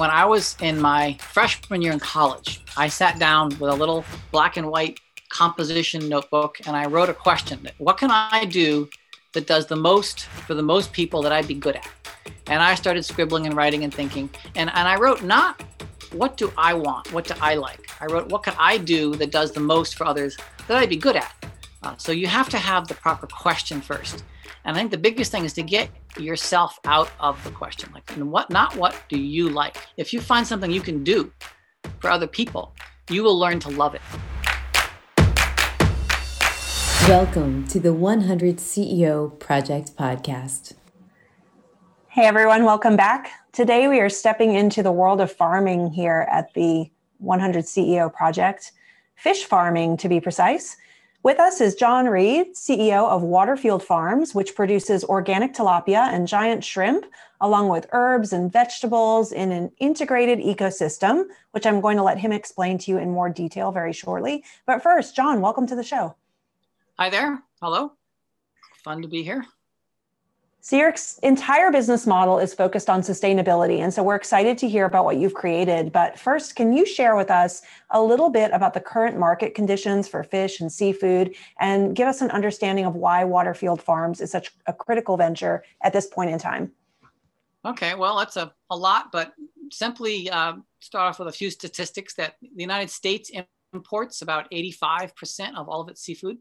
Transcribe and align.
When 0.00 0.08
I 0.08 0.24
was 0.24 0.56
in 0.62 0.80
my 0.80 1.18
freshman 1.20 1.82
year 1.82 1.92
in 1.92 2.00
college, 2.00 2.62
I 2.74 2.88
sat 2.88 3.18
down 3.18 3.50
with 3.58 3.70
a 3.70 3.74
little 3.74 4.02
black 4.32 4.56
and 4.56 4.70
white 4.70 4.98
composition 5.28 6.08
notebook 6.08 6.56
and 6.66 6.74
I 6.74 6.86
wrote 6.86 7.10
a 7.10 7.12
question 7.12 7.68
What 7.76 7.98
can 7.98 8.10
I 8.10 8.46
do 8.46 8.88
that 9.34 9.46
does 9.46 9.66
the 9.66 9.76
most 9.76 10.22
for 10.22 10.54
the 10.54 10.62
most 10.62 10.94
people 10.94 11.20
that 11.20 11.32
I'd 11.32 11.46
be 11.46 11.52
good 11.52 11.76
at? 11.76 11.86
And 12.46 12.62
I 12.62 12.76
started 12.76 13.04
scribbling 13.04 13.44
and 13.44 13.54
writing 13.54 13.84
and 13.84 13.92
thinking. 13.92 14.30
And, 14.56 14.70
and 14.74 14.88
I 14.88 14.96
wrote 14.96 15.22
not 15.22 15.62
what 16.12 16.38
do 16.38 16.50
I 16.56 16.72
want? 16.72 17.12
What 17.12 17.26
do 17.26 17.34
I 17.42 17.56
like? 17.56 17.90
I 18.00 18.06
wrote 18.06 18.30
what 18.30 18.42
can 18.42 18.54
I 18.58 18.78
do 18.78 19.14
that 19.16 19.30
does 19.30 19.52
the 19.52 19.60
most 19.60 19.96
for 19.96 20.06
others 20.06 20.34
that 20.66 20.78
I'd 20.78 20.88
be 20.88 20.96
good 20.96 21.16
at? 21.16 21.44
Uh, 21.82 21.94
so 21.98 22.10
you 22.10 22.26
have 22.26 22.48
to 22.48 22.58
have 22.58 22.88
the 22.88 22.94
proper 22.94 23.26
question 23.26 23.82
first. 23.82 24.24
And 24.62 24.76
I 24.76 24.80
think 24.80 24.90
the 24.90 24.98
biggest 24.98 25.32
thing 25.32 25.46
is 25.46 25.54
to 25.54 25.62
get 25.62 25.88
yourself 26.18 26.78
out 26.84 27.10
of 27.18 27.42
the 27.44 27.50
question. 27.50 27.90
Like, 27.94 28.14
and 28.14 28.30
what, 28.30 28.50
not 28.50 28.76
what 28.76 28.94
do 29.08 29.18
you 29.18 29.48
like? 29.48 29.78
If 29.96 30.12
you 30.12 30.20
find 30.20 30.46
something 30.46 30.70
you 30.70 30.82
can 30.82 31.02
do 31.02 31.32
for 31.98 32.10
other 32.10 32.26
people, 32.26 32.74
you 33.08 33.22
will 33.22 33.38
learn 33.38 33.58
to 33.60 33.70
love 33.70 33.94
it. 33.94 34.02
Welcome 37.08 37.66
to 37.68 37.80
the 37.80 37.94
100 37.94 38.56
CEO 38.58 39.38
Project 39.38 39.96
Podcast. 39.96 40.74
Hey 42.08 42.26
everyone, 42.26 42.64
welcome 42.64 42.96
back. 42.96 43.30
Today 43.52 43.88
we 43.88 43.98
are 44.00 44.10
stepping 44.10 44.54
into 44.54 44.82
the 44.82 44.92
world 44.92 45.22
of 45.22 45.32
farming 45.32 45.90
here 45.90 46.28
at 46.30 46.52
the 46.52 46.90
100 47.16 47.64
CEO 47.64 48.12
Project, 48.12 48.72
fish 49.16 49.44
farming 49.44 49.96
to 49.96 50.08
be 50.08 50.20
precise. 50.20 50.76
With 51.22 51.38
us 51.38 51.60
is 51.60 51.74
John 51.74 52.06
Reed, 52.06 52.54
CEO 52.54 53.06
of 53.06 53.22
Waterfield 53.22 53.82
Farms, 53.82 54.34
which 54.34 54.54
produces 54.54 55.04
organic 55.04 55.52
tilapia 55.52 56.10
and 56.10 56.26
giant 56.26 56.64
shrimp, 56.64 57.04
along 57.42 57.68
with 57.68 57.86
herbs 57.92 58.32
and 58.32 58.50
vegetables 58.50 59.30
in 59.30 59.52
an 59.52 59.70
integrated 59.80 60.38
ecosystem, 60.38 61.24
which 61.50 61.66
I'm 61.66 61.82
going 61.82 61.98
to 61.98 62.02
let 62.02 62.16
him 62.16 62.32
explain 62.32 62.78
to 62.78 62.90
you 62.90 62.96
in 62.96 63.10
more 63.10 63.28
detail 63.28 63.70
very 63.70 63.92
shortly. 63.92 64.44
But 64.64 64.82
first, 64.82 65.14
John, 65.14 65.42
welcome 65.42 65.66
to 65.66 65.76
the 65.76 65.82
show. 65.82 66.16
Hi 66.98 67.10
there. 67.10 67.42
Hello. 67.60 67.92
Fun 68.82 69.02
to 69.02 69.08
be 69.08 69.22
here. 69.22 69.44
So, 70.62 70.76
your 70.76 70.94
entire 71.22 71.72
business 71.72 72.06
model 72.06 72.38
is 72.38 72.52
focused 72.52 72.90
on 72.90 73.00
sustainability. 73.00 73.78
And 73.78 73.92
so, 73.92 74.02
we're 74.02 74.16
excited 74.16 74.58
to 74.58 74.68
hear 74.68 74.84
about 74.84 75.06
what 75.06 75.16
you've 75.16 75.32
created. 75.32 75.90
But 75.90 76.18
first, 76.18 76.54
can 76.54 76.74
you 76.74 76.84
share 76.84 77.16
with 77.16 77.30
us 77.30 77.62
a 77.90 78.02
little 78.02 78.28
bit 78.28 78.50
about 78.52 78.74
the 78.74 78.80
current 78.80 79.18
market 79.18 79.54
conditions 79.54 80.06
for 80.06 80.22
fish 80.22 80.60
and 80.60 80.70
seafood 80.70 81.34
and 81.60 81.96
give 81.96 82.08
us 82.08 82.20
an 82.20 82.30
understanding 82.30 82.84
of 82.84 82.94
why 82.94 83.24
Waterfield 83.24 83.80
Farms 83.80 84.20
is 84.20 84.30
such 84.30 84.50
a 84.66 84.72
critical 84.74 85.16
venture 85.16 85.64
at 85.82 85.94
this 85.94 86.06
point 86.06 86.30
in 86.30 86.38
time? 86.38 86.72
Okay, 87.64 87.94
well, 87.94 88.18
that's 88.18 88.36
a, 88.36 88.52
a 88.68 88.76
lot, 88.76 89.12
but 89.12 89.32
simply 89.72 90.28
uh, 90.28 90.54
start 90.80 91.08
off 91.08 91.18
with 91.18 91.28
a 91.28 91.32
few 91.32 91.50
statistics 91.50 92.14
that 92.14 92.34
the 92.40 92.48
United 92.56 92.90
States 92.90 93.30
imports 93.72 94.20
about 94.20 94.50
85% 94.50 95.56
of 95.56 95.68
all 95.68 95.80
of 95.80 95.88
its 95.88 96.02
seafood. 96.02 96.38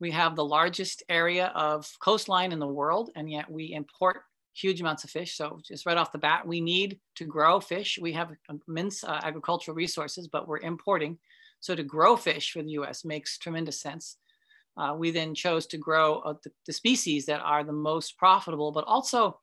We 0.00 0.10
have 0.12 0.36
the 0.36 0.44
largest 0.44 1.02
area 1.08 1.46
of 1.54 1.90
coastline 2.00 2.52
in 2.52 2.58
the 2.58 2.66
world, 2.66 3.10
and 3.16 3.30
yet 3.30 3.50
we 3.50 3.72
import 3.72 4.22
huge 4.54 4.80
amounts 4.80 5.04
of 5.04 5.10
fish. 5.10 5.36
So 5.36 5.60
just 5.64 5.86
right 5.86 5.96
off 5.96 6.12
the 6.12 6.18
bat, 6.18 6.46
we 6.46 6.60
need 6.60 7.00
to 7.16 7.24
grow 7.24 7.60
fish. 7.60 7.98
We 8.00 8.12
have 8.12 8.32
immense 8.68 9.04
uh, 9.04 9.20
agricultural 9.22 9.74
resources, 9.74 10.28
but 10.28 10.48
we're 10.48 10.58
importing. 10.58 11.18
So 11.60 11.74
to 11.74 11.82
grow 11.82 12.16
fish 12.16 12.52
for 12.52 12.62
the 12.62 12.72
U.S. 12.72 13.04
makes 13.04 13.38
tremendous 13.38 13.80
sense. 13.80 14.16
Uh, 14.76 14.94
we 14.96 15.10
then 15.10 15.34
chose 15.34 15.66
to 15.66 15.78
grow 15.78 16.18
uh, 16.20 16.34
the, 16.44 16.52
the, 16.66 16.72
species 16.72 17.26
that 17.26 17.40
are 17.40 17.64
the 17.64 17.72
most 17.72 18.16
profitable, 18.16 18.70
but 18.70 18.84
also 18.84 19.40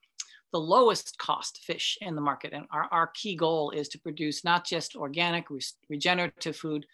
the 0.54 0.60
lowest 0.60 1.18
cost 1.18 1.60
fish 1.66 1.98
in 2.00 2.16
the 2.16 2.22
market. 2.22 2.54
And 2.54 2.66
our, 2.72 2.88
our 2.90 3.08
key 3.08 3.36
goal 3.36 3.72
is 3.72 3.90
to 3.90 4.00
produce 4.00 4.46
not 4.46 4.66
just 4.66 4.96
organic, 4.96 5.50
re- 5.50 5.60
regenerative 5.90 6.56
food, 6.56 6.86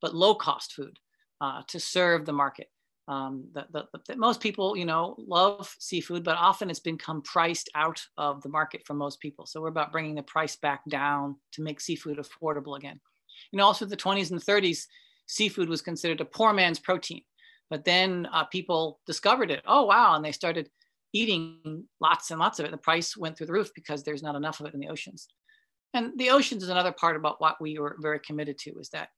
but 0.00 0.14
low 0.14 0.36
cost 0.36 0.74
food 0.74 0.96
uh, 1.40 1.62
to 1.66 1.80
serve 1.80 2.24
the 2.24 2.32
market 2.32 2.68
um, 3.08 3.48
that, 3.54 3.72
that, 3.72 3.86
that, 4.06 4.18
most 4.18 4.40
people, 4.40 4.76
you 4.76 4.84
know, 4.84 5.16
love 5.18 5.74
seafood, 5.78 6.22
but 6.22 6.36
often 6.36 6.68
it's 6.68 6.78
become 6.78 7.22
priced 7.22 7.70
out 7.74 8.00
of 8.18 8.42
the 8.42 8.50
market 8.50 8.82
for 8.86 8.92
most 8.92 9.18
people. 9.18 9.46
So 9.46 9.62
we're 9.62 9.68
about 9.68 9.92
bringing 9.92 10.14
the 10.14 10.22
price 10.22 10.56
back 10.56 10.82
down 10.88 11.36
to 11.52 11.62
make 11.62 11.80
seafood 11.80 12.18
affordable 12.18 12.76
again. 12.76 13.00
You 13.50 13.56
know, 13.56 13.64
also 13.64 13.86
the 13.86 13.96
20s 13.96 14.30
and 14.30 14.40
30s, 14.40 14.84
seafood 15.26 15.70
was 15.70 15.80
considered 15.80 16.20
a 16.20 16.26
poor 16.26 16.52
man's 16.52 16.78
protein. 16.78 17.22
But 17.70 17.84
then 17.84 18.28
uh, 18.32 18.44
people 18.44 19.00
discovered 19.06 19.50
it. 19.50 19.62
Oh, 19.66 19.86
wow. 19.86 20.14
And 20.14 20.24
they 20.24 20.32
started 20.32 20.68
eating 21.14 21.84
lots 22.00 22.30
and 22.30 22.38
lots 22.38 22.58
of 22.58 22.66
it. 22.66 22.70
The 22.70 22.78
price 22.78 23.16
went 23.16 23.36
through 23.36 23.46
the 23.46 23.52
roof 23.54 23.70
because 23.74 24.02
there's 24.02 24.22
not 24.22 24.34
enough 24.34 24.60
of 24.60 24.66
it 24.66 24.74
in 24.74 24.80
the 24.80 24.88
oceans. 24.88 25.28
And 25.94 26.12
the 26.18 26.30
oceans 26.30 26.62
is 26.62 26.68
another 26.68 26.92
part 26.92 27.16
about 27.16 27.40
what 27.40 27.60
we 27.60 27.78
were 27.78 27.96
very 28.00 28.20
committed 28.20 28.58
to 28.58 28.78
is 28.78 28.90
that 28.90 29.08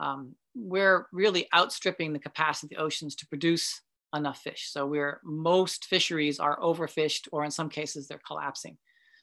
um, 0.00 0.34
we're 0.54 1.06
really 1.12 1.46
outstripping 1.54 2.12
the 2.12 2.18
capacity 2.18 2.74
of 2.74 2.78
the 2.78 2.84
oceans 2.84 3.14
to 3.16 3.26
produce 3.26 3.82
enough 4.14 4.40
fish. 4.40 4.70
So 4.72 4.86
we're 4.86 5.20
most 5.22 5.84
fisheries 5.84 6.40
are 6.40 6.58
overfished, 6.58 7.28
or 7.30 7.44
in 7.44 7.50
some 7.50 7.68
cases 7.68 8.08
they're 8.08 8.20
collapsing. 8.26 8.76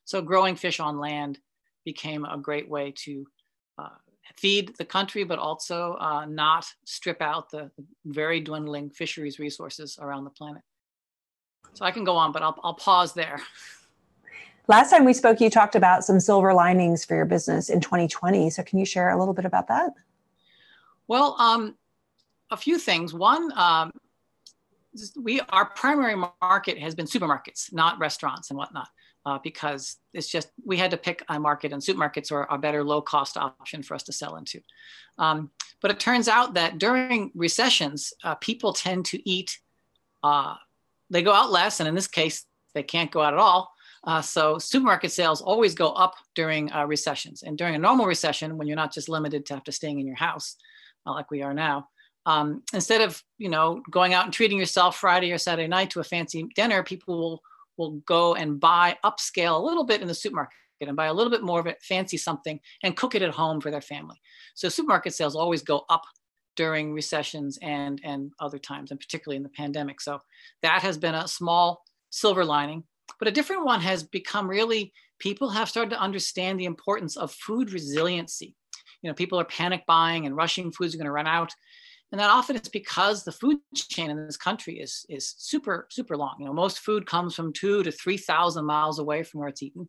So 0.05 0.21
growing 0.21 0.55
fish 0.55 0.79
on 0.79 0.99
land 0.99 1.39
became 1.83 2.23
a 2.23 2.37
great 2.37 2.69
way 2.69 2.93
to 3.03 3.25
uh, 3.77 3.89
feed 4.35 4.73
the 4.77 4.85
country, 4.85 5.23
but 5.23 5.39
also 5.39 5.97
uh, 5.99 6.25
not 6.25 6.65
strip 6.85 7.21
out 7.21 7.49
the 7.49 7.71
very 8.05 8.39
dwindling 8.39 8.89
fisheries 8.89 9.39
resources 9.39 9.97
around 9.99 10.23
the 10.23 10.29
planet. 10.29 10.61
So 11.73 11.83
I 11.85 11.91
can 11.91 12.03
go 12.03 12.15
on, 12.15 12.31
but 12.31 12.43
I'll, 12.43 12.57
I'll 12.63 12.73
pause 12.73 13.13
there. 13.13 13.41
Last 14.67 14.89
time 14.89 15.05
we 15.05 15.13
spoke, 15.13 15.39
you 15.39 15.49
talked 15.49 15.75
about 15.75 16.03
some 16.03 16.19
silver 16.19 16.53
linings 16.53 17.05
for 17.05 17.15
your 17.15 17.25
business 17.25 17.69
in 17.69 17.79
2020. 17.79 18.49
So 18.49 18.63
can 18.63 18.79
you 18.79 18.85
share 18.85 19.09
a 19.09 19.17
little 19.17 19.33
bit 19.33 19.45
about 19.45 19.67
that? 19.67 19.91
Well, 21.07 21.35
um, 21.39 21.75
a 22.51 22.57
few 22.57 22.77
things. 22.77 23.13
One, 23.13 23.51
um, 23.57 23.91
we 25.21 25.41
our 25.49 25.65
primary 25.65 26.15
market 26.41 26.77
has 26.79 26.95
been 26.95 27.05
supermarkets, 27.05 27.71
not 27.73 27.99
restaurants 27.99 28.49
and 28.49 28.57
whatnot, 28.57 28.87
uh, 29.25 29.39
because 29.43 29.97
it's 30.13 30.27
just 30.27 30.49
we 30.65 30.77
had 30.77 30.91
to 30.91 30.97
pick 30.97 31.23
a 31.29 31.39
market, 31.39 31.71
and 31.71 31.81
supermarkets 31.81 32.31
are 32.31 32.47
a 32.51 32.57
better 32.57 32.83
low 32.83 33.01
cost 33.01 33.37
option 33.37 33.83
for 33.83 33.95
us 33.95 34.03
to 34.03 34.13
sell 34.13 34.37
into. 34.37 34.61
Um, 35.17 35.51
but 35.81 35.91
it 35.91 35.99
turns 35.99 36.27
out 36.27 36.55
that 36.55 36.79
during 36.79 37.31
recessions, 37.35 38.13
uh, 38.23 38.35
people 38.35 38.73
tend 38.73 39.05
to 39.05 39.29
eat. 39.29 39.59
Uh, 40.23 40.55
they 41.09 41.21
go 41.21 41.33
out 41.33 41.51
less, 41.51 41.79
and 41.79 41.87
in 41.87 41.95
this 41.95 42.07
case, 42.07 42.45
they 42.73 42.83
can't 42.83 43.11
go 43.11 43.21
out 43.21 43.33
at 43.33 43.39
all. 43.39 43.71
Uh, 44.03 44.21
so 44.21 44.57
supermarket 44.57 45.11
sales 45.11 45.41
always 45.41 45.75
go 45.75 45.91
up 45.91 46.15
during 46.33 46.71
uh, 46.71 46.85
recessions, 46.85 47.43
and 47.43 47.57
during 47.57 47.75
a 47.75 47.79
normal 47.79 48.05
recession, 48.05 48.57
when 48.57 48.67
you're 48.67 48.75
not 48.75 48.93
just 48.93 49.09
limited 49.09 49.45
to 49.45 49.53
have 49.53 49.63
to 49.63 49.71
staying 49.71 49.99
in 49.99 50.07
your 50.07 50.15
house, 50.15 50.55
not 51.07 51.15
like 51.15 51.31
we 51.31 51.41
are 51.41 51.53
now. 51.53 51.87
Um, 52.25 52.61
instead 52.73 53.01
of 53.01 53.23
you 53.37 53.49
know 53.49 53.81
going 53.89 54.13
out 54.13 54.25
and 54.25 54.33
treating 54.33 54.59
yourself 54.59 54.97
Friday 54.97 55.31
or 55.31 55.37
Saturday 55.37 55.67
night 55.67 55.89
to 55.91 56.01
a 56.01 56.03
fancy 56.03 56.47
dinner, 56.55 56.83
people 56.83 57.17
will 57.17 57.41
will 57.77 57.91
go 58.05 58.35
and 58.35 58.59
buy 58.59 58.97
upscale 59.03 59.55
a 59.55 59.63
little 59.63 59.85
bit 59.85 60.01
in 60.01 60.07
the 60.07 60.13
supermarket 60.13 60.53
and 60.81 60.95
buy 60.95 61.05
a 61.07 61.13
little 61.13 61.31
bit 61.31 61.43
more 61.43 61.59
of 61.59 61.67
it, 61.67 61.81
fancy 61.81 62.17
something, 62.17 62.59
and 62.83 62.97
cook 62.97 63.15
it 63.15 63.21
at 63.21 63.31
home 63.31 63.59
for 63.59 63.71
their 63.71 63.81
family. 63.81 64.17
So 64.53 64.69
supermarket 64.69 65.13
sales 65.13 65.35
always 65.35 65.63
go 65.63 65.85
up 65.89 66.03
during 66.55 66.93
recessions 66.93 67.57
and 67.61 68.01
and 68.03 68.31
other 68.39 68.59
times, 68.59 68.91
and 68.91 68.99
particularly 68.99 69.37
in 69.37 69.43
the 69.43 69.49
pandemic. 69.49 70.01
So 70.01 70.19
that 70.61 70.81
has 70.81 70.97
been 70.97 71.15
a 71.15 71.27
small 71.27 71.83
silver 72.09 72.43
lining. 72.43 72.83
But 73.19 73.29
a 73.29 73.31
different 73.31 73.63
one 73.63 73.81
has 73.81 74.03
become 74.03 74.49
really 74.49 74.91
people 75.19 75.49
have 75.49 75.69
started 75.69 75.91
to 75.91 75.99
understand 75.99 76.59
the 76.59 76.65
importance 76.65 77.15
of 77.15 77.31
food 77.31 77.71
resiliency 77.71 78.55
you 79.01 79.09
know 79.09 79.13
people 79.13 79.39
are 79.39 79.45
panic 79.45 79.83
buying 79.87 80.25
and 80.25 80.35
rushing 80.35 80.71
foods 80.71 80.93
are 80.93 80.97
going 80.97 81.05
to 81.05 81.11
run 81.11 81.27
out. 81.27 81.51
And 82.11 82.21
that 82.21 82.29
often 82.29 82.55
is 82.55 82.69
because 82.69 83.25
the 83.25 83.33
food 83.33 83.57
chain 83.75 84.09
in 84.09 84.25
this 84.25 84.37
country 84.37 84.79
is 84.79 85.05
is 85.09 85.35
super 85.37 85.87
super 85.89 86.15
long. 86.15 86.35
You 86.39 86.45
know 86.45 86.53
most 86.53 86.79
food 86.79 87.05
comes 87.05 87.35
from 87.35 87.53
two 87.53 87.83
to 87.83 87.91
three 87.91 88.17
thousand 88.17 88.65
miles 88.65 88.99
away 88.99 89.23
from 89.23 89.39
where 89.39 89.49
it's 89.49 89.63
eaten. 89.63 89.87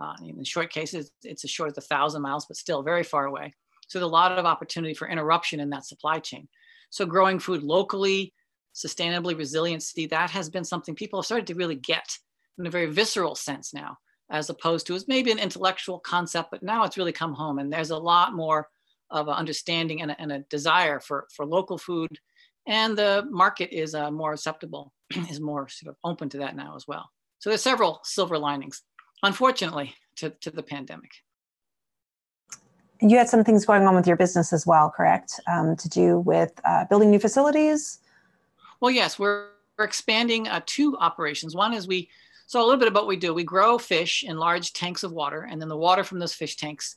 Uh, 0.00 0.14
in 0.26 0.42
short 0.42 0.72
cases 0.72 1.12
it's 1.22 1.44
as 1.44 1.50
short 1.50 1.70
as 1.70 1.78
a 1.78 1.86
thousand 1.86 2.22
miles 2.22 2.46
but 2.46 2.56
still 2.56 2.82
very 2.82 3.04
far 3.04 3.26
away. 3.26 3.52
So 3.88 3.98
there's 3.98 4.08
a 4.08 4.12
lot 4.12 4.38
of 4.38 4.46
opportunity 4.46 4.94
for 4.94 5.08
interruption 5.08 5.60
in 5.60 5.70
that 5.70 5.86
supply 5.86 6.18
chain. 6.18 6.48
So 6.90 7.06
growing 7.06 7.38
food 7.38 7.62
locally 7.62 8.34
sustainably 8.74 9.36
resiliency 9.36 10.06
that 10.06 10.30
has 10.30 10.48
been 10.48 10.64
something 10.64 10.94
people 10.94 11.20
have 11.20 11.26
started 11.26 11.46
to 11.46 11.54
really 11.54 11.74
get 11.74 12.06
in 12.58 12.66
a 12.66 12.70
very 12.70 12.86
visceral 12.86 13.34
sense 13.34 13.74
now 13.74 13.98
as 14.32 14.48
opposed 14.48 14.86
to 14.86 14.94
as 14.94 15.06
maybe 15.06 15.30
an 15.30 15.38
intellectual 15.38 16.00
concept, 16.00 16.50
but 16.50 16.62
now 16.62 16.84
it's 16.84 16.96
really 16.96 17.12
come 17.12 17.34
home. 17.34 17.58
And 17.58 17.70
there's 17.70 17.90
a 17.90 17.98
lot 17.98 18.32
more 18.32 18.68
of 19.10 19.28
an 19.28 19.34
understanding 19.34 20.00
and 20.00 20.10
a, 20.10 20.20
and 20.20 20.32
a 20.32 20.40
desire 20.50 20.98
for, 20.98 21.28
for 21.36 21.44
local 21.44 21.76
food. 21.76 22.18
And 22.66 22.96
the 22.96 23.26
market 23.30 23.76
is 23.76 23.94
uh, 23.94 24.10
more 24.10 24.32
acceptable, 24.32 24.92
is 25.30 25.38
more 25.38 25.68
sort 25.68 25.90
of 25.90 25.96
open 26.02 26.30
to 26.30 26.38
that 26.38 26.56
now 26.56 26.74
as 26.74 26.88
well. 26.88 27.10
So 27.40 27.50
there's 27.50 27.62
several 27.62 28.00
silver 28.04 28.38
linings, 28.38 28.82
unfortunately, 29.22 29.94
to, 30.16 30.30
to 30.30 30.50
the 30.50 30.62
pandemic. 30.62 31.10
And 33.02 33.10
you 33.10 33.18
had 33.18 33.28
some 33.28 33.44
things 33.44 33.66
going 33.66 33.82
on 33.82 33.94
with 33.94 34.06
your 34.06 34.16
business 34.16 34.52
as 34.52 34.66
well, 34.66 34.90
correct? 34.96 35.40
Um, 35.46 35.76
to 35.76 35.88
do 35.90 36.20
with 36.20 36.52
uh, 36.64 36.86
building 36.86 37.10
new 37.10 37.18
facilities? 37.18 37.98
Well, 38.80 38.92
yes, 38.92 39.18
we're, 39.18 39.48
we're 39.76 39.84
expanding 39.84 40.48
uh, 40.48 40.62
two 40.64 40.96
operations. 40.98 41.54
One 41.54 41.74
is 41.74 41.86
we 41.86 42.08
So 42.52 42.60
a 42.60 42.66
little 42.66 42.78
bit 42.78 42.88
about 42.88 43.04
what 43.04 43.08
we 43.08 43.16
do. 43.16 43.32
We 43.32 43.44
grow 43.44 43.78
fish 43.78 44.24
in 44.24 44.36
large 44.36 44.74
tanks 44.74 45.04
of 45.04 45.12
water, 45.12 45.48
and 45.50 45.58
then 45.58 45.70
the 45.70 45.76
water 45.78 46.04
from 46.04 46.18
those 46.18 46.34
fish 46.34 46.56
tanks 46.56 46.96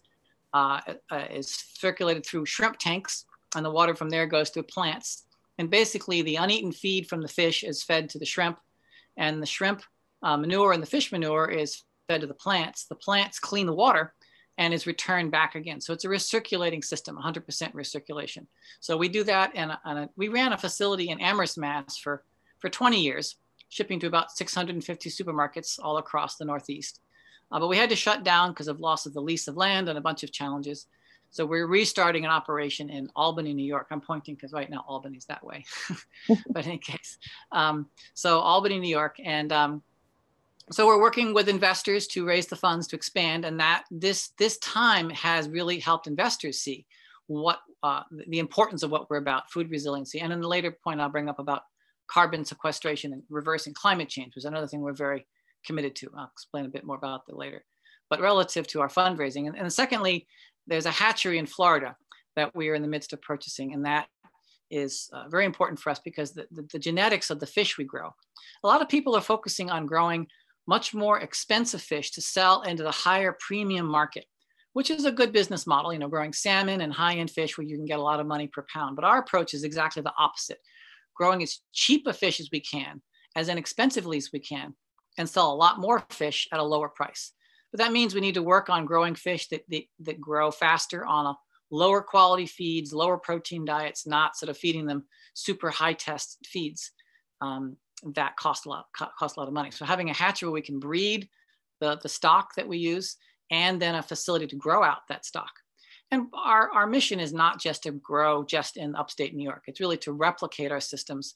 uh, 0.54 0.82
uh, 1.10 1.28
is 1.32 1.48
circulated 1.48 2.26
through 2.26 2.46
shrimp 2.46 2.78
tanks, 2.78 3.24
and 3.56 3.66
the 3.66 3.72
water 3.72 3.96
from 3.96 4.10
there 4.10 4.28
goes 4.28 4.50
to 4.50 4.64
plants. 4.64 5.24
And 5.58 5.70
basically, 5.70 6.22
the 6.22 6.36
uneaten 6.36 6.74
feed 6.74 7.08
from 7.08 7.22
the 7.22 7.30
fish 7.30 7.64
is 7.64 7.84
fed 7.84 8.10
to 8.10 8.20
the 8.20 8.26
shrimp, 8.26 8.60
and 9.16 9.42
the 9.42 9.46
shrimp 9.46 9.82
uh, 10.22 10.36
manure 10.36 10.74
and 10.74 10.84
the 10.84 10.88
fish 10.88 11.14
manure 11.14 11.50
is 11.50 11.84
fed 12.10 12.20
to 12.20 12.28
the 12.28 12.34
plants. 12.34 12.84
The 12.84 12.96
plants 12.96 13.40
clean 13.40 13.66
the 13.66 13.74
water 13.74 14.14
and 14.58 14.74
is 14.74 14.86
returned 14.86 15.32
back 15.32 15.56
again. 15.56 15.80
So 15.80 15.94
it's 15.94 16.04
a 16.04 16.10
recirculating 16.10 16.84
system, 16.84 17.18
100% 17.18 17.46
recirculation. 17.72 18.46
So 18.82 18.98
we 18.98 19.08
do 19.08 19.24
that, 19.24 19.54
and, 19.56 19.72
we 20.18 20.28
ran 20.28 20.52
a 20.52 20.58
facility 20.58 21.12
in 21.12 21.22
Amherst, 21.22 21.58
Mass. 21.58 21.98
for 21.98 22.26
for 22.60 22.70
20 22.70 23.00
years, 23.00 23.36
shipping 23.76 24.00
to 24.00 24.08
about 24.08 24.32
650 24.32 25.10
supermarkets 25.10 25.78
all 25.84 25.98
across 25.98 26.38
the 26.38 26.46
Northeast. 26.46 27.02
Uh, 27.52 27.60
but 27.60 27.68
we 27.68 27.76
had 27.76 27.90
to 27.90 27.96
shut 27.96 28.24
down 28.24 28.52
because 28.52 28.70
of 28.70 28.80
loss 28.80 29.06
of 29.06 29.14
the 29.14 29.22
lease 29.22 29.50
of 29.50 29.58
land 29.58 29.90
and 29.90 29.98
a 29.98 30.02
bunch 30.02 30.24
of 30.24 30.32
challenges. 30.32 30.88
So 31.30 31.46
we're 31.46 31.68
restarting 31.68 32.24
an 32.24 32.32
operation 32.32 32.90
in 32.90 33.12
Albany, 33.18 33.54
New 33.54 33.66
York. 33.66 33.88
I'm 33.92 34.00
pointing 34.00 34.36
because 34.36 34.54
right 34.54 34.70
now 34.70 34.86
Albany's 34.88 35.26
that 35.26 35.44
way, 35.44 35.66
but 36.50 36.66
in 36.66 36.80
case. 36.80 37.18
Um, 37.52 37.90
so 38.14 38.40
Albany, 38.40 38.80
New 38.80 38.88
York, 38.90 39.18
and 39.22 39.52
um, 39.52 39.84
so 40.72 40.88
we're 40.88 41.02
working 41.02 41.34
with 41.34 41.50
investors 41.50 42.08
to 42.08 42.26
raise 42.26 42.48
the 42.48 42.56
funds 42.56 42.88
to 42.88 42.96
expand, 42.96 43.44
and 43.44 43.60
that 43.60 43.84
this 43.92 44.30
this 44.38 44.58
time 44.60 45.10
has 45.10 45.50
really 45.50 45.80
helped 45.80 46.08
investors 46.08 46.60
see 46.60 46.86
what 47.28 47.60
uh, 47.84 48.04
the 48.28 48.40
importance 48.40 48.82
of 48.84 48.90
what 48.90 49.10
we're 49.10 49.18
about, 49.18 49.52
food 49.52 49.70
resiliency. 49.70 50.22
And 50.22 50.32
in 50.32 50.40
the 50.40 50.48
later 50.48 50.72
point, 50.72 51.02
I'll 51.02 51.10
bring 51.10 51.28
up 51.28 51.40
about 51.40 51.64
carbon 52.08 52.46
sequestration 52.46 53.14
and 53.14 53.24
reversing 53.30 53.74
climate 53.74 54.10
change, 54.10 54.36
was 54.36 54.46
another 54.46 54.68
thing 54.68 54.82
we're 54.82 54.94
very 54.94 55.26
committed 55.66 55.96
to. 55.98 56.12
I'll 56.18 56.30
explain 56.32 56.66
a 56.66 56.70
bit 56.70 56.86
more 56.86 56.98
about 56.98 57.26
that 57.28 57.38
later. 57.38 57.64
But 58.10 58.22
relative 58.22 58.68
to 58.68 58.82
our 58.82 58.88
fundraising, 58.88 59.48
and, 59.48 59.58
and 59.58 59.72
secondly, 59.72 60.28
there's 60.68 60.86
a 60.86 60.92
hatchery 60.92 61.38
in 61.38 61.46
Florida 61.46 61.96
that 62.36 62.56
we 62.56 62.70
are 62.70 62.76
in 62.76 62.82
the 62.82 62.88
midst 62.88 63.14
of 63.14 63.22
purchasing, 63.22 63.74
and 63.74 63.86
that 63.86 64.08
is 64.72 65.10
uh, 65.14 65.28
very 65.30 65.46
important 65.46 65.80
for 65.80 65.90
us 65.90 66.00
because 66.00 66.34
the, 66.34 66.48
the, 66.52 66.68
the, 66.74 66.80
genetics 66.80 67.30
of 67.30 67.40
the 67.40 67.46
fish 67.46 67.78
we 67.78 67.84
grow. 67.84 68.10
A 68.64 68.68
lot 68.68 68.82
of 68.82 68.90
people 68.90 69.16
are 69.16 69.22
focusing 69.22 69.70
on 69.70 69.86
growing 69.86 70.28
much 70.68 70.94
more 70.94 71.20
expensive 71.20 71.82
fish 71.82 72.12
to 72.12 72.22
sell 72.22 72.62
into 72.64 72.84
the 72.84 72.92
higher 72.92 73.38
premium 73.40 73.86
market, 73.86 74.26
which 74.74 74.90
is 74.90 75.06
a 75.06 75.12
good 75.12 75.32
business 75.32 75.68
model, 75.68 75.94
you 75.94 76.00
know, 76.00 76.08
growing 76.08 76.34
salmon 76.34 76.82
and 76.82 76.92
high-end 76.92 77.30
fish 77.30 77.58
where 77.58 77.68
you 77.68 77.76
can 77.76 77.86
get 77.86 78.00
a 78.00 78.04
lot 78.04 78.20
of 78.20 78.26
money 78.26 78.48
per 78.48 78.66
pound. 78.74 78.96
But 78.96 79.06
our 79.06 79.20
approach 79.20 79.54
is 79.54 79.64
exactly 79.64 80.02
the 80.02 80.14
opposite, 80.18 80.60
growing 81.16 81.42
as 81.44 81.60
cheap 81.74 82.08
a 82.08 82.14
fish 82.14 82.40
as 82.40 82.50
we 82.52 82.60
can, 82.60 83.02
as 83.36 83.50
inexpensively 83.50 84.18
as 84.18 84.30
we 84.32 84.40
can, 84.40 84.76
and 85.18 85.30
sell 85.30 85.52
a 85.52 85.56
lot 85.56 85.80
more 85.80 86.04
fish 86.10 86.48
at 86.52 86.60
a 86.60 86.64
lower 86.64 86.90
price. 86.90 87.32
But 87.72 87.80
that 87.80 87.92
means 87.92 88.14
we 88.14 88.22
need 88.22 88.36
to 88.36 88.44
work 88.44 88.70
on 88.70 88.86
growing 88.86 89.16
fish 89.16 89.48
that, 89.48 89.64
that, 89.70 89.84
that 90.00 90.22
grow 90.22 90.52
faster 90.52 91.06
on 91.06 91.26
a 91.26 91.38
lower 91.72 92.02
quality 92.02 92.46
feeds, 92.46 92.94
lower 92.94 93.18
protein 93.18 93.66
diets, 93.66 94.06
not 94.06 94.38
sort 94.38 94.50
of 94.50 94.58
feeding 94.58 94.86
them 94.86 95.06
super 95.34 95.70
high 95.70 95.94
test 95.94 96.38
feeds 96.46 96.92
um, 97.42 97.76
that 98.14 98.36
cost 98.38 98.66
a 98.66 98.70
lot 98.70 98.86
cost 98.96 99.38
a 99.38 99.40
lot 99.40 99.48
of 99.48 99.54
money. 99.54 99.72
So 99.72 99.86
having 99.86 100.10
a 100.10 100.14
hatchery 100.14 100.48
where 100.48 100.54
we 100.54 100.62
can 100.62 100.80
breed 100.80 101.28
the, 101.80 101.98
the 102.02 102.10
stock 102.10 102.56
that 102.56 102.68
we 102.68 102.78
use 102.78 103.18
and 103.52 103.82
then 103.82 103.96
a 103.96 104.04
facility 104.04 104.48
to 104.48 104.56
grow 104.56 104.84
out 104.84 105.08
that 105.10 105.26
stock. 105.26 105.52
And 106.16 106.28
our, 106.34 106.72
our 106.72 106.88
mission 106.88 107.20
is 107.20 107.34
not 107.34 107.60
just 107.60 107.84
to 107.84 107.92
grow 107.92 108.46
just 108.46 108.78
in 108.78 108.96
upstate 108.96 109.36
New 109.36 109.44
York. 109.44 109.64
It's 109.68 109.82
really 109.82 109.98
to 109.98 110.14
replicate 110.14 110.72
our 110.72 110.80
systems 110.80 111.36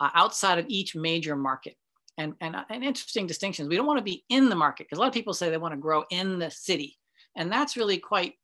uh, 0.00 0.10
outside 0.14 0.58
of 0.58 0.66
each 0.66 0.96
major 0.96 1.36
market 1.36 1.76
and, 2.18 2.34
and 2.40 2.56
uh, 2.56 2.64
an 2.68 2.82
interesting 2.82 3.28
distinction. 3.28 3.68
We 3.68 3.76
don't 3.76 3.86
want 3.86 3.98
to 3.98 4.04
be 4.04 4.24
in 4.28 4.48
the 4.48 4.56
market 4.56 4.88
because 4.88 4.98
a 4.98 5.00
lot 5.00 5.06
of 5.06 5.14
people 5.14 5.32
say 5.32 5.48
they 5.48 5.58
want 5.58 5.74
to 5.74 5.80
grow 5.80 6.02
in 6.10 6.40
the 6.40 6.50
city. 6.50 6.98
And 7.36 7.52
that's 7.52 7.76
really 7.76 7.98
quite 7.98 8.34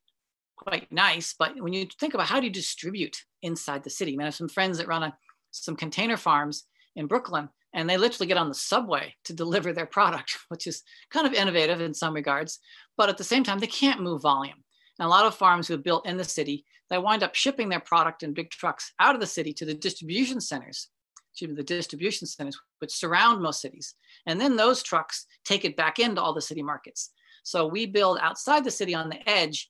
quite 0.55 0.89
nice. 0.89 1.35
But 1.37 1.59
when 1.59 1.73
you 1.73 1.85
think 1.99 2.13
about 2.13 2.27
how 2.27 2.39
do 2.39 2.45
you 2.45 2.53
distribute 2.53 3.17
inside 3.41 3.83
the 3.83 3.89
city, 3.89 4.13
I, 4.13 4.15
mean, 4.15 4.21
I 4.21 4.27
have 4.27 4.35
some 4.35 4.47
friends 4.47 4.77
that 4.77 4.87
run 4.87 5.03
a, 5.03 5.13
some 5.51 5.75
container 5.75 6.15
farms 6.15 6.63
in 6.95 7.07
Brooklyn, 7.07 7.49
and 7.73 7.89
they 7.89 7.97
literally 7.97 8.27
get 8.27 8.37
on 8.37 8.47
the 8.47 8.55
subway 8.55 9.15
to 9.25 9.33
deliver 9.33 9.73
their 9.73 9.85
product, 9.85 10.37
which 10.47 10.65
is 10.65 10.81
kind 11.09 11.27
of 11.27 11.33
innovative 11.33 11.81
in 11.81 11.93
some 11.93 12.13
regards. 12.13 12.59
But 12.95 13.09
at 13.09 13.17
the 13.17 13.25
same 13.25 13.43
time, 13.43 13.59
they 13.59 13.67
can't 13.67 14.01
move 14.01 14.21
volume. 14.21 14.62
And 14.99 15.05
a 15.05 15.09
lot 15.09 15.25
of 15.25 15.35
farms 15.35 15.67
who 15.67 15.73
have 15.73 15.83
built 15.83 16.05
in 16.05 16.17
the 16.17 16.23
city, 16.23 16.65
they 16.89 16.97
wind 16.97 17.23
up 17.23 17.35
shipping 17.35 17.69
their 17.69 17.79
product 17.79 18.23
in 18.23 18.33
big 18.33 18.51
trucks 18.51 18.93
out 18.99 19.15
of 19.15 19.21
the 19.21 19.27
city 19.27 19.53
to 19.53 19.65
the 19.65 19.73
distribution 19.73 20.39
centers 20.39 20.89
to 21.37 21.47
the 21.47 21.63
distribution 21.63 22.27
centers, 22.27 22.59
which 22.79 22.91
surround 22.91 23.41
most 23.41 23.61
cities. 23.61 23.95
And 24.25 24.39
then 24.39 24.55
those 24.55 24.83
trucks 24.83 25.25
take 25.43 25.65
it 25.65 25.75
back 25.75 25.99
into 25.99 26.21
all 26.21 26.33
the 26.33 26.41
city 26.41 26.61
markets. 26.61 27.11
So 27.43 27.67
we 27.67 27.85
build 27.85 28.19
outside 28.21 28.63
the 28.63 28.71
city 28.71 28.93
on 28.93 29.09
the 29.09 29.27
edge 29.29 29.69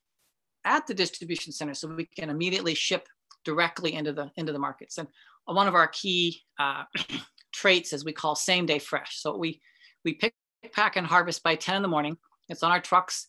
at 0.66 0.88
the 0.88 0.94
distribution 0.94 1.52
center 1.52 1.74
so 1.74 1.88
we 1.88 2.06
can 2.06 2.30
immediately 2.30 2.74
ship 2.74 3.08
directly 3.44 3.94
into 3.94 4.14
the 4.14 4.32
into 4.38 4.54
the 4.54 4.60
markets. 4.60 4.98
And 4.98 5.08
one 5.46 5.68
of 5.68 5.76
our 5.76 5.88
key 5.88 6.42
uh, 6.60 6.84
traits 7.52 7.94
is 7.94 8.06
we 8.06 8.14
call 8.14 8.36
same 8.36 8.66
day 8.66 8.80
fresh. 8.80 9.20
So 9.20 9.36
we 9.38 9.62
we 10.06 10.14
pick, 10.14 10.34
pack, 10.72 10.96
and 10.96 11.08
harvest 11.08 11.44
by 11.44 11.56
10 11.56 11.78
in 11.78 11.82
the 11.82 11.88
morning. 11.88 12.18
It's 12.50 12.64
on 12.64 12.72
our 12.72 12.80
trucks 12.80 13.28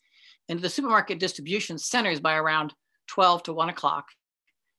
into 0.49 0.63
the 0.63 0.69
supermarket 0.69 1.19
distribution 1.19 1.79
centers 1.79 2.21
by 2.21 2.37
around 2.37 2.75
12 3.09 3.45
to 3.45 3.53
1 3.53 3.69
o'clock. 3.69 4.07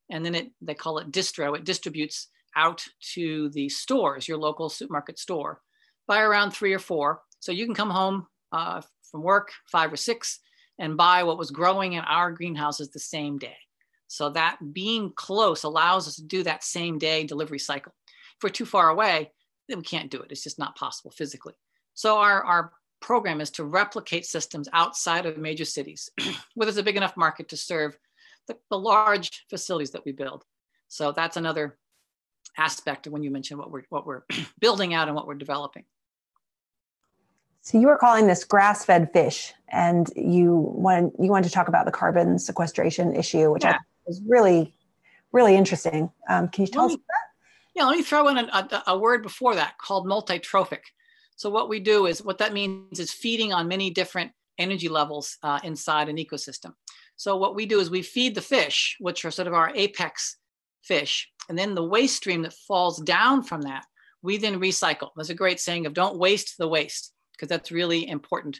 And 0.09 0.25
then 0.25 0.35
it 0.35 0.51
they 0.61 0.75
call 0.75 0.99
it 0.99 1.11
distro. 1.11 1.55
It 1.55 1.63
distributes 1.63 2.29
out 2.55 2.83
to 3.13 3.49
the 3.49 3.69
stores, 3.69 4.27
your 4.27 4.37
local 4.37 4.69
supermarket 4.69 5.19
store, 5.19 5.61
by 6.07 6.21
around 6.21 6.51
three 6.51 6.73
or 6.73 6.79
four. 6.79 7.21
So 7.39 7.51
you 7.51 7.65
can 7.65 7.75
come 7.75 7.89
home 7.89 8.27
uh, 8.51 8.81
from 9.11 9.23
work, 9.23 9.51
five 9.71 9.91
or 9.91 9.97
six, 9.97 10.39
and 10.79 10.97
buy 10.97 11.23
what 11.23 11.37
was 11.37 11.51
growing 11.51 11.93
in 11.93 12.03
our 12.03 12.31
greenhouses 12.31 12.89
the 12.89 12.99
same 12.99 13.37
day. 13.37 13.57
So 14.07 14.29
that 14.29 14.57
being 14.73 15.11
close 15.15 15.63
allows 15.63 16.07
us 16.07 16.15
to 16.17 16.23
do 16.23 16.43
that 16.43 16.63
same 16.63 16.97
day 16.97 17.23
delivery 17.23 17.59
cycle. 17.59 17.93
If 18.07 18.43
we're 18.43 18.49
too 18.49 18.65
far 18.65 18.89
away, 18.89 19.31
then 19.67 19.79
we 19.79 19.83
can't 19.83 20.11
do 20.11 20.21
it. 20.21 20.31
It's 20.31 20.43
just 20.43 20.59
not 20.59 20.75
possible 20.75 21.11
physically. 21.11 21.53
So 21.95 22.17
our, 22.17 22.43
our 22.43 22.71
program 23.01 23.41
is 23.41 23.51
to 23.51 23.63
replicate 23.63 24.25
systems 24.25 24.67
outside 24.73 25.25
of 25.25 25.37
major 25.37 25.65
cities 25.65 26.09
where 26.55 26.65
there's 26.65 26.77
a 26.77 26.83
big 26.83 26.97
enough 26.97 27.15
market 27.17 27.49
to 27.49 27.57
serve 27.57 27.97
the, 28.47 28.57
the 28.69 28.77
large 28.77 29.45
facilities 29.49 29.91
that 29.91 30.05
we 30.05 30.11
build. 30.11 30.43
So 30.87 31.11
that's 31.11 31.37
another 31.37 31.77
aspect 32.57 33.07
of 33.07 33.13
when 33.13 33.23
you 33.23 33.31
mention 33.31 33.57
what 33.57 33.71
we're 33.71 33.83
what 33.89 34.05
we're 34.05 34.23
building 34.59 34.93
out 34.93 35.07
and 35.07 35.15
what 35.15 35.27
we're 35.27 35.35
developing. 35.35 35.83
So 37.61 37.79
you 37.79 37.87
were 37.87 37.97
calling 37.97 38.27
this 38.27 38.43
grass-fed 38.43 39.11
fish, 39.11 39.51
and 39.69 40.07
you 40.15 40.55
wanted 40.55 41.13
you 41.19 41.31
wanted 41.31 41.47
to 41.49 41.53
talk 41.53 41.67
about 41.67 41.85
the 41.85 41.91
carbon 41.91 42.37
sequestration 42.37 43.15
issue, 43.15 43.51
which 43.51 43.63
yeah. 43.63 43.73
I 43.73 43.79
was 44.05 44.21
really 44.27 44.75
really 45.31 45.55
interesting. 45.55 46.11
Um, 46.29 46.47
can 46.47 46.65
you 46.65 46.71
tell 46.71 46.83
let 46.83 46.91
us 46.91 46.97
me, 46.97 47.03
Yeah, 47.75 47.85
let 47.85 47.97
me 47.97 48.03
throw 48.03 48.27
in 48.29 48.37
a, 48.37 48.43
a, 48.43 48.83
a 48.87 48.97
word 48.97 49.23
before 49.23 49.55
that 49.55 49.77
called 49.79 50.05
multitrophic. 50.07 50.81
So 51.35 51.49
what 51.49 51.69
we 51.69 51.79
do 51.79 52.05
is 52.05 52.23
what 52.23 52.37
that 52.37 52.53
means 52.53 52.99
is 52.99 53.11
feeding 53.11 53.53
on 53.53 53.67
many 53.67 53.89
different 53.89 54.31
energy 54.57 54.87
levels 54.87 55.37
uh, 55.43 55.59
inside 55.63 56.09
an 56.09 56.17
ecosystem. 56.17 56.73
So 57.17 57.37
what 57.37 57.55
we 57.55 57.65
do 57.65 57.79
is 57.79 57.89
we 57.89 58.01
feed 58.01 58.35
the 58.35 58.41
fish, 58.41 58.97
which 58.99 59.25
are 59.25 59.31
sort 59.31 59.47
of 59.47 59.53
our 59.53 59.71
apex 59.75 60.37
fish, 60.83 61.29
and 61.49 61.57
then 61.57 61.75
the 61.75 61.83
waste 61.83 62.17
stream 62.17 62.41
that 62.43 62.53
falls 62.53 62.99
down 63.01 63.43
from 63.43 63.61
that, 63.63 63.85
we 64.21 64.37
then 64.37 64.59
recycle. 64.59 65.09
There's 65.15 65.29
a 65.29 65.35
great 65.35 65.59
saying 65.59 65.85
of 65.85 65.93
don't 65.93 66.17
waste 66.17 66.55
the 66.57 66.67
waste, 66.67 67.13
because 67.33 67.49
that's 67.49 67.71
really 67.71 68.07
important. 68.07 68.59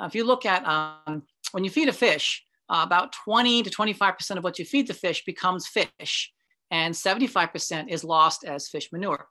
Uh, 0.00 0.06
if 0.06 0.14
you 0.14 0.24
look 0.24 0.46
at 0.46 0.66
um, 0.66 1.22
when 1.52 1.64
you 1.64 1.70
feed 1.70 1.88
a 1.88 1.92
fish, 1.92 2.44
uh, 2.68 2.80
about 2.84 3.12
20 3.24 3.62
to 3.62 3.70
25% 3.70 4.36
of 4.36 4.44
what 4.44 4.58
you 4.58 4.64
feed 4.64 4.86
the 4.86 4.94
fish 4.94 5.24
becomes 5.24 5.66
fish, 5.66 6.32
and 6.70 6.94
75% 6.94 7.88
is 7.88 8.02
lost 8.02 8.44
as 8.44 8.68
fish 8.68 8.90
manure, 8.90 9.28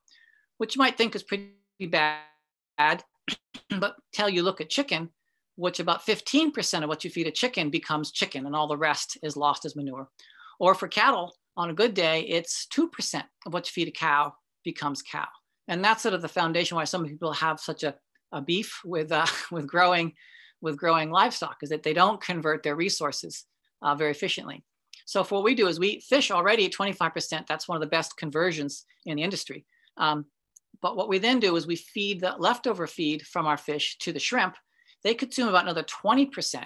which 0.58 0.76
you 0.76 0.80
might 0.80 0.98
think 0.98 1.16
is 1.16 1.24
pretty 1.24 1.52
bad. 1.90 2.20
but 3.80 3.96
tell 4.14 4.30
you 4.30 4.44
look 4.44 4.62
at 4.62 4.70
chicken, 4.70 5.10
which 5.56 5.80
about 5.80 6.06
15% 6.06 6.84
of 6.84 6.90
what 6.90 7.04
you 7.04 7.10
feed 7.10 7.28
a 7.28 7.32
chicken 7.32 7.70
becomes 7.70 8.12
chicken, 8.12 8.46
and 8.46 8.56
all 8.56 8.68
the 8.68 8.78
rest 8.78 9.18
is 9.24 9.38
lost 9.38 9.66
as 9.66 9.76
manure. 9.76 10.10
Or 10.60 10.76
for 10.76 10.88
cattle, 10.88 11.34
on 11.56 11.70
a 11.70 11.74
good 11.74 11.94
day, 11.94 12.22
it's 12.22 12.68
2% 12.74 13.24
of 13.46 13.54
what 13.54 13.68
you 13.68 13.72
feed 13.72 13.88
a 13.88 13.92
cow 13.92 14.34
becomes 14.64 15.02
cow. 15.02 15.28
And 15.68 15.84
that's 15.84 16.04
sort 16.04 16.16
of 16.16 16.22
the 16.22 16.28
foundation 16.28 16.76
why 16.76 16.84
some 16.84 17.06
people 17.06 17.34
have 17.34 17.60
such 17.60 17.84
a, 17.84 17.96
a 18.32 18.42
beef 18.42 18.82
with, 18.84 19.12
uh, 19.12 19.26
with, 19.52 19.68
growing, 19.68 20.14
with 20.62 20.78
growing 20.78 21.12
livestock 21.12 21.58
is 21.62 21.70
that 21.70 21.84
they 21.84 21.94
don't 21.94 22.22
convert 22.22 22.64
their 22.64 22.76
resources 22.76 23.46
uh, 23.82 23.96
very 23.96 24.12
efficiently. 24.12 24.64
So 25.06 25.24
for 25.24 25.36
what 25.36 25.44
we 25.44 25.56
do 25.56 25.68
is 25.68 25.80
we 25.80 26.00
fish 26.02 26.32
already 26.32 26.66
at 26.66 26.72
25%. 26.72 27.46
That's 27.48 27.68
one 27.68 27.76
of 27.76 27.82
the 27.82 27.88
best 27.88 28.18
conversions 28.18 28.86
in 29.06 29.18
the 29.18 29.24
industry. 29.24 29.66
Um, 29.98 30.26
but 30.84 30.96
what 30.96 31.10
we 31.10 31.18
then 31.18 31.40
do 31.40 31.56
is 31.56 31.66
we 31.66 31.76
feed 31.76 32.22
the 32.22 32.36
leftover 32.38 32.86
feed 32.86 33.26
from 33.26 33.48
our 33.48 33.58
fish 33.58 33.98
to 34.00 34.14
the 34.14 34.20
shrimp. 34.20 34.56
They 35.04 35.16
consume 35.16 35.48
about 35.48 35.64
another 35.64 35.84
20% 35.84 36.66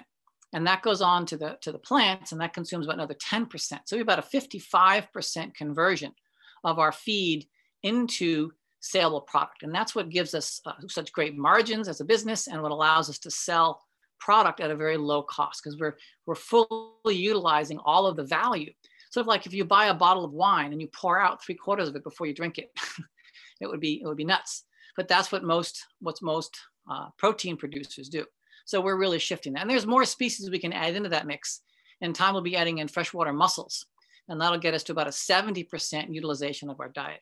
and 0.52 0.66
that 0.66 0.82
goes 0.82 1.00
on 1.00 1.26
to 1.26 1.36
the 1.36 1.58
to 1.60 1.72
the 1.72 1.78
plants 1.78 2.32
and 2.32 2.40
that 2.40 2.54
consumes 2.54 2.86
about 2.86 2.96
another 2.96 3.14
10% 3.14 3.50
so 3.60 3.78
we 3.92 3.98
have 3.98 4.06
about 4.06 4.18
a 4.18 4.36
55% 4.36 5.54
conversion 5.54 6.12
of 6.64 6.78
our 6.78 6.92
feed 6.92 7.46
into 7.82 8.50
saleable 8.80 9.20
product. 9.22 9.62
And 9.62 9.74
that's 9.74 9.94
what 9.94 10.08
gives 10.08 10.34
us 10.34 10.60
uh, 10.66 10.72
such 10.88 11.12
great 11.12 11.36
margins 11.36 11.88
as 11.88 12.00
a 12.00 12.04
business 12.04 12.46
and 12.46 12.62
what 12.62 12.72
allows 12.72 13.08
us 13.08 13.18
to 13.20 13.30
sell 13.30 13.82
product 14.20 14.60
at 14.60 14.70
a 14.70 14.76
very 14.76 14.96
low 14.96 15.22
cost 15.22 15.62
because 15.62 15.78
we're, 15.78 15.96
we're 16.26 16.34
fully 16.34 17.14
utilizing 17.14 17.78
all 17.78 18.06
of 18.06 18.16
the 18.16 18.24
value. 18.24 18.72
Sort 19.10 19.22
of 19.22 19.28
like 19.28 19.46
if 19.46 19.54
you 19.54 19.64
buy 19.64 19.86
a 19.86 19.94
bottle 19.94 20.24
of 20.24 20.32
wine 20.32 20.72
and 20.72 20.80
you 20.80 20.88
pour 20.88 21.20
out 21.20 21.42
three 21.42 21.54
quarters 21.54 21.88
of 21.88 21.96
it 21.96 22.04
before 22.04 22.26
you 22.26 22.34
drink 22.34 22.58
it, 22.58 22.70
it 23.60 23.66
would 23.66 23.80
be, 23.80 24.00
it 24.02 24.06
would 24.06 24.16
be 24.16 24.24
nuts. 24.24 24.64
But 24.96 25.08
that's 25.08 25.30
what 25.30 25.44
most, 25.44 25.84
what's 26.00 26.22
most 26.22 26.58
uh, 26.90 27.08
protein 27.16 27.56
producers 27.56 28.08
do. 28.08 28.24
So 28.64 28.80
we're 28.80 28.96
really 28.96 29.18
shifting 29.18 29.54
that. 29.54 29.62
And 29.62 29.70
there's 29.70 29.86
more 29.86 30.04
species 30.04 30.50
we 30.50 30.58
can 30.58 30.72
add 30.72 30.94
into 30.94 31.08
that 31.10 31.26
mix. 31.26 31.62
And 32.00 32.14
time 32.14 32.34
we'll 32.34 32.42
be 32.42 32.56
adding 32.56 32.78
in 32.78 32.88
freshwater 32.88 33.32
mussels. 33.32 33.86
And 34.28 34.40
that'll 34.40 34.58
get 34.58 34.74
us 34.74 34.82
to 34.84 34.92
about 34.92 35.06
a 35.06 35.10
70% 35.10 36.14
utilization 36.14 36.68
of 36.68 36.80
our 36.80 36.88
diet. 36.88 37.20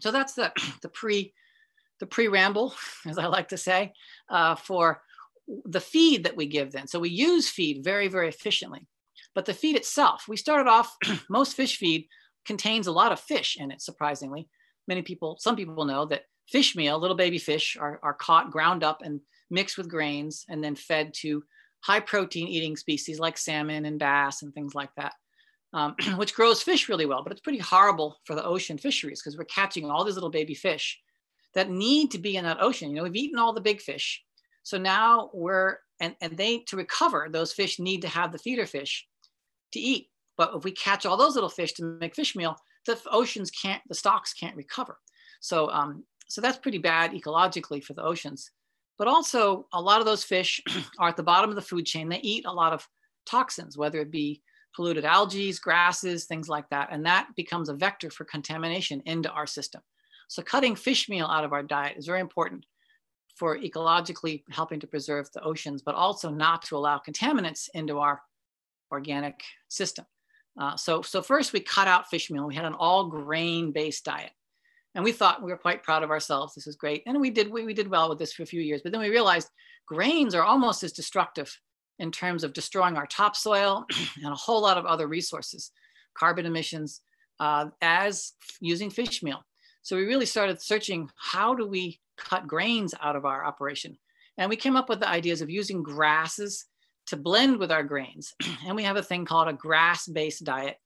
So 0.00 0.10
that's 0.10 0.34
the, 0.34 0.52
the 0.82 0.88
pre 0.88 1.32
the 1.98 2.06
pre-ramble, 2.06 2.74
as 3.06 3.18
I 3.18 3.26
like 3.26 3.48
to 3.48 3.56
say, 3.56 3.92
uh, 4.28 4.54
for 4.54 5.02
the 5.64 5.80
feed 5.80 6.24
that 6.24 6.36
we 6.36 6.46
give 6.46 6.72
then. 6.72 6.86
So 6.88 6.98
we 6.98 7.10
use 7.10 7.48
feed 7.48 7.84
very, 7.84 8.08
very 8.08 8.28
efficiently. 8.28 8.86
But 9.34 9.44
the 9.44 9.54
feed 9.54 9.76
itself, 9.76 10.24
we 10.28 10.36
started 10.36 10.68
off, 10.68 10.96
most 11.30 11.54
fish 11.54 11.76
feed 11.76 12.08
contains 12.44 12.86
a 12.86 12.92
lot 12.92 13.12
of 13.12 13.20
fish 13.20 13.56
in 13.58 13.70
it, 13.70 13.80
surprisingly. 13.80 14.48
Many 14.88 15.02
people, 15.02 15.36
some 15.40 15.56
people 15.56 15.84
know 15.84 16.06
that 16.06 16.24
fish 16.48 16.76
meal, 16.76 16.98
little 16.98 17.16
baby 17.16 17.38
fish, 17.38 17.76
are, 17.78 17.98
are 18.02 18.14
caught, 18.14 18.50
ground 18.50 18.84
up, 18.84 19.02
and 19.02 19.20
mixed 19.50 19.76
with 19.76 19.88
grains, 19.88 20.44
and 20.48 20.62
then 20.62 20.74
fed 20.74 21.12
to 21.14 21.42
high 21.80 22.00
protein 22.00 22.48
eating 22.48 22.76
species 22.76 23.18
like 23.18 23.38
salmon 23.38 23.84
and 23.84 23.98
bass 23.98 24.42
and 24.42 24.52
things 24.54 24.74
like 24.74 24.90
that 24.96 25.14
um, 25.72 25.94
which 26.16 26.34
grows 26.34 26.62
fish 26.62 26.88
really 26.88 27.06
well, 27.06 27.22
but 27.22 27.32
it's 27.32 27.40
pretty 27.40 27.58
horrible 27.58 28.18
for 28.24 28.34
the 28.34 28.44
ocean 28.44 28.78
fisheries 28.78 29.20
because 29.22 29.36
we're 29.36 29.44
catching 29.44 29.88
all 29.88 30.04
these 30.04 30.14
little 30.14 30.30
baby 30.30 30.54
fish 30.54 30.98
that 31.54 31.70
need 31.70 32.10
to 32.10 32.18
be 32.18 32.36
in 32.36 32.44
that 32.44 32.60
ocean. 32.60 32.90
You 32.90 32.96
know, 32.96 33.02
we've 33.04 33.16
eaten 33.16 33.38
all 33.38 33.52
the 33.52 33.60
big 33.60 33.80
fish. 33.80 34.22
So 34.62 34.78
now 34.78 35.30
we're, 35.32 35.78
and, 36.00 36.16
and 36.20 36.36
they, 36.36 36.58
to 36.68 36.76
recover, 36.76 37.28
those 37.30 37.52
fish 37.52 37.78
need 37.78 38.02
to 38.02 38.08
have 38.08 38.32
the 38.32 38.38
feeder 38.38 38.66
fish 38.66 39.06
to 39.72 39.80
eat. 39.80 40.08
But 40.36 40.52
if 40.54 40.64
we 40.64 40.72
catch 40.72 41.06
all 41.06 41.16
those 41.16 41.34
little 41.34 41.48
fish 41.48 41.72
to 41.74 41.84
make 42.00 42.14
fish 42.14 42.36
meal, 42.36 42.56
the 42.86 42.98
oceans 43.10 43.50
can't, 43.50 43.82
the 43.88 43.94
stocks 43.94 44.32
can't 44.32 44.56
recover. 44.56 44.98
So, 45.40 45.70
um, 45.70 46.04
so 46.28 46.40
that's 46.40 46.58
pretty 46.58 46.78
bad 46.78 47.12
ecologically 47.12 47.82
for 47.82 47.94
the 47.94 48.02
oceans. 48.02 48.50
But 48.98 49.08
also, 49.08 49.66
a 49.72 49.80
lot 49.80 50.00
of 50.00 50.06
those 50.06 50.24
fish 50.24 50.60
are 50.98 51.08
at 51.08 51.16
the 51.16 51.22
bottom 51.22 51.50
of 51.50 51.56
the 51.56 51.62
food 51.62 51.86
chain. 51.86 52.08
They 52.08 52.20
eat 52.20 52.46
a 52.46 52.52
lot 52.52 52.72
of 52.72 52.86
toxins, 53.26 53.76
whether 53.76 54.00
it 54.00 54.10
be 54.10 54.42
polluted 54.74 55.04
algae, 55.04 55.52
grasses, 55.62 56.26
things 56.26 56.48
like 56.48 56.68
that. 56.70 56.88
And 56.90 57.04
that 57.06 57.28
becomes 57.36 57.68
a 57.68 57.74
vector 57.74 58.10
for 58.10 58.24
contamination 58.24 59.02
into 59.06 59.30
our 59.30 59.46
system. 59.46 59.82
So 60.28 60.42
cutting 60.42 60.76
fish 60.76 61.08
meal 61.08 61.26
out 61.26 61.44
of 61.44 61.52
our 61.52 61.62
diet 61.62 61.96
is 61.96 62.06
very 62.06 62.20
important 62.20 62.66
for 63.36 63.58
ecologically 63.58 64.42
helping 64.50 64.80
to 64.80 64.86
preserve 64.86 65.30
the 65.32 65.42
oceans, 65.42 65.82
but 65.82 65.94
also 65.94 66.30
not 66.30 66.62
to 66.62 66.76
allow 66.76 66.98
contaminants 66.98 67.68
into 67.74 67.98
our 67.98 68.20
organic 68.90 69.42
system. 69.68 70.04
Uh, 70.58 70.76
so, 70.76 71.02
so 71.02 71.22
first 71.22 71.52
we 71.52 71.60
cut 71.60 71.88
out 71.88 72.08
fish 72.08 72.30
meal. 72.30 72.46
We 72.46 72.54
had 72.54 72.64
an 72.64 72.74
all 72.74 73.06
grain 73.06 73.72
based 73.72 74.04
diet. 74.04 74.30
And 74.94 75.04
we 75.04 75.12
thought 75.12 75.42
we 75.42 75.50
were 75.50 75.58
quite 75.58 75.82
proud 75.82 76.02
of 76.02 76.10
ourselves. 76.10 76.54
This 76.54 76.66
is 76.66 76.76
great. 76.76 77.02
And 77.06 77.20
we 77.20 77.28
did, 77.28 77.50
we, 77.50 77.64
we 77.64 77.74
did 77.74 77.88
well 77.88 78.08
with 78.08 78.18
this 78.18 78.32
for 78.32 78.42
a 78.42 78.46
few 78.46 78.62
years, 78.62 78.80
but 78.82 78.92
then 78.92 79.00
we 79.00 79.10
realized 79.10 79.50
grains 79.86 80.34
are 80.34 80.42
almost 80.42 80.82
as 80.82 80.92
destructive 80.92 81.54
in 81.98 82.10
terms 82.10 82.44
of 82.44 82.54
destroying 82.54 82.96
our 82.96 83.06
topsoil 83.06 83.84
and 84.24 84.32
a 84.32 84.36
whole 84.36 84.62
lot 84.62 84.78
of 84.78 84.86
other 84.86 85.06
resources, 85.06 85.70
carbon 86.16 86.46
emissions, 86.46 87.02
uh, 87.40 87.66
as 87.82 88.32
using 88.60 88.88
fish 88.88 89.22
meal. 89.22 89.44
So 89.82 89.96
we 89.96 90.04
really 90.04 90.26
started 90.26 90.62
searching 90.62 91.10
how 91.16 91.54
do 91.54 91.66
we 91.66 92.00
cut 92.16 92.46
grains 92.46 92.94
out 93.00 93.16
of 93.16 93.26
our 93.26 93.44
operation? 93.44 93.98
And 94.38 94.48
we 94.48 94.56
came 94.56 94.76
up 94.76 94.88
with 94.88 95.00
the 95.00 95.08
ideas 95.08 95.42
of 95.42 95.50
using 95.50 95.82
grasses 95.82 96.64
to 97.06 97.16
blend 97.16 97.58
with 97.58 97.70
our 97.70 97.82
grains. 97.82 98.34
and 98.66 98.76
we 98.76 98.84
have 98.84 98.96
a 98.96 99.02
thing 99.02 99.24
called 99.24 99.48
a 99.48 99.52
grass 99.52 100.06
based 100.06 100.44
diet, 100.44 100.76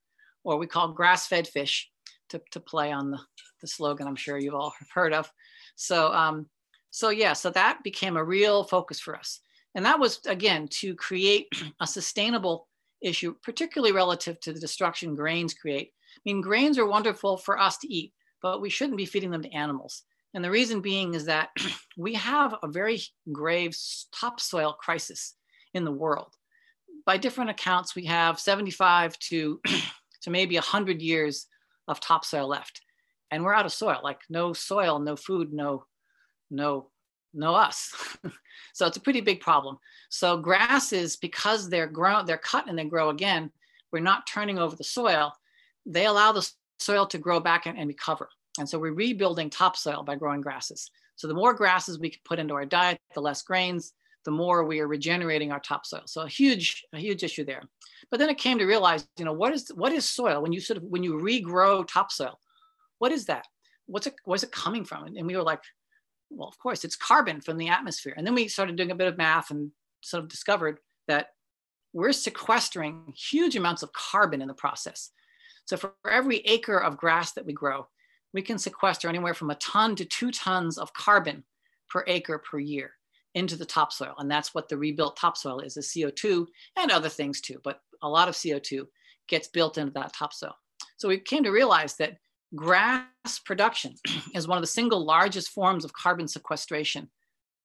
or 0.44 0.56
we 0.56 0.66
call 0.66 0.92
grass 0.92 1.26
fed 1.26 1.46
fish 1.46 1.90
to, 2.30 2.40
to 2.52 2.60
play 2.60 2.92
on 2.92 3.10
the, 3.10 3.18
the 3.60 3.66
slogan 3.66 4.06
I'm 4.06 4.16
sure 4.16 4.38
you've 4.38 4.54
all 4.54 4.74
heard 4.94 5.12
of. 5.12 5.30
So, 5.76 6.12
um, 6.12 6.46
so 6.90 7.10
yeah, 7.10 7.32
so 7.32 7.50
that 7.50 7.82
became 7.82 8.16
a 8.16 8.24
real 8.24 8.64
focus 8.64 9.00
for 9.00 9.16
us. 9.16 9.40
And 9.74 9.84
that 9.84 10.00
was, 10.00 10.20
again, 10.26 10.68
to 10.80 10.94
create 10.94 11.48
a 11.80 11.86
sustainable 11.86 12.68
issue, 13.00 13.34
particularly 13.42 13.92
relative 13.92 14.40
to 14.40 14.52
the 14.52 14.60
destruction 14.60 15.14
grains 15.14 15.54
create. 15.54 15.92
I 16.16 16.20
mean, 16.24 16.40
grains 16.40 16.78
are 16.78 16.86
wonderful 16.86 17.36
for 17.36 17.58
us 17.58 17.78
to 17.78 17.92
eat, 17.92 18.12
but 18.42 18.60
we 18.60 18.68
shouldn't 18.68 18.98
be 18.98 19.06
feeding 19.06 19.30
them 19.30 19.42
to 19.42 19.54
animals. 19.54 20.02
And 20.34 20.44
the 20.44 20.50
reason 20.50 20.80
being 20.80 21.14
is 21.14 21.24
that 21.26 21.48
we 21.96 22.14
have 22.14 22.54
a 22.62 22.68
very 22.68 23.00
grave 23.32 23.76
topsoil 24.12 24.74
crisis 24.74 25.34
in 25.74 25.84
the 25.84 25.92
world. 25.92 26.34
By 27.06 27.16
different 27.16 27.50
accounts, 27.50 27.94
we 27.94 28.06
have 28.06 28.38
75 28.38 29.18
to, 29.18 29.60
to 30.22 30.30
maybe 30.30 30.56
100 30.56 31.00
years 31.00 31.46
of 31.88 32.00
topsoil 32.00 32.48
left. 32.48 32.82
And 33.30 33.44
we're 33.44 33.54
out 33.54 33.66
of 33.66 33.72
soil, 33.72 34.00
like 34.02 34.20
no 34.28 34.52
soil, 34.52 34.98
no 34.98 35.16
food, 35.16 35.52
no, 35.52 35.84
no 36.50 36.90
no 37.32 37.54
us. 37.54 37.94
so 38.72 38.86
it's 38.86 38.96
a 38.96 39.00
pretty 39.00 39.20
big 39.20 39.40
problem. 39.40 39.78
So 40.08 40.36
grasses, 40.36 41.16
because 41.16 41.68
they're 41.68 41.86
grown, 41.86 42.26
they're 42.26 42.38
cut 42.38 42.68
and 42.68 42.78
they 42.78 42.84
grow 42.84 43.10
again, 43.10 43.50
we're 43.92 44.00
not 44.00 44.26
turning 44.26 44.58
over 44.58 44.76
the 44.76 44.84
soil. 44.84 45.32
They 45.86 46.06
allow 46.06 46.32
the 46.32 46.48
soil 46.78 47.06
to 47.06 47.18
grow 47.18 47.40
back 47.40 47.66
and, 47.66 47.78
and 47.78 47.88
recover. 47.88 48.28
And 48.58 48.68
so 48.68 48.78
we're 48.78 48.92
rebuilding 48.92 49.50
topsoil 49.50 50.02
by 50.02 50.16
growing 50.16 50.40
grasses. 50.40 50.90
So 51.16 51.28
the 51.28 51.34
more 51.34 51.54
grasses 51.54 51.98
we 51.98 52.10
can 52.10 52.20
put 52.24 52.38
into 52.38 52.54
our 52.54 52.64
diet, 52.64 52.98
the 53.14 53.20
less 53.20 53.42
grains, 53.42 53.92
the 54.24 54.30
more 54.30 54.64
we 54.64 54.80
are 54.80 54.86
regenerating 54.86 55.50
our 55.50 55.60
topsoil. 55.60 56.02
So 56.06 56.22
a 56.22 56.28
huge, 56.28 56.84
a 56.92 56.98
huge 56.98 57.22
issue 57.22 57.44
there. 57.44 57.62
But 58.10 58.18
then 58.18 58.28
it 58.28 58.38
came 58.38 58.58
to 58.58 58.66
realize, 58.66 59.06
you 59.18 59.24
know, 59.24 59.32
what 59.32 59.52
is 59.52 59.68
what 59.68 59.92
is 59.92 60.08
soil 60.08 60.42
when 60.42 60.52
you 60.52 60.60
sort 60.60 60.76
of 60.76 60.84
when 60.84 61.02
you 61.02 61.14
regrow 61.14 61.86
topsoil? 61.86 62.38
What 62.98 63.12
is 63.12 63.26
that? 63.26 63.46
What's 63.86 64.06
it 64.06 64.14
where's 64.24 64.42
it 64.42 64.52
coming 64.52 64.84
from? 64.84 65.06
And 65.06 65.26
we 65.26 65.36
were 65.36 65.42
like, 65.42 65.62
well, 66.30 66.48
of 66.48 66.58
course, 66.58 66.84
it's 66.84 66.96
carbon 66.96 67.40
from 67.40 67.56
the 67.56 67.68
atmosphere. 67.68 68.14
And 68.16 68.26
then 68.26 68.34
we 68.34 68.48
started 68.48 68.76
doing 68.76 68.90
a 68.90 68.96
bit 68.96 69.08
of 69.08 69.18
math 69.18 69.50
and 69.50 69.70
sort 70.02 70.22
of 70.22 70.28
discovered 70.28 70.78
that 71.08 71.28
we're 71.92 72.12
sequestering 72.12 73.12
huge 73.16 73.56
amounts 73.56 73.82
of 73.82 73.92
carbon 73.92 74.42
in 74.42 74.48
the 74.48 74.54
process. 74.54 75.10
So 75.64 75.76
for 75.76 75.94
every 76.08 76.38
acre 76.38 76.78
of 76.78 76.96
grass 76.96 77.32
that 77.32 77.46
we 77.46 77.52
grow, 77.52 77.88
we 78.32 78.42
can 78.42 78.58
sequester 78.58 79.08
anywhere 79.08 79.34
from 79.34 79.50
a 79.50 79.56
ton 79.56 79.96
to 79.96 80.04
two 80.04 80.30
tons 80.30 80.78
of 80.78 80.92
carbon 80.92 81.44
per 81.88 82.04
acre 82.06 82.38
per 82.38 82.58
year 82.58 82.92
into 83.34 83.56
the 83.56 83.64
topsoil. 83.64 84.14
And 84.18 84.30
that's 84.30 84.54
what 84.54 84.68
the 84.68 84.76
rebuilt 84.76 85.16
topsoil 85.16 85.60
is, 85.60 85.76
is 85.76 85.88
CO2 85.88 86.46
and 86.76 86.90
other 86.90 87.08
things 87.08 87.40
too, 87.40 87.60
but 87.62 87.80
a 88.02 88.08
lot 88.08 88.28
of 88.28 88.34
CO2 88.34 88.86
gets 89.28 89.48
built 89.48 89.78
into 89.78 89.92
that 89.92 90.12
topsoil. 90.12 90.54
So 90.96 91.08
we 91.08 91.18
came 91.18 91.44
to 91.44 91.50
realize 91.50 91.96
that 91.96 92.16
grass 92.54 93.38
production 93.44 93.94
is 94.34 94.48
one 94.48 94.58
of 94.58 94.62
the 94.62 94.68
single 94.68 95.04
largest 95.04 95.50
forms 95.50 95.84
of 95.84 95.92
carbon 95.92 96.28
sequestration 96.28 97.08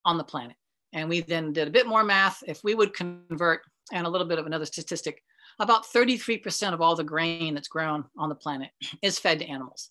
on 0.05 0.17
the 0.17 0.23
planet. 0.23 0.55
And 0.93 1.09
we 1.09 1.21
then 1.21 1.51
did 1.51 1.67
a 1.67 1.71
bit 1.71 1.87
more 1.87 2.03
math. 2.03 2.43
If 2.47 2.63
we 2.63 2.75
would 2.75 2.93
convert, 2.93 3.61
and 3.91 4.07
a 4.07 4.09
little 4.09 4.27
bit 4.27 4.39
of 4.39 4.45
another 4.45 4.65
statistic, 4.65 5.21
about 5.59 5.85
33% 5.85 6.73
of 6.73 6.81
all 6.81 6.95
the 6.95 7.03
grain 7.03 7.53
that's 7.53 7.67
grown 7.67 8.05
on 8.17 8.29
the 8.29 8.35
planet 8.35 8.69
is 9.01 9.19
fed 9.19 9.39
to 9.39 9.45
animals. 9.45 9.89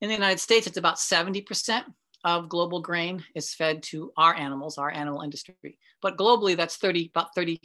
In 0.00 0.08
the 0.08 0.14
United 0.14 0.40
States, 0.40 0.66
it's 0.66 0.76
about 0.76 0.96
70% 0.96 1.84
of 2.24 2.48
global 2.48 2.80
grain 2.80 3.24
is 3.34 3.54
fed 3.54 3.82
to 3.84 4.12
our 4.16 4.34
animals, 4.34 4.78
our 4.78 4.90
animal 4.90 5.22
industry. 5.22 5.78
But 6.00 6.16
globally, 6.16 6.56
that's 6.56 6.76
30, 6.76 7.10
about 7.14 7.34
30%. 7.36 7.58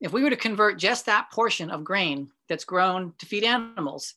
If 0.00 0.12
we 0.12 0.22
were 0.22 0.30
to 0.30 0.36
convert 0.36 0.78
just 0.78 1.06
that 1.06 1.30
portion 1.32 1.70
of 1.70 1.84
grain 1.84 2.30
that's 2.48 2.64
grown 2.64 3.14
to 3.18 3.26
feed 3.26 3.44
animals 3.44 4.14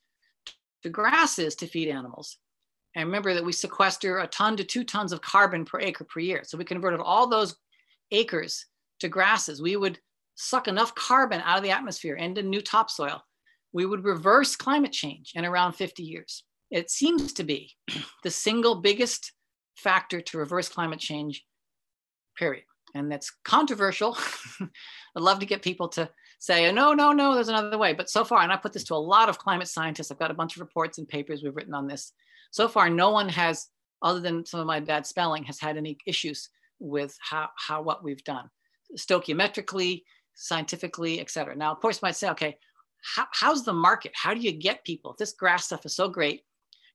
to 0.84 0.89
grasses 0.89 1.55
to 1.55 1.67
feed 1.67 1.89
animals. 1.89 2.38
And 2.96 3.08
remember 3.08 3.34
that 3.34 3.44
we 3.44 3.51
sequester 3.51 4.20
a 4.20 4.27
ton 4.27 4.55
to 4.58 4.63
two 4.63 4.84
tons 4.84 5.12
of 5.12 5.22
carbon 5.22 5.65
per 5.65 5.79
acre 5.79 6.05
per 6.05 6.20
year. 6.20 6.41
So 6.44 6.58
we 6.58 6.63
converted 6.63 7.00
all 7.01 7.27
those 7.27 7.55
acres 8.12 8.65
to 9.00 9.10
grasses. 9.10 9.62
We 9.62 9.75
would 9.75 10.00
suck 10.36 10.67
enough 10.67 10.96
carbon 10.96 11.41
out 11.44 11.58
of 11.58 11.63
the 11.63 11.72
atmosphere 11.72 12.15
into 12.15 12.44
new 12.44 12.62
topsoil. 12.62 13.24
We 13.74 13.86
would 13.86 14.03
reverse 14.03 14.55
climate 14.55 14.91
change 14.91 15.34
in 15.36 15.44
around 15.44 15.74
50 15.74 16.03
years. 16.03 16.44
It 16.72 16.89
seems 16.89 17.34
to 17.34 17.43
be 17.43 17.74
the 18.24 18.31
single 18.31 18.75
biggest 18.81 19.31
factor 19.75 20.22
to 20.22 20.38
reverse 20.38 20.69
climate 20.69 21.00
change, 21.00 21.45
period. 22.38 22.63
And 22.93 23.12
that's 23.12 23.31
controversial. 23.43 24.17
I'd 24.62 25.22
love 25.22 25.39
to 25.39 25.45
get 25.45 25.62
people 25.62 25.89
to 25.89 26.10
say, 26.39 26.72
no, 26.72 26.93
no, 26.93 27.12
no, 27.12 27.34
there's 27.34 27.50
another 27.50 27.77
way. 27.77 27.93
But 27.93 28.10
so 28.10 28.24
far, 28.24 28.41
and 28.41 28.51
I 28.51 28.57
put 28.57 28.72
this 28.72 28.86
to 28.86 28.95
a 28.95 28.98
lot 28.98 29.29
of 29.29 29.38
climate 29.38 29.67
scientists, 29.67 30.12
I've 30.12 30.19
got 30.19 30.31
a 30.31 30.36
bunch 30.36 30.55
of 30.55 30.62
reports 30.62 30.98
and 30.98 31.07
papers 31.07 31.43
we've 31.43 31.55
written 31.55 31.74
on 31.74 31.88
this. 31.88 32.13
So 32.51 32.67
far, 32.67 32.89
no 32.89 33.10
one 33.10 33.27
has, 33.29 33.67
other 34.01 34.22
than 34.22 34.45
some 34.45 34.60
of 34.62 34.65
my 34.65 34.79
bad 34.79 35.05
spelling, 35.05 35.43
has 35.43 35.60
had 35.60 35.75
any 35.75 35.98
issues 36.07 36.50
with 36.79 37.17
how, 37.19 37.50
how 37.57 37.81
what 37.81 38.03
we've 38.03 38.24
done, 38.24 38.50
stoichiometrically, 38.98 40.03
scientifically, 40.36 41.19
et 41.19 41.29
cetera. 41.29 41.55
Now, 41.55 41.72
of 41.72 41.79
course, 41.79 41.98
you 41.98 42.07
might 42.07 42.15
say, 42.15 42.29
okay, 42.29 42.57
how, 43.15 43.27
how's 43.31 43.63
the 43.63 43.74
market? 43.74 44.12
How 44.15 44.34
do 44.34 44.39
you 44.39 44.51
get 44.51 44.84
people? 44.84 45.12
If 45.12 45.17
this 45.17 45.34
grass 45.34 45.65
stuff 45.65 45.86
is 45.86 45.95
so 45.95 46.10
great, 46.10 46.41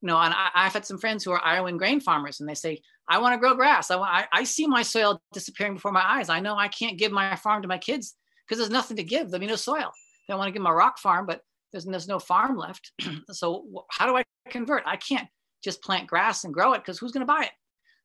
you 0.02 0.07
know, 0.07 0.19
and 0.19 0.33
I, 0.35 0.64
have 0.64 0.73
had 0.73 0.87
some 0.87 0.99
friends 0.99 1.25
who 1.25 1.33
are 1.33 1.45
Iowan 1.45 1.76
grain 1.76 2.00
farmers, 2.00 2.40
and 2.40 2.49
they 2.49 2.54
say, 2.54 2.80
"I 3.09 3.19
want 3.19 3.35
to 3.35 3.38
grow 3.38 3.54
grass. 3.54 3.90
I, 3.90 3.97
want, 3.97 4.11
I, 4.11 4.26
I 4.33 4.45
see 4.45 4.66
my 4.66 4.83
soil 4.83 5.21
disappearing 5.33 5.75
before 5.75 5.92
my 5.92 6.04
eyes. 6.04 6.28
I 6.28 6.40
know 6.40 6.57
I 6.57 6.69
can't 6.69 6.99
give 6.99 7.12
my 7.12 7.37
farm 7.37 7.62
to 7.62 7.69
my 7.69 7.78
kids 7.78 8.14
because 8.47 8.59
there's 8.59 8.71
nothing 8.71 8.97
to 8.97 9.04
give. 9.04 9.30
Be 9.30 9.47
no 9.47 9.57
soil. 9.57 9.92
They 10.26 10.35
want 10.35 10.49
to 10.49 10.52
give 10.52 10.62
them 10.62 10.73
a 10.73 10.75
rock 10.75 10.99
farm, 10.99 11.26
but 11.26 11.42
there's, 11.73 11.85
there's 11.85 12.09
no 12.09 12.19
farm 12.19 12.57
left. 12.57 12.92
so 13.30 13.85
how 13.90 14.07
do 14.07 14.16
I 14.16 14.25
convert? 14.49 14.83
I 14.87 14.97
can't 14.97 15.28
just 15.62 15.83
plant 15.83 16.09
grass 16.09 16.45
and 16.45 16.54
grow 16.54 16.73
it 16.73 16.78
because 16.78 16.99
who's 16.99 17.12
going 17.12 17.26
to 17.26 17.33
buy 17.33 17.45
it? 17.45 17.52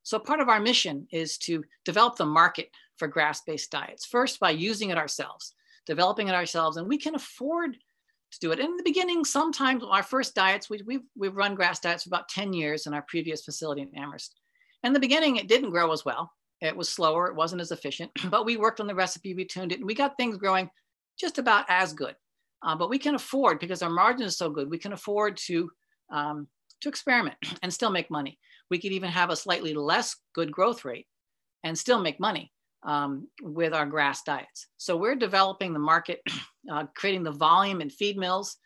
So 0.04 0.20
part 0.20 0.40
of 0.40 0.50
our 0.50 0.60
mission 0.60 1.08
is 1.12 1.38
to 1.40 1.64
develop 1.84 2.16
the 2.16 2.26
market 2.26 2.70
for 2.98 3.08
grass-based 3.08 3.72
diets. 3.72 4.06
First, 4.06 4.40
by 4.40 4.52
using 4.52 4.92
it 4.92 4.98
ourselves, 4.98 5.54
developing 5.86 6.28
it 6.28 6.36
ourselves, 6.36 6.78
and 6.78 6.88
we 6.88 6.98
can 6.98 7.16
afford 7.16 7.78
to 8.32 8.40
do 8.40 8.52
it. 8.52 8.60
In 8.60 8.76
the 8.78 8.84
beginning, 8.84 9.24
sometimes 9.24 9.84
our 9.84 10.04
first 10.04 10.36
diets, 10.36 10.70
we, 10.70 10.82
we've, 10.86 11.04
we've 11.16 11.36
run 11.36 11.56
grass 11.56 11.80
diets 11.80 12.04
for 12.04 12.10
about 12.10 12.30
10 12.30 12.54
years 12.54 12.88
in 12.88 12.94
our 12.94 13.04
previous 13.04 13.44
facility 13.44 13.82
in 13.82 13.96
Amherst. 13.96 14.36
In 14.84 14.94
the 14.94 15.00
beginning, 15.00 15.38
it 15.38 15.48
didn't 15.48 15.72
grow 15.72 15.92
as 15.92 16.06
well. 16.06 16.32
It 16.62 16.76
was 16.76 16.90
slower, 16.90 17.28
it 17.28 17.36
wasn't 17.36 17.62
as 17.62 17.72
efficient, 17.72 18.12
but 18.30 18.46
we 18.46 18.58
worked 18.58 18.80
on 18.80 18.88
the 18.88 18.96
recipe, 18.96 19.34
we 19.34 19.46
tuned 19.46 19.72
it, 19.72 19.80
and 19.80 19.88
we 19.88 19.94
got 19.94 20.18
things 20.18 20.38
growing 20.38 20.70
just 21.20 21.38
about 21.38 21.66
as 21.70 21.94
good. 21.94 22.16
Uh, 22.64 22.76
but 22.76 22.90
we 22.90 22.98
can 22.98 23.16
afford, 23.16 23.60
because 23.60 23.82
our 23.82 23.90
margin 23.90 24.26
is 24.26 24.38
so 24.38 24.50
good, 24.50 24.70
we 24.70 24.78
can 24.78 24.94
afford 24.94 25.38
to, 25.38 25.70
um, 26.12 26.48
to 26.82 26.90
experiment 26.90 27.38
and 27.62 27.74
still 27.74 27.92
make 27.92 28.10
money. 28.10 28.40
We 28.70 28.80
could 28.80 28.92
even 28.92 29.12
have 29.12 29.30
a 29.30 29.36
slightly 29.36 29.74
less 29.74 30.16
good 30.34 30.52
growth 30.52 30.86
rate 30.86 31.08
and 31.64 31.78
still 31.78 32.00
make 32.00 32.20
money 32.20 32.52
um, 32.86 33.28
with 33.42 33.74
our 33.74 33.86
grass 33.86 34.24
diets. 34.24 34.68
So 34.78 34.96
we're 34.96 35.16
developing 35.16 35.74
the 35.74 35.80
market, 35.80 36.22
uh, 36.72 36.86
creating 36.96 37.24
the 37.24 37.32
volume 37.32 37.82
in 37.82 37.90
feed 37.90 38.18
mills, 38.18 38.58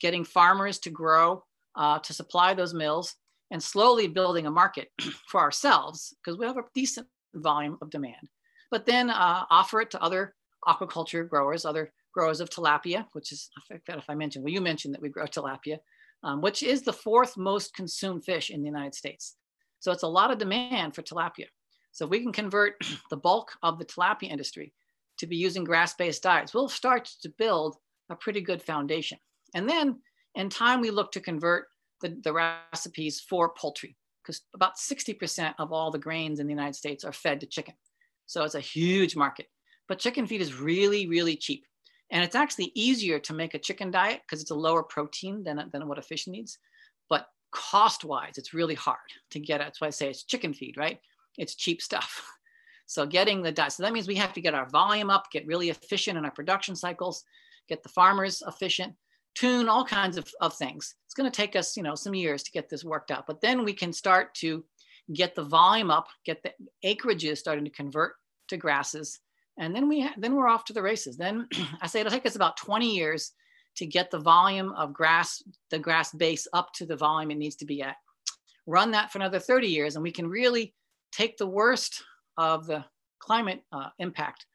getting 0.00 0.24
farmers 0.24 0.78
to 0.80 0.90
grow 0.90 1.44
uh, 1.76 1.98
to 2.00 2.12
supply 2.12 2.54
those 2.54 2.74
mills, 2.74 3.14
and 3.50 3.62
slowly 3.62 4.08
building 4.08 4.46
a 4.46 4.50
market 4.50 4.88
for 5.28 5.40
ourselves 5.40 6.14
because 6.16 6.38
we 6.38 6.46
have 6.46 6.56
a 6.56 6.64
decent 6.74 7.06
volume 7.34 7.78
of 7.82 7.90
demand. 7.90 8.28
But 8.70 8.86
then 8.86 9.10
uh, 9.10 9.44
offer 9.50 9.80
it 9.82 9.90
to 9.92 10.02
other 10.02 10.34
aquaculture 10.66 11.28
growers, 11.28 11.64
other 11.64 11.92
growers 12.12 12.40
of 12.40 12.50
tilapia, 12.50 13.06
which 13.12 13.30
is, 13.30 13.50
I 13.56 13.76
forget 13.76 13.98
if 13.98 14.08
I 14.08 14.14
mentioned, 14.14 14.44
well, 14.44 14.52
you 14.52 14.60
mentioned 14.60 14.94
that 14.94 15.02
we 15.02 15.10
grow 15.10 15.26
tilapia, 15.26 15.78
um, 16.24 16.40
which 16.40 16.62
is 16.62 16.82
the 16.82 16.92
fourth 16.92 17.36
most 17.36 17.74
consumed 17.74 18.24
fish 18.24 18.50
in 18.50 18.62
the 18.62 18.66
United 18.66 18.94
States. 18.94 19.36
So 19.78 19.92
it's 19.92 20.02
a 20.02 20.08
lot 20.08 20.30
of 20.30 20.38
demand 20.38 20.94
for 20.94 21.02
tilapia. 21.02 21.46
So 21.96 22.04
if 22.04 22.10
we 22.10 22.20
can 22.20 22.32
convert 22.32 22.74
the 23.10 23.16
bulk 23.16 23.52
of 23.62 23.78
the 23.78 23.84
tilapia 23.86 24.30
industry 24.30 24.74
to 25.18 25.26
be 25.26 25.36
using 25.36 25.64
grass-based 25.64 26.22
diets, 26.22 26.52
we'll 26.52 26.68
start 26.68 27.06
to 27.22 27.30
build 27.38 27.76
a 28.10 28.14
pretty 28.14 28.42
good 28.42 28.62
foundation. 28.62 29.18
And 29.54 29.66
then 29.66 29.98
in 30.34 30.50
time, 30.50 30.82
we 30.82 30.90
look 30.90 31.10
to 31.12 31.20
convert 31.20 31.68
the, 32.02 32.14
the 32.22 32.34
recipes 32.34 33.20
for 33.20 33.54
poultry 33.54 33.96
because 34.22 34.42
about 34.54 34.76
60% 34.76 35.54
of 35.58 35.72
all 35.72 35.90
the 35.90 35.98
grains 35.98 36.38
in 36.38 36.46
the 36.46 36.52
United 36.52 36.74
States 36.74 37.02
are 37.02 37.14
fed 37.14 37.40
to 37.40 37.46
chicken. 37.46 37.74
So 38.26 38.44
it's 38.44 38.54
a 38.54 38.60
huge 38.60 39.16
market. 39.16 39.46
But 39.88 39.98
chicken 39.98 40.26
feed 40.26 40.42
is 40.42 40.60
really, 40.60 41.06
really 41.06 41.34
cheap. 41.34 41.64
And 42.10 42.22
it's 42.22 42.34
actually 42.34 42.72
easier 42.74 43.18
to 43.20 43.32
make 43.32 43.54
a 43.54 43.58
chicken 43.58 43.90
diet 43.90 44.20
because 44.26 44.42
it's 44.42 44.50
a 44.50 44.54
lower 44.54 44.82
protein 44.82 45.42
than, 45.44 45.70
than 45.72 45.88
what 45.88 45.98
a 45.98 46.02
fish 46.02 46.26
needs. 46.26 46.58
But 47.08 47.26
cost 47.52 48.04
wise, 48.04 48.36
it's 48.36 48.52
really 48.52 48.74
hard 48.74 48.98
to 49.30 49.40
get. 49.40 49.60
That's 49.60 49.80
why 49.80 49.86
I 49.86 49.90
say 49.90 50.10
it's 50.10 50.24
chicken 50.24 50.52
feed, 50.52 50.76
right? 50.76 51.00
It's 51.38 51.54
cheap 51.54 51.82
stuff. 51.82 52.22
So 52.88 53.04
getting 53.04 53.42
the 53.42 53.50
dust. 53.50 53.76
So 53.76 53.82
that 53.82 53.92
means 53.92 54.06
we 54.06 54.14
have 54.14 54.32
to 54.34 54.40
get 54.40 54.54
our 54.54 54.68
volume 54.68 55.10
up, 55.10 55.32
get 55.32 55.44
really 55.44 55.70
efficient 55.70 56.16
in 56.16 56.24
our 56.24 56.30
production 56.30 56.76
cycles, 56.76 57.24
get 57.68 57.82
the 57.82 57.88
farmers 57.88 58.44
efficient, 58.46 58.94
tune 59.34 59.68
all 59.68 59.84
kinds 59.84 60.16
of, 60.16 60.32
of 60.40 60.54
things. 60.54 60.94
It's 61.04 61.14
going 61.14 61.30
to 61.30 61.36
take 61.36 61.56
us, 61.56 61.76
you 61.76 61.82
know, 61.82 61.96
some 61.96 62.14
years 62.14 62.42
to 62.44 62.52
get 62.52 62.68
this 62.68 62.84
worked 62.84 63.10
out. 63.10 63.26
But 63.26 63.40
then 63.40 63.64
we 63.64 63.72
can 63.72 63.92
start 63.92 64.34
to 64.36 64.64
get 65.12 65.34
the 65.34 65.44
volume 65.44 65.90
up, 65.90 66.06
get 66.24 66.42
the 66.42 66.52
acreages 66.84 67.38
starting 67.38 67.64
to 67.64 67.70
convert 67.70 68.14
to 68.48 68.56
grasses, 68.56 69.18
and 69.58 69.74
then 69.74 69.88
we 69.88 70.08
then 70.18 70.34
we're 70.34 70.48
off 70.48 70.64
to 70.66 70.72
the 70.72 70.82
races. 70.82 71.16
Then 71.16 71.48
I 71.82 71.86
say 71.86 72.00
it'll 72.00 72.12
take 72.12 72.26
us 72.26 72.36
about 72.36 72.56
20 72.56 72.94
years 72.94 73.32
to 73.76 73.86
get 73.86 74.10
the 74.10 74.18
volume 74.18 74.72
of 74.72 74.92
grass, 74.92 75.42
the 75.70 75.78
grass 75.78 76.12
base 76.12 76.46
up 76.52 76.72
to 76.74 76.86
the 76.86 76.96
volume 76.96 77.30
it 77.30 77.38
needs 77.38 77.56
to 77.56 77.66
be 77.66 77.82
at. 77.82 77.96
Run 78.66 78.90
that 78.92 79.12
for 79.12 79.18
another 79.18 79.38
30 79.38 79.68
years, 79.68 79.96
and 79.96 80.02
we 80.02 80.10
can 80.10 80.28
really 80.28 80.74
take 81.16 81.36
the 81.36 81.46
worst 81.46 82.02
of 82.36 82.66
the 82.66 82.84
climate 83.18 83.62
uh, 83.72 83.88
impact 83.98 84.46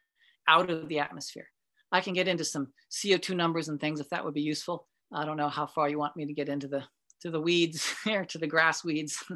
out 0.47 0.69
of 0.69 0.87
the 0.87 0.99
atmosphere. 0.99 1.47
I 1.91 2.01
can 2.01 2.13
get 2.13 2.27
into 2.27 2.45
some 2.45 2.67
CO2 2.91 3.35
numbers 3.35 3.67
and 3.67 3.79
things 3.79 3.99
if 3.99 4.09
that 4.09 4.23
would 4.23 4.33
be 4.33 4.41
useful. 4.41 4.87
I 5.11 5.25
don't 5.25 5.37
know 5.37 5.49
how 5.49 5.65
far 5.65 5.89
you 5.89 5.97
want 5.97 6.15
me 6.15 6.25
to 6.25 6.33
get 6.33 6.49
into 6.49 6.67
the 6.67 6.83
to 7.21 7.31
the 7.31 7.41
weeds 7.41 7.93
here, 8.03 8.25
to 8.25 8.37
the 8.37 8.47
grass 8.47 8.83
weeds. 8.83 9.23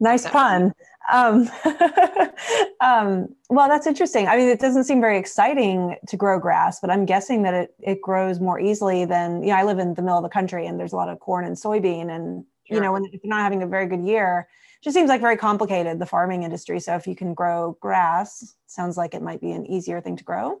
Nice 0.00 0.28
pun. 0.28 0.72
Um, 1.12 1.50
um, 2.80 3.34
well, 3.50 3.68
that's 3.68 3.84
interesting. 3.84 4.28
I 4.28 4.36
mean, 4.36 4.48
it 4.48 4.60
doesn't 4.60 4.84
seem 4.84 5.00
very 5.00 5.18
exciting 5.18 5.96
to 6.06 6.16
grow 6.16 6.38
grass, 6.38 6.78
but 6.80 6.88
I'm 6.88 7.04
guessing 7.04 7.42
that 7.42 7.54
it, 7.54 7.74
it 7.80 8.00
grows 8.00 8.38
more 8.38 8.60
easily 8.60 9.04
than, 9.06 9.42
you 9.42 9.48
know, 9.48 9.56
I 9.56 9.64
live 9.64 9.80
in 9.80 9.94
the 9.94 10.02
middle 10.02 10.18
of 10.18 10.22
the 10.22 10.28
country 10.28 10.66
and 10.66 10.78
there's 10.78 10.92
a 10.92 10.96
lot 10.96 11.08
of 11.08 11.18
corn 11.18 11.44
and 11.44 11.56
soybean. 11.56 12.14
And, 12.14 12.44
sure. 12.68 12.76
you 12.76 12.80
know, 12.80 12.92
when, 12.92 13.06
if 13.06 13.24
you're 13.24 13.34
not 13.34 13.42
having 13.42 13.64
a 13.64 13.66
very 13.66 13.88
good 13.88 14.04
year, 14.04 14.46
just 14.82 14.94
seems 14.94 15.08
like 15.08 15.20
very 15.20 15.36
complicated 15.36 15.98
the 15.98 16.06
farming 16.06 16.42
industry. 16.42 16.80
So 16.80 16.94
if 16.94 17.06
you 17.06 17.16
can 17.16 17.34
grow 17.34 17.76
grass 17.80 18.54
sounds 18.66 18.96
like 18.96 19.14
it 19.14 19.22
might 19.22 19.40
be 19.40 19.52
an 19.52 19.66
easier 19.66 20.00
thing 20.00 20.16
to 20.16 20.24
grow. 20.24 20.60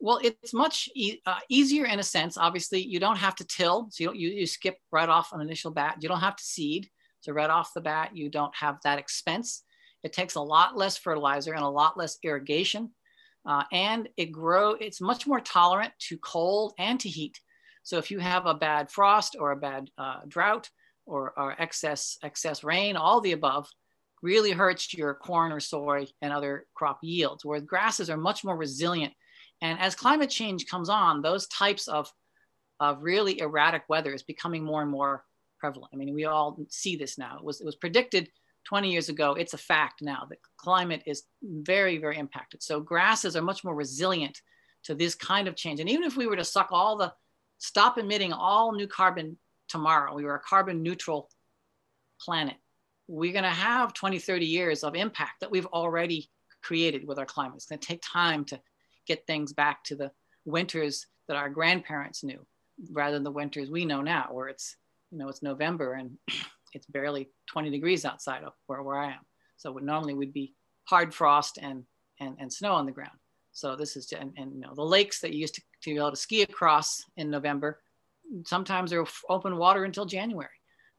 Well 0.00 0.20
it's 0.22 0.54
much 0.54 0.88
e- 0.94 1.20
uh, 1.26 1.40
easier 1.48 1.86
in 1.86 1.98
a 1.98 2.02
sense. 2.02 2.36
Obviously 2.36 2.80
you 2.80 2.98
don't 2.98 3.16
have 3.16 3.34
to 3.36 3.44
till 3.44 3.88
so 3.90 4.04
you, 4.04 4.12
you, 4.12 4.28
you 4.30 4.46
skip 4.46 4.78
right 4.90 5.08
off 5.08 5.32
an 5.32 5.40
initial 5.40 5.70
bat. 5.70 5.98
You 6.00 6.08
don't 6.08 6.20
have 6.20 6.36
to 6.36 6.44
seed. 6.44 6.88
So 7.20 7.32
right 7.32 7.50
off 7.50 7.74
the 7.74 7.80
bat 7.80 8.16
you 8.16 8.28
don't 8.28 8.54
have 8.56 8.78
that 8.84 8.98
expense. 8.98 9.62
It 10.02 10.12
takes 10.12 10.34
a 10.34 10.40
lot 10.40 10.76
less 10.76 10.96
fertilizer 10.98 11.54
and 11.54 11.64
a 11.64 11.68
lot 11.68 11.96
less 11.96 12.18
irrigation 12.22 12.90
uh, 13.46 13.64
and 13.72 14.08
it 14.16 14.32
grow 14.32 14.70
it's 14.70 15.00
much 15.00 15.26
more 15.26 15.40
tolerant 15.40 15.92
to 15.98 16.16
cold 16.18 16.72
and 16.78 16.98
to 17.00 17.08
heat. 17.08 17.40
So 17.82 17.98
if 17.98 18.10
you 18.10 18.18
have 18.18 18.46
a 18.46 18.54
bad 18.54 18.90
frost 18.90 19.36
or 19.38 19.52
a 19.52 19.56
bad 19.56 19.90
uh, 19.98 20.20
drought 20.26 20.70
or, 21.06 21.32
or 21.38 21.60
excess 21.60 22.18
excess 22.22 22.64
rain, 22.64 22.96
all 22.96 23.20
the 23.20 23.32
above, 23.32 23.68
really 24.22 24.52
hurts 24.52 24.94
your 24.94 25.14
corn 25.14 25.52
or 25.52 25.60
soy 25.60 26.06
and 26.22 26.32
other 26.32 26.66
crop 26.74 26.98
yields. 27.02 27.44
Whereas 27.44 27.62
grasses 27.64 28.08
are 28.08 28.16
much 28.16 28.42
more 28.42 28.56
resilient. 28.56 29.12
And 29.60 29.78
as 29.78 29.94
climate 29.94 30.30
change 30.30 30.66
comes 30.66 30.88
on, 30.88 31.20
those 31.20 31.46
types 31.48 31.88
of, 31.88 32.10
of 32.80 33.02
really 33.02 33.40
erratic 33.40 33.82
weather 33.88 34.14
is 34.14 34.22
becoming 34.22 34.64
more 34.64 34.82
and 34.82 34.90
more 34.90 35.24
prevalent. 35.60 35.90
I 35.92 35.96
mean, 35.96 36.14
we 36.14 36.24
all 36.24 36.58
see 36.70 36.96
this 36.96 37.18
now. 37.18 37.36
It 37.36 37.44
was, 37.44 37.60
it 37.60 37.66
was 37.66 37.76
predicted 37.76 38.30
20 38.64 38.90
years 38.90 39.10
ago. 39.10 39.34
It's 39.34 39.54
a 39.54 39.58
fact 39.58 40.00
now 40.00 40.26
that 40.30 40.38
climate 40.56 41.02
is 41.06 41.24
very, 41.42 41.98
very 41.98 42.16
impacted. 42.18 42.62
So 42.62 42.80
grasses 42.80 43.36
are 43.36 43.42
much 43.42 43.62
more 43.62 43.74
resilient 43.74 44.40
to 44.84 44.94
this 44.94 45.14
kind 45.14 45.48
of 45.48 45.56
change. 45.56 45.80
And 45.80 45.88
even 45.88 46.04
if 46.04 46.16
we 46.16 46.26
were 46.26 46.36
to 46.36 46.44
suck 46.44 46.68
all 46.70 46.96
the, 46.96 47.12
stop 47.58 47.98
emitting 47.98 48.32
all 48.32 48.72
new 48.72 48.86
carbon 48.86 49.36
tomorrow. 49.68 50.14
We 50.14 50.24
were 50.24 50.36
a 50.36 50.40
carbon 50.40 50.82
neutral 50.82 51.30
planet. 52.20 52.56
We're 53.06 53.32
going 53.32 53.44
to 53.44 53.50
have 53.50 53.92
20, 53.92 54.18
30 54.18 54.46
years 54.46 54.84
of 54.84 54.94
impact 54.94 55.40
that 55.40 55.50
we've 55.50 55.66
already 55.66 56.30
created 56.62 57.06
with 57.06 57.18
our 57.18 57.26
climate. 57.26 57.56
It's 57.56 57.66
going 57.66 57.78
to 57.78 57.86
take 57.86 58.02
time 58.02 58.44
to 58.46 58.60
get 59.06 59.26
things 59.26 59.52
back 59.52 59.84
to 59.84 59.96
the 59.96 60.10
winters 60.44 61.06
that 61.28 61.36
our 61.36 61.50
grandparents 61.50 62.24
knew 62.24 62.44
rather 62.90 63.14
than 63.14 63.24
the 63.24 63.30
winters 63.30 63.70
we 63.70 63.84
know 63.84 64.02
now 64.02 64.28
where 64.30 64.48
it's, 64.48 64.76
you 65.10 65.18
know, 65.18 65.28
it's 65.28 65.42
November 65.42 65.94
and 65.94 66.16
it's 66.74 66.86
barely 66.86 67.28
20 67.48 67.70
degrees 67.70 68.04
outside 68.04 68.42
of 68.42 68.52
where, 68.66 68.82
where 68.82 68.98
I 68.98 69.08
am. 69.08 69.20
So 69.56 69.72
normally 69.74 70.14
we'd 70.14 70.32
be 70.32 70.54
hard 70.84 71.14
frost 71.14 71.58
and, 71.60 71.84
and, 72.20 72.36
and 72.38 72.52
snow 72.52 72.72
on 72.72 72.86
the 72.86 72.92
ground. 72.92 73.18
So 73.52 73.76
this 73.76 73.96
is, 73.96 74.12
and, 74.12 74.32
and 74.36 74.54
you 74.54 74.60
know, 74.60 74.74
the 74.74 74.82
lakes 74.82 75.20
that 75.20 75.32
you 75.32 75.40
used 75.40 75.54
to, 75.54 75.62
to 75.82 75.90
be 75.90 75.96
able 75.96 76.10
to 76.10 76.16
ski 76.16 76.42
across 76.42 77.04
in 77.16 77.30
November 77.30 77.80
sometimes 78.44 78.90
they're 78.90 79.04
open 79.28 79.56
water 79.56 79.84
until 79.84 80.06
January. 80.06 80.48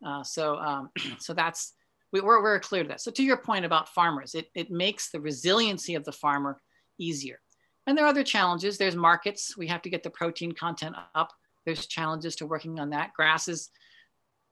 Uh, 0.05 0.23
so, 0.23 0.57
um, 0.57 0.89
so 1.19 1.33
that's, 1.33 1.73
we, 2.11 2.21
we're, 2.21 2.41
we're 2.41 2.59
clear 2.59 2.83
to 2.83 2.89
that. 2.89 3.01
So 3.01 3.11
to 3.11 3.23
your 3.23 3.37
point 3.37 3.65
about 3.65 3.89
farmers, 3.89 4.35
it, 4.35 4.47
it 4.55 4.71
makes 4.71 5.11
the 5.11 5.19
resiliency 5.19 5.95
of 5.95 6.05
the 6.05 6.11
farmer 6.11 6.59
easier. 6.97 7.39
And 7.87 7.97
there 7.97 8.05
are 8.05 8.09
other 8.09 8.23
challenges. 8.23 8.77
There's 8.77 8.95
markets. 8.95 9.57
We 9.57 9.67
have 9.67 9.81
to 9.83 9.89
get 9.89 10.03
the 10.03 10.09
protein 10.09 10.53
content 10.53 10.95
up. 11.13 11.31
There's 11.65 11.85
challenges 11.85 12.35
to 12.37 12.45
working 12.45 12.79
on 12.79 12.89
that. 12.91 13.13
Grasses 13.13 13.69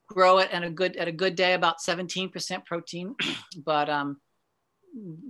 grow 0.08 0.40
it 0.40 0.52
at 0.52 0.64
a 0.64 0.70
good 0.70 0.96
at 0.98 1.08
a 1.08 1.12
good 1.12 1.36
day 1.36 1.54
about 1.54 1.80
17% 1.80 2.66
protein, 2.66 3.16
but 3.66 3.90
um, 3.90 4.18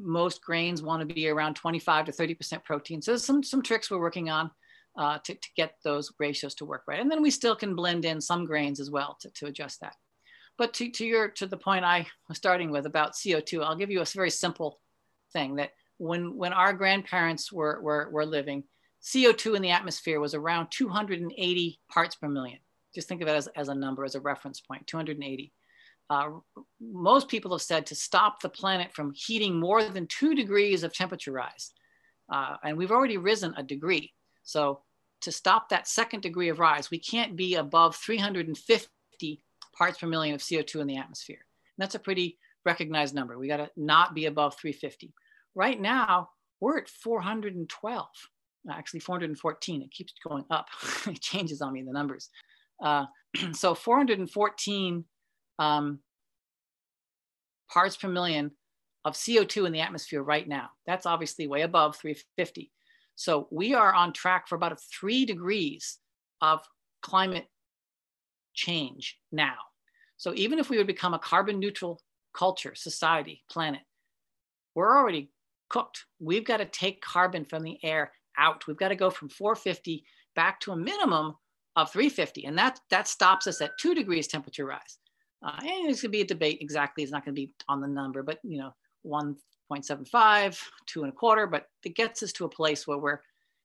most 0.02 0.42
grains 0.42 0.82
want 0.82 1.08
to 1.08 1.14
be 1.14 1.30
around 1.30 1.56
25 1.56 2.06
to 2.06 2.12
30% 2.12 2.64
protein. 2.64 3.02
So 3.02 3.12
there's 3.12 3.24
some 3.24 3.44
some 3.44 3.62
tricks 3.62 3.90
we're 3.90 4.00
working 4.00 4.30
on 4.30 4.52
uh, 4.98 5.18
to, 5.24 5.34
to 5.34 5.50
get 5.56 5.76
those 5.84 6.12
ratios 6.20 6.56
to 6.56 6.66
work 6.66 6.84
right. 6.88 7.00
And 7.00 7.10
then 7.10 7.22
we 7.22 7.32
still 7.32 7.56
can 7.56 7.76
blend 7.76 8.06
in 8.06 8.22
some 8.22 8.46
grains 8.46 8.80
as 8.80 8.92
well 8.92 9.18
to, 9.22 9.30
to 9.32 9.48
adjust 9.48 9.82
that. 9.82 9.96
But 10.58 10.74
to, 10.76 10.90
to, 10.90 11.06
your, 11.06 11.30
to 11.30 11.48
the 11.48 11.58
point 11.58 11.84
I 11.84 12.06
was 12.30 12.38
starting 12.38 12.70
with 12.70 12.86
about 12.86 13.14
CO2, 13.14 13.64
I'll 13.64 13.76
give 13.76 13.90
you 13.90 14.02
a 14.02 14.06
very 14.06 14.30
simple 14.30 14.80
thing 15.32 15.56
that 15.56 15.72
when, 15.98 16.38
when 16.38 16.54
our 16.54 16.74
grandparents 16.74 17.52
were, 17.52 17.82
were, 17.82 18.10
were 18.12 18.26
living, 18.26 18.64
CO2 19.02 19.56
in 19.56 19.62
the 19.62 19.72
atmosphere 19.72 20.20
was 20.20 20.34
around 20.34 20.68
280 20.70 21.80
parts 21.92 22.16
per 22.16 22.30
million. 22.30 22.60
Just 22.94 23.08
think 23.08 23.22
of 23.22 23.28
it 23.28 23.36
as, 23.36 23.48
as 23.56 23.68
a 23.70 23.76
number, 23.76 24.06
as 24.06 24.16
a 24.16 24.22
reference 24.22 24.62
point, 24.62 24.86
280. 24.86 25.52
uh, 26.10 26.30
most 26.80 27.28
people 27.28 27.52
have 27.52 27.62
said 27.62 27.88
to 27.88 27.96
stop 27.96 28.42
the 28.42 28.50
planet 28.50 28.94
from 28.94 29.12
heating 29.16 29.60
more 29.60 29.84
than 29.84 30.08
two 30.08 30.36
degrees 30.36 30.84
of 30.84 30.94
temperature 30.94 31.32
rise. 31.32 31.72
Uh, 32.32 32.56
and 32.64 32.78
we've 32.78 32.92
already 32.92 33.18
risen 33.18 33.54
a 33.58 33.64
degree. 33.64 34.14
So 34.44 34.82
to 35.22 35.32
stop 35.32 35.70
that 35.70 35.88
second 35.88 36.22
degree 36.22 36.50
of 36.50 36.60
rise, 36.60 36.92
we 36.92 37.00
can't 37.00 37.36
be 37.36 37.56
above 37.56 37.96
350 37.96 39.44
parts 39.78 39.98
per 39.98 40.08
million 40.08 40.36
of 40.36 40.42
CO2 40.42 40.82
in 40.82 40.88
the 40.88 40.98
atmosphere. 40.98 41.40
And 41.78 41.84
that's 41.84 41.96
a 41.96 42.00
pretty 42.00 42.38
recognized 42.66 43.16
number. 43.16 43.38
We 43.38 43.48
got 43.48 43.58
to 43.58 43.70
not 43.76 44.14
be 44.14 44.26
above 44.26 44.56
350. 44.56 45.14
Right 45.56 45.80
now, 45.80 46.30
we're 46.60 46.78
at 46.78 46.90
412, 46.90 48.08
actually 48.72 49.00
414. 49.00 49.82
It 49.82 49.92
keeps 49.92 50.14
going 50.26 50.46
up. 50.50 50.68
it 51.08 51.22
changes 51.22 51.62
on 51.62 51.74
me, 51.74 51.84
the 51.84 51.92
numbers. 51.92 52.30
Uh, 52.82 53.06
so 53.54 53.76
414 53.76 55.06
um, 55.60 56.00
parts 57.72 57.96
per 57.96 58.08
million 58.08 58.52
of 59.06 59.14
CO2 59.14 59.66
in 59.66 59.74
the 59.74 59.82
atmosphere 59.82 60.24
right 60.24 60.48
now. 60.48 60.70
That's 60.86 61.06
obviously 61.06 61.48
way 61.48 61.62
above 61.62 61.98
350. 61.98 62.72
So 63.16 63.48
we 63.52 63.74
are 63.74 63.94
on 63.94 64.14
track 64.14 64.48
for 64.48 64.56
about 64.56 64.80
three 64.82 65.26
degrees 65.26 66.00
of 66.42 66.62
climate 67.02 67.48
change 68.54 69.18
now. 69.32 69.56
So 70.18 70.34
even 70.36 70.60
if 70.60 70.70
we 70.70 70.78
would 70.78 70.88
become 70.88 71.14
a 71.14 71.20
carbon 71.20 71.60
neutral 71.60 72.02
culture, 72.34 72.76
society, 72.76 73.44
planet, 73.50 73.82
we're 74.76 74.98
already 74.98 75.32
cooked. 75.70 76.06
We've 76.20 76.46
got 76.46 76.58
to 76.58 76.66
take 76.66 77.02
carbon 77.02 77.46
from 77.46 77.64
the 77.64 77.78
air 77.84 78.12
out. 78.38 78.66
We've 78.68 78.78
got 78.78 78.90
to 78.90 78.96
go 78.96 79.10
from 79.10 79.30
450 79.30 80.04
back 80.36 80.60
to 80.62 80.72
a 80.72 80.76
minimum 80.76 81.36
of 81.76 81.92
350. 81.92 82.46
And 82.46 82.58
that, 82.58 82.80
that 82.90 83.08
stops 83.08 83.48
us 83.48 83.62
at 83.62 83.78
two 83.80 83.94
degrees 83.94 84.28
temperature 84.28 84.66
rise. 84.66 84.98
Uh, 85.46 85.58
and 85.60 85.90
it's 85.90 86.02
going 86.02 86.10
to 86.12 86.18
be 86.18 86.22
a 86.22 86.26
debate 86.26 86.60
exactly. 86.62 87.04
It's 87.04 87.12
not 87.12 87.26
going 87.26 87.36
to 87.36 87.42
be 87.42 87.54
on 87.68 87.82
the 87.82 87.88
number, 87.88 88.24
but 88.24 88.40
you 88.44 88.60
know, 88.60 88.74
1.75, 89.82 90.60
two 90.86 91.04
and 91.04 91.12
a 91.12 91.16
quarter, 91.16 91.48
but 91.48 91.66
it 91.84 91.96
gets 91.96 92.22
us 92.24 92.32
to 92.34 92.46
a 92.46 92.50
place 92.50 92.88
where 92.88 92.98
we're 92.98 93.20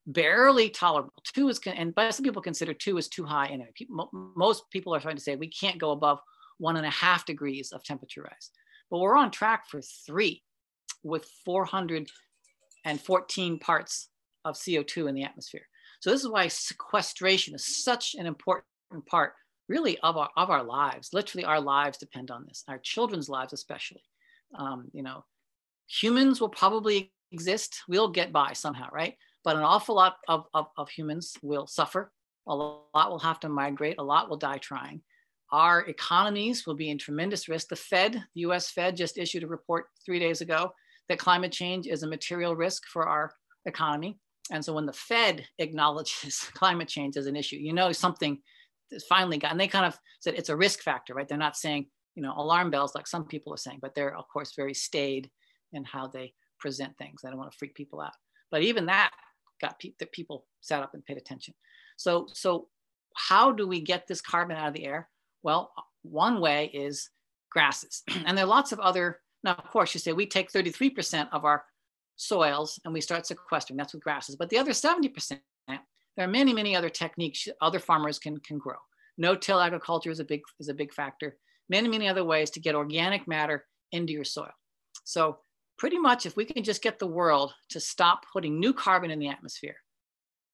barely 0.07 0.71
tolerable. 0.71 1.13
Two 1.35 1.49
is, 1.49 1.61
and 1.67 1.95
but 1.95 2.15
some 2.15 2.25
people 2.25 2.43
consider 2.43 2.75
two 2.75 2.99
is 2.99 3.09
too 3.09 3.25
high. 3.25 3.47
And 3.47 3.65
most 4.37 4.71
people 4.71 4.95
are 4.95 5.01
trying 5.01 5.17
to 5.17 5.23
say 5.23 5.37
we 5.37 5.49
can't 5.49 5.79
go 5.79 5.91
above 5.91 6.21
one 6.59 6.77
and 6.77 6.87
a 6.87 6.91
half 6.91 7.27
degrees 7.27 7.73
of 7.73 7.83
temperature 7.85 8.23
rise, 8.23 8.51
but 8.91 8.99
we're 8.99 9.17
on 9.17 9.31
track 9.31 9.69
for 9.69 9.81
three 10.07 10.43
with 11.05 11.25
414 11.45 13.59
parts 13.59 14.09
of 14.45 14.57
CO2 14.57 15.09
in 15.09 15.15
the 15.15 15.25
atmosphere. 15.25 15.67
So 16.01 16.11
this 16.11 16.23
is 16.23 16.29
why 16.29 16.49
sequestration 16.49 17.55
is 17.55 17.85
such 17.85 18.15
an 18.15 18.27
important 18.27 18.65
part 19.07 19.35
really 19.69 19.99
of 19.99 20.17
our, 20.17 20.31
of 20.37 20.51
our 20.51 20.65
lives. 20.65 21.11
Literally 21.13 21.45
our 21.45 21.61
lives 21.61 21.99
depend 21.99 22.31
on 22.31 22.45
this, 22.47 22.65
our 22.69 22.79
children's 22.79 23.29
lives 23.29 23.53
especially. 23.53 24.03
Um, 24.59 24.87
you 24.93 25.03
know, 25.03 25.25
humans 25.89 26.41
will 26.41 26.49
probably 26.49 27.13
exist. 27.33 27.83
We'll 27.89 28.09
get 28.09 28.33
by 28.33 28.53
somehow, 28.53 28.89
right? 28.93 29.15
But 29.45 29.57
an 29.57 29.63
awful 29.63 29.97
lot 29.97 30.17
of, 30.29 30.45
of, 30.55 30.67
of 30.77 30.89
humans 30.91 31.35
will 31.43 31.67
suffer. 31.67 32.13
A 32.47 32.55
lot 32.55 33.11
will 33.11 33.19
have 33.19 33.41
to 33.41 33.49
migrate. 33.49 33.97
A 33.99 34.05
lot 34.05 34.31
will 34.31 34.37
die 34.37 34.59
trying. 34.59 35.03
Our 35.51 35.81
economies 35.83 36.67
will 36.67 36.75
be 36.75 36.91
in 36.91 36.99
tremendous 36.99 37.49
risk. 37.49 37.69
The 37.69 37.77
Fed, 37.77 38.23
the 38.35 38.41
US 38.43 38.71
Fed, 38.71 38.97
just 38.97 39.19
issued 39.19 39.45
a 39.45 39.49
report 39.49 39.87
three 40.05 40.19
days 40.19 40.41
ago 40.41 40.73
that 41.09 41.19
climate 41.19 41.53
change 41.53 41.87
is 41.87 42.03
a 42.03 42.07
material 42.07 42.55
risk 42.55 42.85
for 42.87 43.09
our 43.09 43.33
economy. 43.65 44.19
And 44.51 44.65
so 44.65 44.75
when 44.75 44.87
the 44.87 44.93
Fed 44.93 45.47
acknowledges 45.59 46.41
climate 46.55 46.89
change 46.89 47.17
as 47.17 47.27
an 47.27 47.37
issue, 47.37 47.57
you 47.57 47.73
know 47.73 47.93
something 47.93 48.39
has 48.93 49.05
finally 49.05 49.39
gotten, 49.39 49.59
they 49.59 49.69
kind 49.69 49.87
of 49.87 49.99
said 50.21 50.35
it's 50.35 50.49
a 50.49 50.57
risk 50.57 50.81
factor, 50.81 51.15
right? 51.15 51.29
They're 51.29 51.39
not 51.39 51.57
saying, 51.57 51.87
you 52.15 52.23
know, 52.23 52.35
alarm 52.37 52.71
bells 52.71 52.95
like 52.95 53.07
some 53.07 53.27
people 53.27 53.53
are 53.53 53.59
saying, 53.59 53.79
but 53.81 53.95
they're 53.95 54.17
of 54.17 54.29
course 54.29 54.55
very 54.57 54.75
staid 54.75 55.31
in 55.73 55.85
how 55.85 56.07
they 56.07 56.35
present 56.59 56.97
things. 56.99 57.23
I 57.25 57.31
don't 57.31 57.39
want 57.39 57.53
to 57.53 57.59
freak 57.59 57.75
people 57.75 58.01
out. 58.01 58.13
But 58.51 58.63
even 58.63 58.87
that 58.87 59.13
got 59.61 59.79
pe- 59.79 59.95
that 59.99 60.13
people 60.13 60.47
sat 60.61 60.83
up 60.83 60.95
and 60.95 61.05
paid 61.05 61.17
attention. 61.17 61.55
So, 61.97 62.29
so 62.33 62.69
how 63.15 63.53
do 63.53 63.67
we 63.67 63.81
get 63.81 64.07
this 64.07 64.21
carbon 64.21 64.57
out 64.57 64.69
of 64.69 64.75
the 64.75 64.87
air? 64.87 65.09
Well, 65.43 65.73
one 66.03 66.41
way 66.41 66.71
is 66.73 67.11
grasses. 67.51 68.03
and 68.27 68.37
there 68.37 68.45
are 68.45 68.49
lots 68.49 68.73
of 68.73 68.81
other, 68.81 69.21
now 69.45 69.55
of 69.55 69.71
course 69.71 69.95
you 69.95 70.01
say 70.01 70.13
we 70.13 70.27
take 70.27 70.53
33% 70.53 71.29
of 71.33 71.45
our 71.45 71.65
soils 72.17 72.81
and 72.85 72.93
we 72.93 73.01
start 73.01 73.27
sequestering, 73.27 73.77
that's 73.77 73.95
with 73.95 74.03
grasses. 74.03 74.37
But 74.37 74.49
the 74.51 74.59
other 74.59 74.73
70%, 74.73 75.39
there 75.67 76.27
are 76.27 76.29
many, 76.29 76.53
many 76.53 76.75
other 76.75 76.89
techniques 76.89 77.47
other 77.61 77.79
farmers 77.79 78.19
can, 78.19 78.39
can 78.39 78.59
grow. 78.59 78.77
No-till 79.19 79.61
agriculture 79.61 80.11
is 80.11 80.21
a 80.21 80.25
big 80.25 80.43
is 80.61 80.69
a 80.69 80.75
big 80.75 80.93
factor. 80.93 81.37
Many, 81.69 81.89
many 81.89 82.09
other 82.09 82.25
ways 82.25 82.51
to 82.51 82.61
get 82.61 82.75
organic 82.75 83.29
matter 83.29 83.67
into 83.93 84.13
your 84.13 84.25
soil. 84.25 84.51
So 85.05 85.39
pretty 85.79 85.99
much 85.99 86.27
if 86.27 86.37
we 86.37 86.45
can 86.45 86.63
just 86.63 86.83
get 86.83 86.99
the 86.99 87.07
world 87.07 87.55
to 87.71 87.81
stop 87.81 88.25
putting 88.33 88.59
new 88.59 88.73
carbon 88.73 89.11
in 89.11 89.19
the 89.19 89.29
atmosphere, 89.29 89.77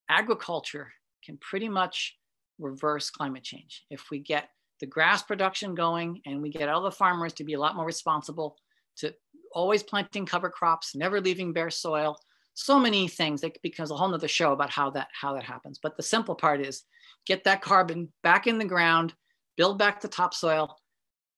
agriculture 0.08 0.92
can 1.24 1.38
pretty 1.38 1.68
much 1.68 2.16
reverse 2.58 3.10
climate 3.10 3.42
change. 3.42 3.84
If 3.90 4.10
we 4.10 4.18
get 4.18 4.50
the 4.80 4.86
grass 4.86 5.22
production 5.22 5.74
going 5.74 6.20
and 6.26 6.42
we 6.42 6.50
get 6.50 6.68
all 6.68 6.82
the 6.82 6.90
farmers 6.90 7.32
to 7.34 7.44
be 7.44 7.54
a 7.54 7.60
lot 7.60 7.74
more 7.74 7.86
responsible 7.86 8.56
to 8.98 9.14
always 9.52 9.82
planting 9.82 10.26
cover 10.26 10.50
crops, 10.50 10.94
never 10.94 11.20
leaving 11.20 11.52
bare 11.52 11.70
soil, 11.70 12.16
so 12.54 12.78
many 12.78 13.08
things 13.08 13.40
that 13.40 13.60
becomes 13.62 13.90
a 13.90 13.96
whole 13.96 14.08
nother 14.08 14.28
show 14.28 14.52
about 14.52 14.70
how 14.70 14.88
that 14.88 15.08
how 15.20 15.34
that 15.34 15.42
happens 15.42 15.78
but 15.82 15.96
the 15.96 16.02
simple 16.02 16.34
part 16.34 16.60
is 16.60 16.84
get 17.26 17.44
that 17.44 17.60
carbon 17.60 18.08
back 18.22 18.46
in 18.46 18.58
the 18.58 18.64
ground 18.64 19.12
build 19.56 19.78
back 19.78 20.00
the 20.00 20.08
topsoil 20.08 20.76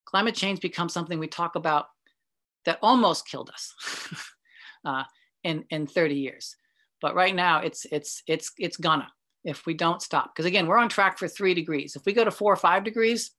climate 0.04 0.34
change 0.34 0.60
becomes 0.60 0.92
something 0.92 1.18
we 1.18 1.26
talk 1.26 1.56
about 1.56 1.86
that 2.66 2.78
almost 2.82 3.26
killed 3.26 3.50
us 3.50 3.74
uh, 4.84 5.04
in 5.42 5.64
in 5.70 5.86
30 5.86 6.14
years. 6.16 6.56
But 7.00 7.14
right 7.14 7.34
now 7.34 7.60
it's 7.60 7.86
it's 7.90 8.22
it's 8.26 8.52
it's 8.58 8.76
gonna 8.76 9.08
if 9.44 9.64
we 9.64 9.74
don't 9.74 10.02
stop. 10.02 10.34
Because 10.34 10.46
again 10.46 10.66
we're 10.66 10.78
on 10.78 10.88
track 10.88 11.18
for 11.18 11.28
three 11.28 11.54
degrees. 11.54 11.96
If 11.96 12.04
we 12.04 12.12
go 12.12 12.24
to 12.24 12.30
four 12.30 12.52
or 12.52 12.56
five 12.56 12.84
degrees 12.84 13.30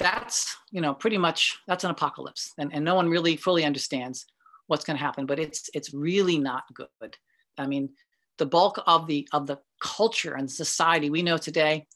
that's 0.00 0.56
you 0.72 0.80
know 0.80 0.92
pretty 0.92 1.18
much 1.18 1.58
that's 1.68 1.84
an 1.84 1.90
apocalypse. 1.90 2.52
And, 2.58 2.72
and 2.72 2.84
no 2.84 2.94
one 2.94 3.08
really 3.08 3.36
fully 3.36 3.64
understands 3.64 4.26
what's 4.66 4.84
going 4.84 4.96
to 4.96 5.04
happen 5.04 5.26
but 5.26 5.38
it's 5.38 5.68
it's 5.74 5.92
really 5.92 6.38
not 6.38 6.64
good. 6.72 7.16
I 7.58 7.66
mean 7.66 7.90
the 8.38 8.46
bulk 8.46 8.82
of 8.86 9.06
the 9.06 9.28
of 9.32 9.46
the 9.46 9.58
culture 9.80 10.34
and 10.34 10.50
society 10.50 11.10
we 11.10 11.22
know 11.22 11.36
today 11.36 11.86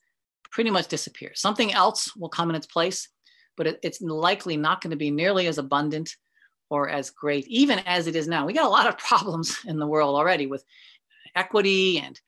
pretty 0.50 0.70
much 0.70 0.88
disappears. 0.88 1.40
Something 1.40 1.72
else 1.72 2.16
will 2.16 2.28
come 2.28 2.50
in 2.50 2.56
its 2.56 2.66
place 2.66 3.08
but 3.58 3.66
it, 3.66 3.80
it's 3.82 4.00
likely 4.00 4.56
not 4.56 4.80
going 4.80 4.92
to 4.92 4.96
be 4.96 5.10
nearly 5.10 5.46
as 5.46 5.58
abundant 5.58 6.16
or 6.70 6.88
as 6.88 7.10
great 7.10 7.46
even 7.48 7.80
as 7.80 8.06
it 8.06 8.16
is 8.16 8.26
now. 8.26 8.46
We 8.46 8.54
got 8.54 8.64
a 8.64 8.70
lot 8.70 8.86
of 8.86 8.96
problems 9.10 9.58
in 9.66 9.78
the 9.78 9.86
world 9.86 10.16
already 10.16 10.46
with 10.46 10.64
equity 11.36 11.98
and 11.98 12.18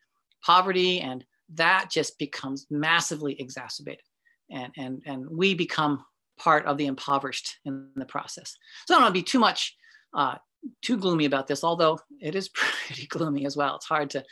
poverty 0.44 1.00
and 1.00 1.24
that 1.54 1.90
just 1.90 2.18
becomes 2.18 2.66
massively 2.70 3.40
exacerbated. 3.40 4.04
And 4.50 4.72
and 4.76 5.02
and 5.06 5.26
we 5.30 5.54
become 5.54 6.04
part 6.38 6.66
of 6.66 6.76
the 6.76 6.86
impoverished 6.86 7.58
in 7.64 7.90
the 7.96 8.04
process. 8.04 8.56
So 8.86 8.94
i 8.94 8.96
don't 8.96 9.04
want 9.04 9.14
to 9.14 9.20
be 9.20 9.24
too 9.24 9.38
much 9.38 9.76
uh, 10.14 10.36
too 10.82 10.96
gloomy 10.96 11.24
about 11.24 11.46
this, 11.46 11.62
although 11.64 11.98
it 12.20 12.34
is 12.34 12.48
pretty 12.54 13.06
gloomy 13.06 13.46
as 13.46 13.56
well. 13.56 13.76
It's 13.76 13.86
hard 13.86 14.10
to 14.10 14.24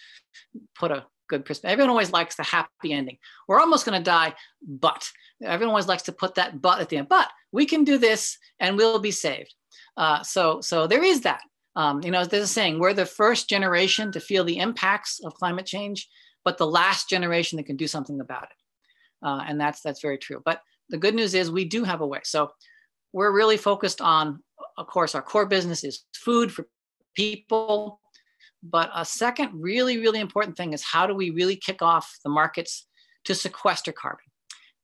put 0.74 0.90
a 0.90 1.06
good 1.28 1.44
perspective. 1.44 1.72
Everyone 1.72 1.90
always 1.90 2.12
likes 2.12 2.36
the 2.36 2.42
happy 2.42 2.92
ending. 2.92 3.18
We're 3.46 3.60
almost 3.60 3.84
going 3.84 3.98
to 3.98 4.04
die, 4.04 4.34
but 4.66 5.10
everyone 5.42 5.70
always 5.70 5.88
likes 5.88 6.04
to 6.04 6.12
put 6.12 6.34
that 6.36 6.60
but 6.60 6.80
at 6.80 6.88
the 6.88 6.96
end. 6.96 7.08
But 7.08 7.28
we 7.52 7.66
can 7.66 7.84
do 7.84 7.98
this, 7.98 8.38
and 8.60 8.76
we'll 8.76 8.98
be 8.98 9.10
saved. 9.10 9.54
Uh, 9.96 10.22
so, 10.22 10.60
so 10.60 10.86
there 10.86 11.04
is 11.04 11.22
that. 11.22 11.40
Um, 11.76 12.02
you 12.02 12.10
know, 12.10 12.24
there's 12.24 12.44
a 12.44 12.48
saying: 12.48 12.78
we're 12.78 12.94
the 12.94 13.06
first 13.06 13.48
generation 13.48 14.12
to 14.12 14.20
feel 14.20 14.44
the 14.44 14.58
impacts 14.58 15.20
of 15.24 15.34
climate 15.34 15.66
change, 15.66 16.08
but 16.44 16.58
the 16.58 16.66
last 16.66 17.08
generation 17.08 17.56
that 17.56 17.66
can 17.66 17.76
do 17.76 17.86
something 17.86 18.20
about 18.20 18.44
it. 18.44 19.26
Uh, 19.26 19.42
and 19.46 19.60
that's 19.60 19.80
that's 19.80 20.02
very 20.02 20.18
true. 20.18 20.42
But 20.44 20.60
the 20.88 20.98
good 20.98 21.14
news 21.14 21.34
is 21.34 21.50
we 21.50 21.64
do 21.64 21.84
have 21.84 22.00
a 22.00 22.06
way. 22.06 22.20
So 22.24 22.50
we're 23.12 23.32
really 23.32 23.56
focused 23.56 24.00
on 24.00 24.40
of 24.78 24.86
course, 24.86 25.14
our 25.14 25.22
core 25.22 25.46
business 25.46 25.84
is 25.84 26.04
food 26.14 26.52
for 26.52 26.66
people. 27.14 28.00
But 28.62 28.90
a 28.94 29.04
second 29.04 29.50
really, 29.54 29.98
really 29.98 30.20
important 30.20 30.56
thing 30.56 30.72
is 30.72 30.82
how 30.82 31.06
do 31.06 31.14
we 31.14 31.30
really 31.30 31.56
kick 31.56 31.80
off 31.82 32.12
the 32.24 32.30
markets 32.30 32.86
to 33.24 33.34
sequester 33.34 33.92
carbon? 33.92 34.24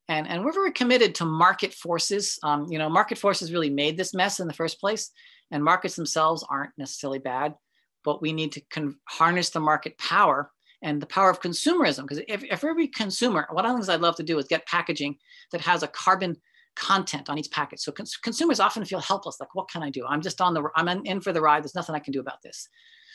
And, 0.09 0.29
and 0.29 0.45
we're 0.45 0.53
very 0.53 0.73
committed 0.73 1.15
to 1.17 1.25
market 1.25 1.73
forces. 1.73 2.39
Um, 2.43 2.67
you 2.71 2.79
know, 2.79 2.89
market 2.89 3.19
forces 3.19 3.53
really 3.53 3.71
made 3.71 3.97
this 3.97 4.15
mess 4.15 4.39
in 4.39 4.47
the 4.47 4.53
first 4.53 4.79
place, 4.79 5.11
and 5.51 5.65
markets 5.65 5.97
themselves 5.97 6.45
aren't 6.49 6.73
necessarily 6.77 7.19
bad, 7.19 7.55
but 8.05 8.23
we 8.23 8.33
need 8.33 8.53
to 8.53 8.61
con- 8.71 8.97
harness 9.09 9.51
the 9.51 9.61
market 9.61 9.97
power 9.99 10.51
and 10.83 11.01
the 11.01 11.07
power 11.07 11.31
of 11.31 11.41
consumerism. 11.41 12.03
Because 12.03 12.21
if, 12.29 12.45
if 12.45 12.63
every 12.63 12.87
consumer, 12.89 13.49
one 13.51 13.65
of 13.65 13.73
the 13.73 13.79
things 13.79 13.89
I'd 13.89 14.03
love 14.03 14.17
to 14.17 14.23
do 14.23 14.39
is 14.39 14.47
get 14.47 14.67
packaging 14.67 15.17
that 15.51 15.63
has 15.63 15.83
a 15.83 15.89
carbon 15.89 16.37
content 16.77 17.31
on 17.31 17.39
each 17.39 17.51
package. 17.51 17.81
So 17.81 17.91
cons- 17.91 18.17
consumers 18.17 18.61
often 18.61 18.85
feel 18.85 19.01
helpless, 19.01 19.41
like, 19.41 19.55
what 19.55 19.71
can 19.71 19.83
I 19.83 19.91
do? 19.91 20.05
I'm 20.07 20.21
just 20.21 20.41
on 20.41 20.55
the, 20.55 20.69
I'm 20.77 20.89
in 20.89 21.21
for 21.21 21.33
the 21.33 21.41
ride. 21.41 21.63
There's 21.63 21.75
nothing 21.75 21.95
I 21.95 22.01
can 22.01 22.13
do 22.13 22.21
about 22.21 22.43
this. 22.43 22.69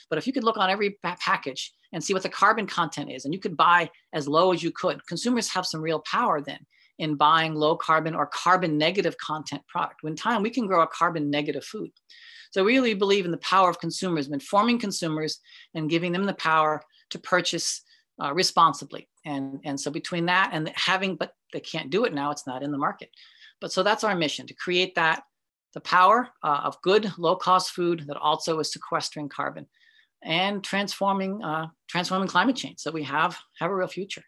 But 0.09 0.17
if 0.17 0.27
you 0.27 0.33
could 0.33 0.43
look 0.43 0.57
on 0.57 0.69
every 0.69 0.97
package 1.03 1.71
and 1.93 2.03
see 2.03 2.13
what 2.13 2.23
the 2.23 2.29
carbon 2.29 2.67
content 2.67 3.11
is, 3.11 3.25
and 3.25 3.33
you 3.33 3.39
could 3.39 3.57
buy 3.57 3.89
as 4.13 4.27
low 4.27 4.53
as 4.53 4.63
you 4.63 4.71
could, 4.71 5.05
consumers 5.07 5.51
have 5.53 5.65
some 5.65 5.81
real 5.81 6.03
power 6.11 6.41
then 6.41 6.59
in 6.99 7.15
buying 7.15 7.55
low 7.55 7.75
carbon 7.75 8.13
or 8.13 8.27
carbon 8.27 8.77
negative 8.77 9.17
content 9.17 9.61
product. 9.67 10.03
When 10.03 10.15
time 10.15 10.41
we 10.41 10.49
can 10.49 10.67
grow 10.67 10.81
a 10.81 10.87
carbon 10.87 11.29
negative 11.29 11.63
food. 11.63 11.91
So 12.51 12.63
we 12.63 12.73
really 12.73 12.93
believe 12.93 13.25
in 13.25 13.31
the 13.31 13.37
power 13.37 13.69
of 13.69 13.79
consumers, 13.79 14.27
informing 14.27 14.79
consumers 14.79 15.39
and 15.75 15.89
giving 15.89 16.11
them 16.11 16.25
the 16.25 16.33
power 16.33 16.81
to 17.11 17.19
purchase 17.19 17.81
uh, 18.21 18.33
responsibly. 18.33 19.07
And, 19.25 19.59
and 19.63 19.79
so 19.79 19.91
between 19.91 20.25
that 20.25 20.49
and 20.53 20.71
having, 20.75 21.15
but 21.15 21.31
they 21.53 21.59
can't 21.59 21.89
do 21.89 22.05
it 22.05 22.13
now, 22.13 22.31
it's 22.31 22.47
not 22.47 22.63
in 22.63 22.71
the 22.71 22.77
market. 22.77 23.09
But 23.61 23.71
so 23.71 23.83
that's 23.83 24.03
our 24.03 24.15
mission 24.15 24.47
to 24.47 24.53
create 24.53 24.95
that, 24.95 25.23
the 25.73 25.81
power 25.81 26.29
uh, 26.43 26.61
of 26.63 26.81
good 26.81 27.11
low 27.17 27.35
cost 27.35 27.71
food 27.71 28.05
that 28.07 28.17
also 28.17 28.59
is 28.59 28.73
sequestering 28.73 29.29
carbon 29.29 29.67
and 30.23 30.63
transforming, 30.63 31.43
uh, 31.43 31.67
transforming 31.87 32.27
climate 32.27 32.55
change 32.55 32.79
so 32.79 32.91
we 32.91 33.03
have, 33.03 33.37
have 33.59 33.71
a 33.71 33.75
real 33.75 33.87
future. 33.87 34.23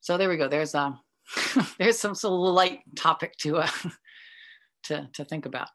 So 0.00 0.16
there 0.16 0.28
we 0.28 0.36
go. 0.36 0.48
There's, 0.48 0.74
um, 0.74 1.00
there's 1.78 1.98
some 1.98 2.14
sort 2.14 2.34
of 2.34 2.54
light 2.54 2.80
topic 2.96 3.36
to, 3.38 3.58
uh, 3.58 3.68
to, 4.84 5.08
to 5.14 5.24
think 5.24 5.46
about. 5.46 5.68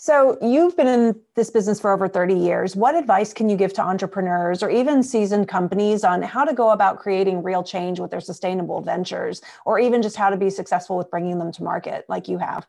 So, 0.00 0.38
you've 0.40 0.76
been 0.76 0.86
in 0.86 1.20
this 1.34 1.50
business 1.50 1.80
for 1.80 1.92
over 1.92 2.06
30 2.06 2.32
years. 2.32 2.76
What 2.76 2.94
advice 2.94 3.34
can 3.34 3.48
you 3.48 3.56
give 3.56 3.72
to 3.72 3.82
entrepreneurs 3.82 4.62
or 4.62 4.70
even 4.70 5.02
seasoned 5.02 5.48
companies 5.48 6.04
on 6.04 6.22
how 6.22 6.44
to 6.44 6.54
go 6.54 6.70
about 6.70 7.00
creating 7.00 7.42
real 7.42 7.64
change 7.64 7.98
with 7.98 8.12
their 8.12 8.20
sustainable 8.20 8.80
ventures, 8.80 9.42
or 9.66 9.80
even 9.80 10.00
just 10.00 10.14
how 10.14 10.30
to 10.30 10.36
be 10.36 10.50
successful 10.50 10.96
with 10.96 11.10
bringing 11.10 11.40
them 11.40 11.50
to 11.50 11.64
market 11.64 12.04
like 12.08 12.28
you 12.28 12.38
have? 12.38 12.64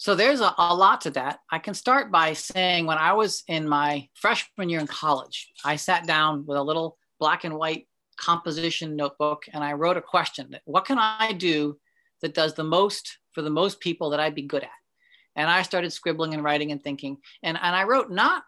So, 0.00 0.14
there's 0.14 0.40
a, 0.40 0.54
a 0.56 0.74
lot 0.74 1.02
to 1.02 1.10
that. 1.10 1.40
I 1.50 1.58
can 1.58 1.74
start 1.74 2.10
by 2.10 2.32
saying 2.32 2.86
when 2.86 2.96
I 2.96 3.12
was 3.12 3.44
in 3.48 3.68
my 3.68 4.08
freshman 4.14 4.70
year 4.70 4.80
in 4.80 4.86
college, 4.86 5.52
I 5.62 5.76
sat 5.76 6.06
down 6.06 6.46
with 6.46 6.56
a 6.56 6.62
little 6.62 6.96
black 7.18 7.44
and 7.44 7.54
white 7.54 7.86
composition 8.16 8.96
notebook 8.96 9.44
and 9.52 9.62
I 9.62 9.74
wrote 9.74 9.98
a 9.98 10.00
question 10.00 10.56
What 10.64 10.86
can 10.86 10.98
I 10.98 11.34
do 11.34 11.78
that 12.22 12.32
does 12.32 12.54
the 12.54 12.64
most 12.64 13.18
for 13.32 13.42
the 13.42 13.50
most 13.50 13.78
people 13.78 14.08
that 14.08 14.20
I'd 14.20 14.34
be 14.34 14.40
good 14.40 14.62
at? 14.62 14.70
And 15.36 15.50
I 15.50 15.60
started 15.60 15.92
scribbling 15.92 16.32
and 16.32 16.42
writing 16.42 16.72
and 16.72 16.82
thinking. 16.82 17.18
And, 17.42 17.58
and 17.60 17.76
I 17.76 17.84
wrote 17.84 18.10
not 18.10 18.42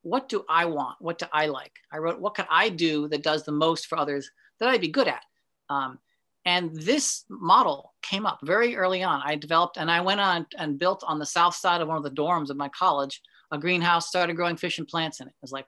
what 0.00 0.30
do 0.30 0.46
I 0.48 0.64
want? 0.64 0.96
What 1.00 1.18
do 1.18 1.26
I 1.34 1.48
like? 1.48 1.72
I 1.92 1.98
wrote 1.98 2.18
what 2.18 2.34
can 2.34 2.46
I 2.48 2.70
do 2.70 3.08
that 3.08 3.22
does 3.22 3.44
the 3.44 3.52
most 3.52 3.88
for 3.88 3.98
others 3.98 4.30
that 4.58 4.70
I'd 4.70 4.80
be 4.80 4.88
good 4.88 5.08
at? 5.08 5.22
Um, 5.68 5.98
and 6.44 6.74
this 6.74 7.24
model 7.28 7.94
came 8.02 8.26
up 8.26 8.40
very 8.42 8.76
early 8.76 9.02
on. 9.02 9.22
I 9.24 9.36
developed 9.36 9.76
and 9.78 9.90
I 9.90 10.00
went 10.00 10.20
on 10.20 10.46
and 10.58 10.78
built 10.78 11.02
on 11.06 11.18
the 11.18 11.26
south 11.26 11.54
side 11.54 11.80
of 11.80 11.88
one 11.88 11.96
of 11.96 12.02
the 12.02 12.10
dorms 12.10 12.50
of 12.50 12.56
my 12.56 12.68
college 12.68 13.20
a 13.50 13.58
greenhouse, 13.58 14.08
started 14.08 14.36
growing 14.36 14.56
fish 14.56 14.78
and 14.78 14.88
plants 14.88 15.20
in 15.20 15.26
it. 15.28 15.30
It 15.30 15.42
was 15.42 15.52
like, 15.52 15.66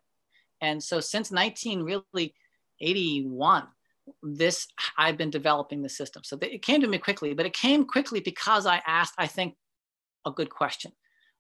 and 0.61 0.83
so 0.83 1.01
since 1.01 1.31
19 1.31 1.83
really 1.83 2.35
81, 2.81 3.65
this 4.23 4.67
I've 4.97 5.17
been 5.17 5.31
developing 5.31 5.83
the 5.83 5.89
system. 5.89 6.23
So 6.25 6.39
it 6.41 6.63
came 6.63 6.81
to 6.81 6.89
me 6.89 6.99
quickly, 6.99 7.35
but 7.35 7.47
it 7.47 7.55
came 7.55 7.85
quickly 7.87 8.21
because 8.21 8.67
I 8.67 8.83
asked, 8.87 9.15
I 9.19 9.27
think, 9.27 9.55
a 10.25 10.31
good 10.31 10.51
question. 10.51 10.93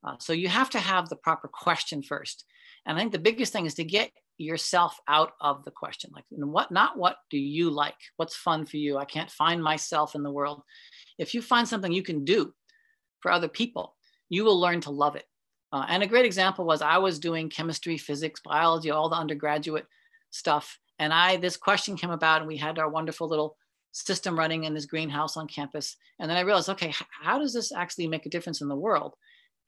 Uh, 0.07 0.15
so 0.19 0.33
you 0.33 0.49
have 0.49 0.71
to 0.71 0.79
have 0.79 1.09
the 1.09 1.17
proper 1.17 1.49
question 1.49 2.03
first. 2.03 2.45
And 2.87 2.97
I 2.97 3.01
think 3.01 3.13
the 3.13 3.19
biggest 3.19 3.53
thing 3.53 3.67
is 3.67 3.75
to 3.75 3.85
get 3.85 4.11
yourself 4.39 4.99
out 5.09 5.33
of 5.41 5.65
the 5.65 5.71
question. 5.71 6.11
Like, 6.15 6.25
what, 6.31 6.71
not 6.71 6.97
what 6.97 7.17
do 7.31 7.39
you 7.39 7.71
like? 7.71 7.97
What's 8.17 8.37
fun 8.37 8.67
for 8.67 8.77
you? 8.77 8.99
I 8.99 9.05
can't 9.05 9.31
find 9.31 9.63
myself 9.63 10.15
in 10.15 10.23
the 10.23 10.31
world. 10.31 10.63
If 11.19 11.35
you 11.35 11.43
find 11.43 11.67
something 11.67 11.91
you 11.91 12.03
can 12.03 12.25
do 12.25 12.53
for 13.21 13.33
other 13.33 13.49
people, 13.49 13.97
you 14.29 14.45
will 14.45 14.61
learn 14.61 14.81
to 14.83 14.91
love 14.91 15.17
it. 15.17 15.25
Uh, 15.73 15.85
and 15.89 16.03
a 16.03 16.07
great 16.07 16.27
example 16.27 16.65
was 16.65 16.83
I 16.83 16.99
was 16.99 17.19
doing 17.19 17.51
chemistry, 17.51 17.99
physics, 17.99 18.41
biology, 18.45 18.91
all 18.91 19.09
the 19.09 19.17
undergraduate 19.17 19.87
stuff. 20.31 20.79
And 20.99 21.13
I, 21.13 21.37
this 21.37 21.57
question 21.57 21.97
came 21.97 22.11
about 22.11 22.41
and 22.41 22.49
we 22.49 22.57
had 22.57 22.79
our 22.79 22.89
wonderful 22.89 23.29
little 23.29 23.57
system 23.93 24.39
running 24.39 24.65
in 24.65 24.75
this 24.75 24.87
greenhouse 24.87 25.37
on 25.37 25.49
campus. 25.49 25.97
And 26.21 26.31
then 26.31 26.37
I 26.37 26.43
realized, 26.43 26.69
okay, 26.69 26.93
how 27.23 27.39
does 27.39 27.53
this 27.53 27.73
actually 27.73 28.07
make 28.07 28.27
a 28.27 28.31
difference 28.31 28.61
in 28.61 28.69
the 28.69 28.77
world? 28.77 29.15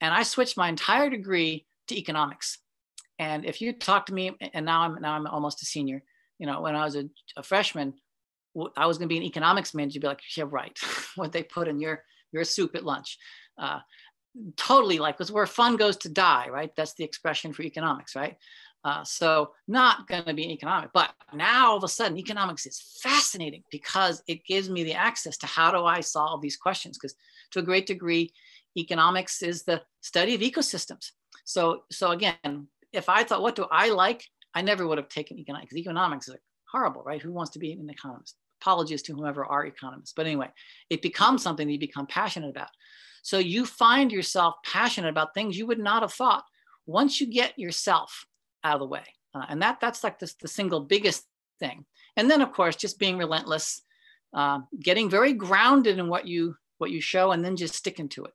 And 0.01 0.13
I 0.13 0.23
switched 0.23 0.57
my 0.57 0.69
entire 0.69 1.09
degree 1.09 1.65
to 1.87 1.97
economics. 1.97 2.59
And 3.17 3.45
if 3.45 3.61
you 3.61 3.73
talk 3.73 4.05
to 4.05 4.13
me, 4.13 4.35
and 4.53 4.65
now 4.65 4.81
I'm 4.81 5.01
now 5.01 5.13
I'm 5.13 5.27
almost 5.27 5.61
a 5.61 5.65
senior. 5.65 6.03
You 6.37 6.47
know, 6.47 6.61
when 6.61 6.75
I 6.75 6.85
was 6.85 6.95
a, 6.95 7.09
a 7.35 7.43
freshman, 7.43 7.93
I 8.77 8.85
was 8.85 8.97
going 8.97 9.09
to 9.09 9.13
be 9.13 9.17
an 9.17 9.23
economics 9.23 9.73
major. 9.73 9.93
You'd 9.93 10.01
be 10.01 10.07
like, 10.07 10.21
yeah, 10.37 10.45
right. 10.47 10.77
what 11.15 11.31
they 11.31 11.43
put 11.43 11.67
in 11.67 11.79
your 11.79 12.03
your 12.31 12.43
soup 12.43 12.75
at 12.75 12.85
lunch. 12.85 13.17
Uh, 13.57 13.79
totally 14.55 14.99
like, 14.99 15.17
because 15.17 15.31
where 15.31 15.45
fun 15.45 15.75
goes 15.75 15.97
to 15.97 16.09
die, 16.09 16.47
right? 16.49 16.71
That's 16.75 16.93
the 16.93 17.03
expression 17.03 17.51
for 17.51 17.63
economics, 17.63 18.15
right? 18.15 18.37
Uh, 18.83 19.03
so 19.03 19.51
not 19.67 20.07
going 20.07 20.23
to 20.23 20.33
be 20.33 20.45
an 20.45 20.51
economic, 20.51 20.91
but 20.93 21.13
now 21.33 21.71
all 21.71 21.77
of 21.77 21.83
a 21.83 21.87
sudden 21.87 22.17
economics 22.17 22.65
is 22.65 22.97
fascinating 23.01 23.63
because 23.71 24.23
it 24.27 24.45
gives 24.45 24.69
me 24.69 24.83
the 24.83 24.93
access 24.93 25.37
to 25.37 25.47
how 25.47 25.69
do 25.71 25.83
I 25.83 25.99
solve 25.99 26.41
these 26.41 26.55
questions? 26.55 26.97
Because 26.97 27.15
to 27.51 27.59
a 27.59 27.63
great 27.63 27.87
degree, 27.87 28.31
economics 28.77 29.41
is 29.41 29.63
the 29.63 29.81
study 30.01 30.35
of 30.35 30.41
ecosystems. 30.41 31.11
So, 31.45 31.83
so 31.91 32.11
again, 32.11 32.67
if 32.93 33.09
I 33.09 33.23
thought, 33.23 33.41
what 33.41 33.55
do 33.55 33.65
I 33.71 33.89
like? 33.89 34.23
I 34.53 34.61
never 34.61 34.87
would 34.87 34.97
have 34.97 35.09
taken 35.09 35.37
economics. 35.37 35.75
Economics 35.75 36.27
is 36.27 36.35
horrible, 36.71 37.03
right? 37.03 37.21
Who 37.21 37.31
wants 37.31 37.51
to 37.51 37.59
be 37.59 37.71
an 37.71 37.89
economist? 37.89 38.35
Apologies 38.61 39.01
to 39.03 39.13
whomever 39.13 39.45
are 39.45 39.65
economists. 39.65 40.13
But 40.15 40.25
anyway, 40.25 40.49
it 40.89 41.01
becomes 41.01 41.41
something 41.41 41.67
that 41.67 41.73
you 41.73 41.79
become 41.79 42.07
passionate 42.07 42.49
about. 42.49 42.69
So 43.21 43.37
you 43.37 43.65
find 43.65 44.11
yourself 44.11 44.55
passionate 44.65 45.09
about 45.09 45.33
things 45.33 45.57
you 45.57 45.67
would 45.67 45.79
not 45.79 46.01
have 46.01 46.13
thought. 46.13 46.43
Once 46.85 47.21
you 47.21 47.27
get 47.27 47.57
yourself 47.59 48.25
out 48.63 48.75
of 48.75 48.79
the 48.79 48.87
way. 48.87 49.03
Uh, 49.33 49.45
and 49.49 49.61
that 49.61 49.79
that's 49.79 50.03
like 50.03 50.19
the, 50.19 50.33
the 50.41 50.47
single 50.47 50.81
biggest 50.81 51.25
thing. 51.59 51.85
And 52.17 52.29
then 52.29 52.41
of 52.41 52.51
course, 52.51 52.75
just 52.75 52.99
being 52.99 53.17
relentless, 53.17 53.81
uh, 54.33 54.59
getting 54.79 55.09
very 55.09 55.33
grounded 55.33 55.99
in 55.99 56.07
what 56.07 56.27
you 56.27 56.55
what 56.79 56.91
you 56.91 57.01
show, 57.01 57.31
and 57.31 57.43
then 57.43 57.55
just 57.55 57.75
sticking 57.75 58.09
to 58.09 58.23
it. 58.25 58.33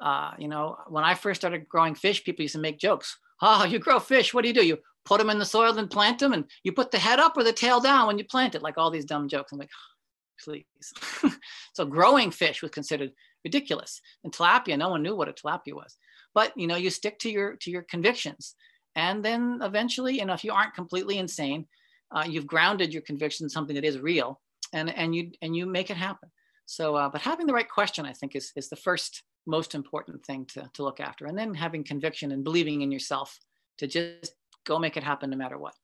Uh, 0.00 0.32
you 0.38 0.48
know, 0.48 0.76
when 0.88 1.04
I 1.04 1.14
first 1.14 1.40
started 1.40 1.68
growing 1.68 1.94
fish, 1.94 2.24
people 2.24 2.42
used 2.42 2.54
to 2.54 2.60
make 2.60 2.78
jokes. 2.78 3.18
Oh, 3.40 3.64
you 3.64 3.78
grow 3.78 3.98
fish. 3.98 4.32
What 4.32 4.42
do 4.42 4.48
you 4.48 4.54
do? 4.54 4.66
You 4.66 4.78
put 5.04 5.18
them 5.18 5.30
in 5.30 5.38
the 5.38 5.44
soil 5.44 5.76
and 5.78 5.90
plant 5.90 6.18
them, 6.18 6.32
and 6.32 6.44
you 6.64 6.72
put 6.72 6.90
the 6.90 6.98
head 6.98 7.18
up 7.18 7.36
or 7.36 7.44
the 7.44 7.52
tail 7.52 7.80
down 7.80 8.06
when 8.06 8.18
you 8.18 8.24
plant 8.24 8.54
it. 8.54 8.62
Like 8.62 8.78
all 8.78 8.90
these 8.90 9.04
dumb 9.04 9.28
jokes. 9.28 9.52
I'm 9.52 9.58
like, 9.58 9.70
please. 10.42 10.64
so 11.74 11.84
growing 11.84 12.30
fish 12.30 12.62
was 12.62 12.70
considered 12.70 13.12
ridiculous. 13.44 14.00
And 14.24 14.32
tilapia, 14.32 14.78
no 14.78 14.88
one 14.90 15.02
knew 15.02 15.16
what 15.16 15.28
a 15.28 15.32
tilapia 15.32 15.74
was. 15.74 15.96
But 16.34 16.52
you 16.56 16.66
know, 16.66 16.76
you 16.76 16.90
stick 16.90 17.18
to 17.20 17.30
your 17.30 17.56
to 17.56 17.70
your 17.70 17.82
convictions 17.82 18.54
and 18.96 19.22
then 19.22 19.60
eventually, 19.62 20.18
you 20.18 20.24
know, 20.24 20.32
if 20.32 20.42
you 20.42 20.52
aren't 20.52 20.74
completely 20.74 21.18
insane, 21.18 21.66
uh, 22.10 22.24
you've 22.26 22.46
grounded 22.46 22.92
your 22.92 23.02
conviction 23.02 23.44
in 23.44 23.50
something 23.50 23.74
that 23.74 23.84
is 23.84 24.00
real, 24.00 24.40
and 24.72 24.90
and 24.90 25.14
you 25.14 25.30
and 25.42 25.54
you 25.54 25.66
make 25.66 25.90
it 25.90 25.96
happen. 25.96 26.30
So, 26.64 26.96
uh, 26.96 27.08
but 27.10 27.20
having 27.20 27.46
the 27.46 27.52
right 27.52 27.68
question, 27.68 28.06
I 28.06 28.14
think, 28.14 28.34
is 28.34 28.52
is 28.56 28.68
the 28.68 28.76
first 28.76 29.22
most 29.46 29.74
important 29.74 30.24
thing 30.24 30.44
to 30.46 30.68
to 30.74 30.82
look 30.82 31.00
after, 31.00 31.26
and 31.26 31.38
then 31.38 31.54
having 31.54 31.84
conviction 31.84 32.32
and 32.32 32.44
believing 32.44 32.82
in 32.82 32.92
yourself 32.92 33.38
to 33.78 33.86
just 33.86 34.34
go 34.64 34.78
make 34.78 34.96
it 34.96 35.04
happen 35.04 35.30
no 35.30 35.36
matter 35.36 35.58
what. 35.58 35.74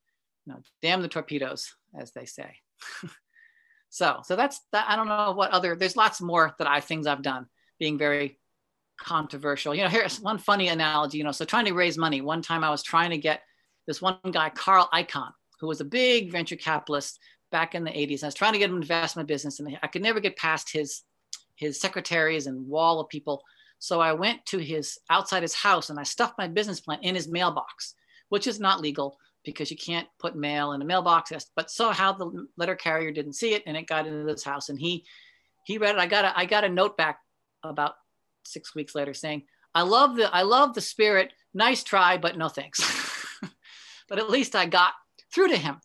You 0.45 0.53
know, 0.53 0.59
damn 0.81 1.01
the 1.01 1.07
torpedoes, 1.07 1.73
as 1.97 2.11
they 2.11 2.25
say. 2.25 2.57
so, 3.89 4.19
so 4.23 4.35
that's 4.35 4.59
that. 4.71 4.85
I 4.89 4.95
don't 4.95 5.07
know 5.07 5.33
what 5.33 5.51
other. 5.51 5.75
There's 5.75 5.97
lots 5.97 6.21
more 6.21 6.53
that 6.57 6.67
I 6.67 6.79
things 6.79 7.07
I've 7.07 7.21
done, 7.21 7.47
being 7.79 7.97
very 7.97 8.39
controversial. 8.99 9.73
You 9.73 9.83
know, 9.83 9.89
here's 9.89 10.19
one 10.19 10.37
funny 10.37 10.67
analogy, 10.67 11.17
you 11.17 11.23
know, 11.23 11.31
so 11.31 11.45
trying 11.45 11.65
to 11.65 11.73
raise 11.73 11.97
money. 11.97 12.21
One 12.21 12.41
time 12.41 12.63
I 12.63 12.69
was 12.69 12.83
trying 12.83 13.11
to 13.11 13.17
get 13.17 13.41
this 13.87 14.01
one 14.01 14.17
guy, 14.31 14.49
Carl 14.49 14.89
Icahn, 14.93 15.31
who 15.59 15.67
was 15.67 15.81
a 15.81 15.85
big 15.85 16.31
venture 16.31 16.55
capitalist 16.55 17.19
back 17.51 17.75
in 17.75 17.83
the 17.83 17.91
80s. 17.91 18.23
I 18.23 18.27
was 18.27 18.35
trying 18.35 18.53
to 18.53 18.59
get 18.59 18.69
him 18.69 18.77
an 18.77 18.81
investment 18.81 19.27
business 19.27 19.59
and 19.59 19.77
I 19.81 19.87
could 19.87 20.01
never 20.01 20.19
get 20.19 20.37
past 20.37 20.71
his, 20.71 21.03
his 21.63 21.79
secretaries 21.79 22.47
and 22.47 22.67
wall 22.67 22.99
of 22.99 23.09
people. 23.09 23.43
So 23.79 23.99
I 23.99 24.13
went 24.13 24.45
to 24.47 24.59
his 24.59 24.99
outside 25.09 25.41
his 25.41 25.53
house 25.53 25.89
and 25.89 25.99
I 25.99 26.03
stuffed 26.03 26.37
my 26.37 26.47
business 26.47 26.79
plan 26.79 26.99
in 27.01 27.15
his 27.15 27.27
mailbox, 27.27 27.95
which 28.29 28.47
is 28.47 28.59
not 28.59 28.81
legal 28.81 29.17
because 29.43 29.69
you 29.69 29.77
can't 29.77 30.07
put 30.19 30.35
mail 30.35 30.71
in 30.73 30.81
a 30.81 30.85
mailbox. 30.85 31.31
But 31.55 31.71
somehow 31.71 32.13
the 32.13 32.47
letter 32.57 32.75
carrier 32.75 33.11
didn't 33.11 33.33
see 33.33 33.53
it 33.53 33.63
and 33.65 33.75
it 33.75 33.87
got 33.87 34.07
into 34.07 34.25
his 34.25 34.43
house 34.43 34.69
and 34.69 34.79
he 34.79 35.05
he 35.65 35.77
read 35.77 35.95
it. 35.95 35.99
I 35.99 36.07
got 36.07 36.25
a 36.25 36.37
I 36.37 36.45
got 36.45 36.63
a 36.63 36.69
note 36.69 36.97
back 36.97 37.19
about 37.63 37.93
six 38.45 38.75
weeks 38.75 38.95
later 38.95 39.13
saying, 39.13 39.43
I 39.75 39.81
love 39.81 40.15
the, 40.15 40.33
I 40.33 40.43
love 40.43 40.73
the 40.73 40.81
spirit. 40.81 41.33
Nice 41.53 41.83
try, 41.83 42.17
but 42.17 42.37
no 42.37 42.49
thanks. 42.49 42.81
but 44.09 44.19
at 44.19 44.29
least 44.29 44.55
I 44.55 44.65
got 44.65 44.93
through 45.33 45.49
to 45.49 45.57
him. 45.57 45.79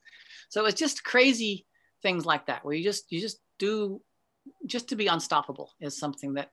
So 0.51 0.67
it's 0.67 0.79
just 0.79 1.05
crazy 1.05 1.67
things 2.03 2.27
like 2.27 2.47
that, 2.47 2.65
where 2.65 2.75
you 2.75 2.85
just, 2.85 3.11
you 3.11 3.21
just 3.21 3.39
do, 3.59 4.01
just 4.67 4.89
to 4.89 4.97
be 4.97 5.07
unstoppable 5.07 5.73
is 5.81 5.99
something 5.99 6.35
that 6.35 6.51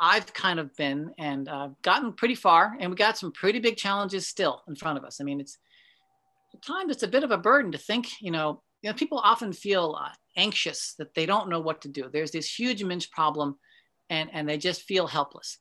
I've 0.00 0.32
kind 0.32 0.58
of 0.58 0.74
been 0.76 1.12
and 1.18 1.48
uh, 1.48 1.68
gotten 1.82 2.14
pretty 2.14 2.34
far. 2.34 2.76
And 2.80 2.90
we 2.90 2.96
got 2.96 3.18
some 3.18 3.32
pretty 3.32 3.58
big 3.58 3.76
challenges 3.76 4.26
still 4.26 4.62
in 4.66 4.74
front 4.74 4.98
of 4.98 5.04
us. 5.04 5.20
I 5.20 5.24
mean, 5.24 5.40
it's 5.40 5.58
at 6.54 6.62
times 6.62 6.90
it's 6.90 7.02
a 7.02 7.08
bit 7.08 7.24
of 7.24 7.30
a 7.30 7.38
burden 7.38 7.72
to 7.72 7.78
think, 7.78 8.08
you 8.20 8.30
know, 8.30 8.62
you 8.82 8.88
know, 8.88 8.94
people 8.94 9.18
often 9.18 9.52
feel 9.52 9.98
uh, 10.00 10.08
anxious 10.36 10.94
that 10.98 11.14
they 11.14 11.26
don't 11.26 11.50
know 11.50 11.60
what 11.60 11.82
to 11.82 11.88
do. 11.88 12.08
There's 12.10 12.30
this 12.30 12.52
huge 12.52 12.80
immense 12.80 13.06
problem 13.06 13.58
and, 14.08 14.30
and 14.32 14.48
they 14.48 14.56
just 14.56 14.82
feel 14.82 15.06
helpless. 15.06 15.58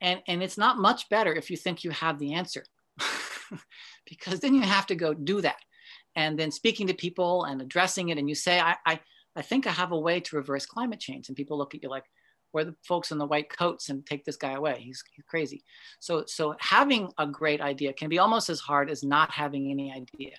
And, 0.00 0.20
and 0.28 0.42
it's 0.42 0.56
not 0.56 0.78
much 0.78 1.08
better 1.08 1.34
if 1.34 1.50
you 1.50 1.56
think 1.56 1.84
you 1.84 1.90
have 1.90 2.18
the 2.18 2.34
answer, 2.34 2.64
because 4.08 4.40
then 4.40 4.54
you 4.54 4.62
have 4.62 4.86
to 4.86 4.94
go 4.94 5.12
do 5.12 5.40
that. 5.42 5.58
And 6.16 6.38
then 6.38 6.50
speaking 6.50 6.86
to 6.86 6.94
people 6.94 7.44
and 7.44 7.60
addressing 7.60 8.08
it, 8.08 8.18
and 8.18 8.28
you 8.28 8.34
say, 8.34 8.58
I, 8.58 8.76
I, 8.86 9.00
I 9.36 9.42
think 9.42 9.66
I 9.66 9.70
have 9.70 9.92
a 9.92 9.98
way 9.98 10.20
to 10.20 10.36
reverse 10.36 10.66
climate 10.66 11.00
change. 11.00 11.28
And 11.28 11.36
people 11.36 11.58
look 11.58 11.74
at 11.74 11.82
you 11.82 11.88
like, 11.88 12.04
where 12.52 12.64
the 12.64 12.74
folks 12.84 13.12
in 13.12 13.18
the 13.18 13.26
white 13.26 13.48
coats 13.48 13.88
and 13.88 14.04
take 14.04 14.24
this 14.24 14.36
guy 14.36 14.52
away. 14.52 14.80
He's, 14.80 15.02
he's 15.14 15.24
crazy. 15.26 15.62
So, 16.00 16.24
so 16.26 16.56
having 16.58 17.12
a 17.18 17.26
great 17.26 17.60
idea 17.60 17.92
can 17.92 18.08
be 18.08 18.18
almost 18.18 18.50
as 18.50 18.60
hard 18.60 18.90
as 18.90 19.04
not 19.04 19.30
having 19.30 19.70
any 19.70 19.92
idea. 19.92 20.32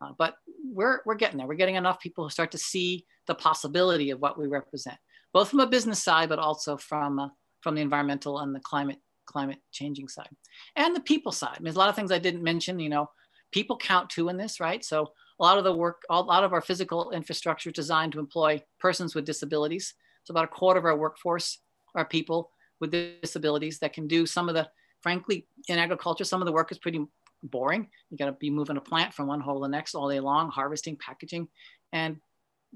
Uh, 0.00 0.12
but 0.16 0.36
we're, 0.64 1.00
we're 1.04 1.14
getting 1.14 1.38
there. 1.38 1.46
We're 1.46 1.54
getting 1.54 1.74
enough 1.74 2.00
people 2.00 2.24
who 2.24 2.30
start 2.30 2.52
to 2.52 2.58
see 2.58 3.04
the 3.26 3.34
possibility 3.34 4.10
of 4.10 4.20
what 4.20 4.38
we 4.38 4.46
represent, 4.46 4.96
both 5.32 5.50
from 5.50 5.60
a 5.60 5.66
business 5.66 6.02
side, 6.02 6.28
but 6.28 6.38
also 6.38 6.76
from, 6.76 7.18
uh, 7.18 7.28
from 7.60 7.74
the 7.74 7.82
environmental 7.82 8.38
and 8.38 8.54
the 8.54 8.60
climate, 8.60 8.98
climate 9.26 9.58
changing 9.72 10.08
side. 10.08 10.30
And 10.76 10.96
the 10.96 11.00
people 11.00 11.32
side. 11.32 11.50
I 11.56 11.58
mean, 11.58 11.64
there's 11.64 11.76
a 11.76 11.80
lot 11.80 11.90
of 11.90 11.96
things 11.96 12.12
I 12.12 12.18
didn't 12.18 12.42
mention, 12.42 12.78
you 12.78 12.88
know, 12.88 13.10
people 13.52 13.76
count 13.76 14.08
too 14.08 14.28
in 14.28 14.36
this, 14.36 14.60
right? 14.60 14.84
So 14.84 15.12
a 15.38 15.42
lot 15.42 15.58
of 15.58 15.64
the 15.64 15.72
work, 15.72 16.02
a 16.10 16.20
lot 16.20 16.44
of 16.44 16.52
our 16.52 16.60
physical 16.60 17.10
infrastructure 17.10 17.70
is 17.70 17.74
designed 17.74 18.12
to 18.12 18.18
employ 18.18 18.62
persons 18.80 19.14
with 19.14 19.24
disabilities. 19.24 19.94
So 20.24 20.32
about 20.32 20.44
a 20.44 20.48
quarter 20.48 20.78
of 20.78 20.84
our 20.84 20.96
workforce 20.96 21.58
are 21.94 22.04
people 22.04 22.50
with 22.80 22.90
disabilities 22.90 23.78
that 23.78 23.92
can 23.92 24.06
do 24.06 24.26
some 24.26 24.48
of 24.48 24.54
the, 24.54 24.68
frankly, 25.02 25.46
in 25.68 25.78
agriculture, 25.78 26.24
some 26.24 26.42
of 26.42 26.46
the 26.46 26.52
work 26.52 26.70
is 26.72 26.78
pretty 26.78 27.04
boring. 27.42 27.88
You 28.10 28.18
got 28.18 28.26
to 28.26 28.32
be 28.32 28.50
moving 28.50 28.76
a 28.76 28.80
plant 28.80 29.14
from 29.14 29.28
one 29.28 29.40
hole 29.40 29.60
to 29.60 29.62
the 29.62 29.68
next 29.68 29.94
all 29.94 30.08
day 30.08 30.20
long, 30.20 30.50
harvesting, 30.50 30.96
packaging. 30.96 31.48
And 31.92 32.16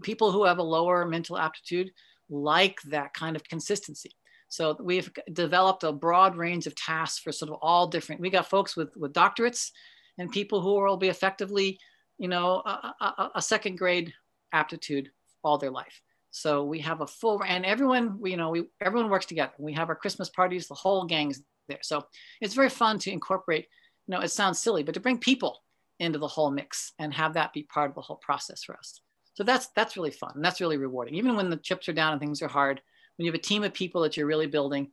people 0.02 0.32
who 0.32 0.44
have 0.44 0.58
a 0.58 0.62
lower 0.62 1.04
mental 1.04 1.36
aptitude 1.36 1.90
like 2.30 2.80
that 2.82 3.12
kind 3.12 3.36
of 3.36 3.44
consistency. 3.44 4.12
So 4.48 4.76
we've 4.80 5.10
developed 5.32 5.82
a 5.82 5.92
broad 5.92 6.36
range 6.36 6.66
of 6.66 6.74
tasks 6.74 7.18
for 7.18 7.32
sort 7.32 7.50
of 7.50 7.58
all 7.62 7.86
different. 7.86 8.20
We 8.20 8.30
got 8.30 8.50
folks 8.50 8.76
with, 8.76 8.90
with 8.96 9.12
doctorates 9.12 9.70
and 10.18 10.30
people 10.30 10.60
who 10.60 10.74
will 10.74 10.96
be 10.96 11.08
effectively, 11.08 11.78
you 12.22 12.28
know, 12.28 12.62
a, 12.64 12.94
a, 13.00 13.30
a 13.34 13.42
second 13.42 13.76
grade 13.76 14.14
aptitude 14.52 15.10
all 15.42 15.58
their 15.58 15.72
life. 15.72 16.00
So 16.30 16.62
we 16.62 16.78
have 16.78 17.00
a 17.00 17.06
full, 17.06 17.42
and 17.44 17.66
everyone, 17.66 18.20
we, 18.20 18.30
you 18.30 18.36
know, 18.36 18.50
we, 18.50 18.68
everyone 18.80 19.10
works 19.10 19.26
together. 19.26 19.52
We 19.58 19.72
have 19.72 19.88
our 19.88 19.96
Christmas 19.96 20.30
parties, 20.30 20.68
the 20.68 20.74
whole 20.74 21.04
gang's 21.04 21.42
there. 21.66 21.80
So 21.82 22.06
it's 22.40 22.54
very 22.54 22.68
fun 22.68 23.00
to 23.00 23.10
incorporate, 23.10 23.66
you 24.06 24.14
know, 24.14 24.20
it 24.20 24.28
sounds 24.28 24.60
silly, 24.60 24.84
but 24.84 24.94
to 24.94 25.00
bring 25.00 25.18
people 25.18 25.64
into 25.98 26.20
the 26.20 26.28
whole 26.28 26.52
mix 26.52 26.92
and 27.00 27.12
have 27.12 27.34
that 27.34 27.52
be 27.52 27.64
part 27.64 27.90
of 27.90 27.96
the 27.96 28.00
whole 28.00 28.20
process 28.22 28.62
for 28.62 28.76
us. 28.76 29.00
So 29.34 29.42
that's, 29.42 29.70
that's 29.74 29.96
really 29.96 30.12
fun. 30.12 30.30
And 30.36 30.44
that's 30.44 30.60
really 30.60 30.76
rewarding. 30.76 31.16
Even 31.16 31.34
when 31.34 31.50
the 31.50 31.56
chips 31.56 31.88
are 31.88 31.92
down 31.92 32.12
and 32.12 32.20
things 32.20 32.40
are 32.40 32.48
hard, 32.48 32.80
when 33.18 33.26
you 33.26 33.32
have 33.32 33.38
a 33.38 33.42
team 33.42 33.64
of 33.64 33.74
people 33.74 34.00
that 34.02 34.16
you're 34.16 34.26
really 34.26 34.46
building, 34.46 34.92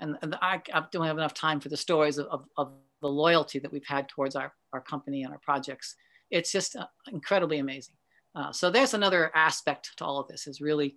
and, 0.00 0.18
and 0.22 0.34
I, 0.42 0.60
I, 0.72 0.82
don't 0.90 1.06
have 1.06 1.18
enough 1.18 1.34
time 1.34 1.60
for 1.60 1.68
the 1.68 1.76
stories 1.76 2.18
of, 2.18 2.26
of, 2.26 2.44
of, 2.56 2.72
the 3.00 3.08
loyalty 3.08 3.58
that 3.58 3.70
we've 3.70 3.86
had 3.86 4.08
towards 4.08 4.34
our, 4.34 4.50
our 4.72 4.80
company 4.80 5.24
and 5.24 5.32
our 5.32 5.38
projects. 5.40 5.94
It's 6.30 6.52
just 6.52 6.76
uh, 6.76 6.86
incredibly 7.10 7.58
amazing. 7.58 7.94
Uh, 8.34 8.52
so 8.52 8.70
there's 8.70 8.94
another 8.94 9.30
aspect 9.34 9.90
to 9.96 10.04
all 10.04 10.18
of 10.18 10.28
this 10.28 10.46
is 10.46 10.60
really, 10.60 10.96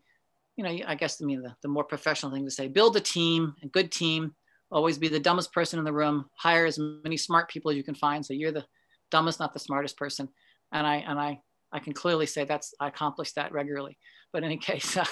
you 0.56 0.63
know, 0.63 0.76
I 0.88 0.96
guess 0.96 1.22
I 1.22 1.26
mean 1.26 1.42
the, 1.42 1.56
the 1.62 1.68
more 1.68 1.84
professional 1.84 2.32
thing 2.32 2.46
to 2.46 2.52
say, 2.52 2.68
build 2.68 2.98
a 2.98 3.02
team, 3.02 3.54
a 3.63 3.68
good 3.68 3.92
team, 3.92 4.34
always 4.72 4.98
be 4.98 5.08
the 5.08 5.20
dumbest 5.20 5.54
person 5.54 5.80
in 5.80 5.86
the 5.86 5.94
room, 5.94 6.26
hire 6.36 6.66
as 6.66 6.80
many 6.80 7.18
smart 7.18 7.50
people 7.50 7.72
as 7.72 7.78
you 7.78 7.84
can 7.84 7.96
find. 7.96 8.26
So 8.26 8.34
you're 8.34 8.52
the 8.52 8.66
dumbest, 9.12 9.40
not 9.40 9.54
the 9.54 9.60
smartest 9.60 9.98
person. 9.98 10.30
And 10.72 10.86
I, 10.86 10.98
and 10.98 11.20
I, 11.20 11.40
I 11.72 11.80
can 11.80 11.94
clearly 11.94 12.26
say 12.26 12.44
that's, 12.44 12.74
I 12.80 12.88
accomplish 12.88 13.34
that 13.34 13.52
regularly. 13.52 13.98
But 14.34 14.44
in 14.44 14.46
any 14.46 14.58
case, 14.62 14.98
uh, 14.98 15.06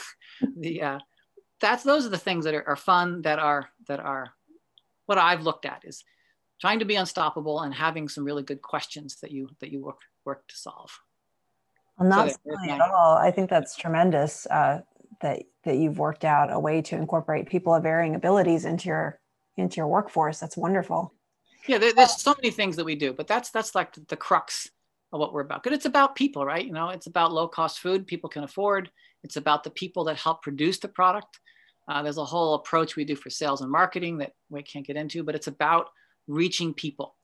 the, 0.57 0.81
uh, 0.81 0.99
that's, 1.61 1.83
those 1.83 2.05
are 2.05 2.09
the 2.09 2.17
things 2.17 2.45
that 2.45 2.53
are, 2.53 2.67
are 2.67 2.75
fun, 2.75 3.21
that 3.21 3.39
are, 3.39 3.69
that 3.87 3.99
are 3.99 4.33
what 5.05 5.17
I've 5.17 5.43
looked 5.43 5.65
at 5.65 5.83
is 5.85 6.03
trying 6.59 6.79
to 6.79 6.85
be 6.85 6.95
unstoppable 6.95 7.61
and 7.61 7.73
having 7.73 8.07
some 8.09 8.23
really 8.23 8.43
good 8.43 8.61
questions 8.61 9.17
that 9.21 9.31
you, 9.31 9.49
that 9.59 9.71
you 9.71 9.81
work, 9.81 10.01
work 10.25 10.47
to 10.47 10.55
solve. 10.55 10.91
Well, 11.97 12.09
not 12.09 12.31
so 12.31 12.37
at 12.69 12.81
all. 12.81 13.17
I 13.17 13.31
think 13.31 13.49
that's 13.49 13.75
tremendous 13.75 14.45
uh, 14.47 14.81
that 15.21 15.43
that 15.63 15.77
you've 15.77 15.97
worked 15.97 16.25
out 16.25 16.51
a 16.51 16.59
way 16.59 16.81
to 16.81 16.95
incorporate 16.95 17.47
people 17.47 17.73
of 17.73 17.83
varying 17.83 18.15
abilities 18.15 18.65
into 18.65 18.89
your 18.89 19.19
into 19.57 19.77
your 19.77 19.87
workforce. 19.87 20.39
That's 20.39 20.57
wonderful. 20.57 21.13
Yeah, 21.67 21.77
there, 21.77 21.93
there's 21.93 22.21
so 22.21 22.35
many 22.37 22.51
things 22.51 22.75
that 22.75 22.85
we 22.85 22.95
do, 22.95 23.13
but 23.13 23.27
that's 23.27 23.49
that's 23.49 23.73
like 23.73 23.93
the 24.07 24.17
crux 24.17 24.69
of 25.13 25.19
what 25.19 25.33
we're 25.33 25.41
about. 25.41 25.63
Because 25.63 25.77
it's 25.77 25.85
about 25.85 26.15
people, 26.15 26.45
right? 26.45 26.65
You 26.65 26.73
know, 26.73 26.89
it's 26.89 27.07
about 27.07 27.33
low 27.33 27.47
cost 27.47 27.79
food 27.79 28.05
people 28.05 28.29
can 28.29 28.43
afford. 28.43 28.91
It's 29.23 29.37
about 29.37 29.63
the 29.63 29.71
people 29.71 30.03
that 30.05 30.17
help 30.17 30.43
produce 30.43 30.79
the 30.79 30.87
product. 30.87 31.39
Uh, 31.87 32.03
there's 32.03 32.17
a 32.17 32.25
whole 32.25 32.55
approach 32.55 32.95
we 32.95 33.05
do 33.05 33.15
for 33.15 33.29
sales 33.29 33.61
and 33.61 33.71
marketing 33.71 34.17
that 34.17 34.33
we 34.49 34.63
can't 34.63 34.85
get 34.85 34.97
into, 34.97 35.23
but 35.23 35.35
it's 35.35 35.47
about 35.47 35.87
reaching 36.27 36.73
people. 36.73 37.15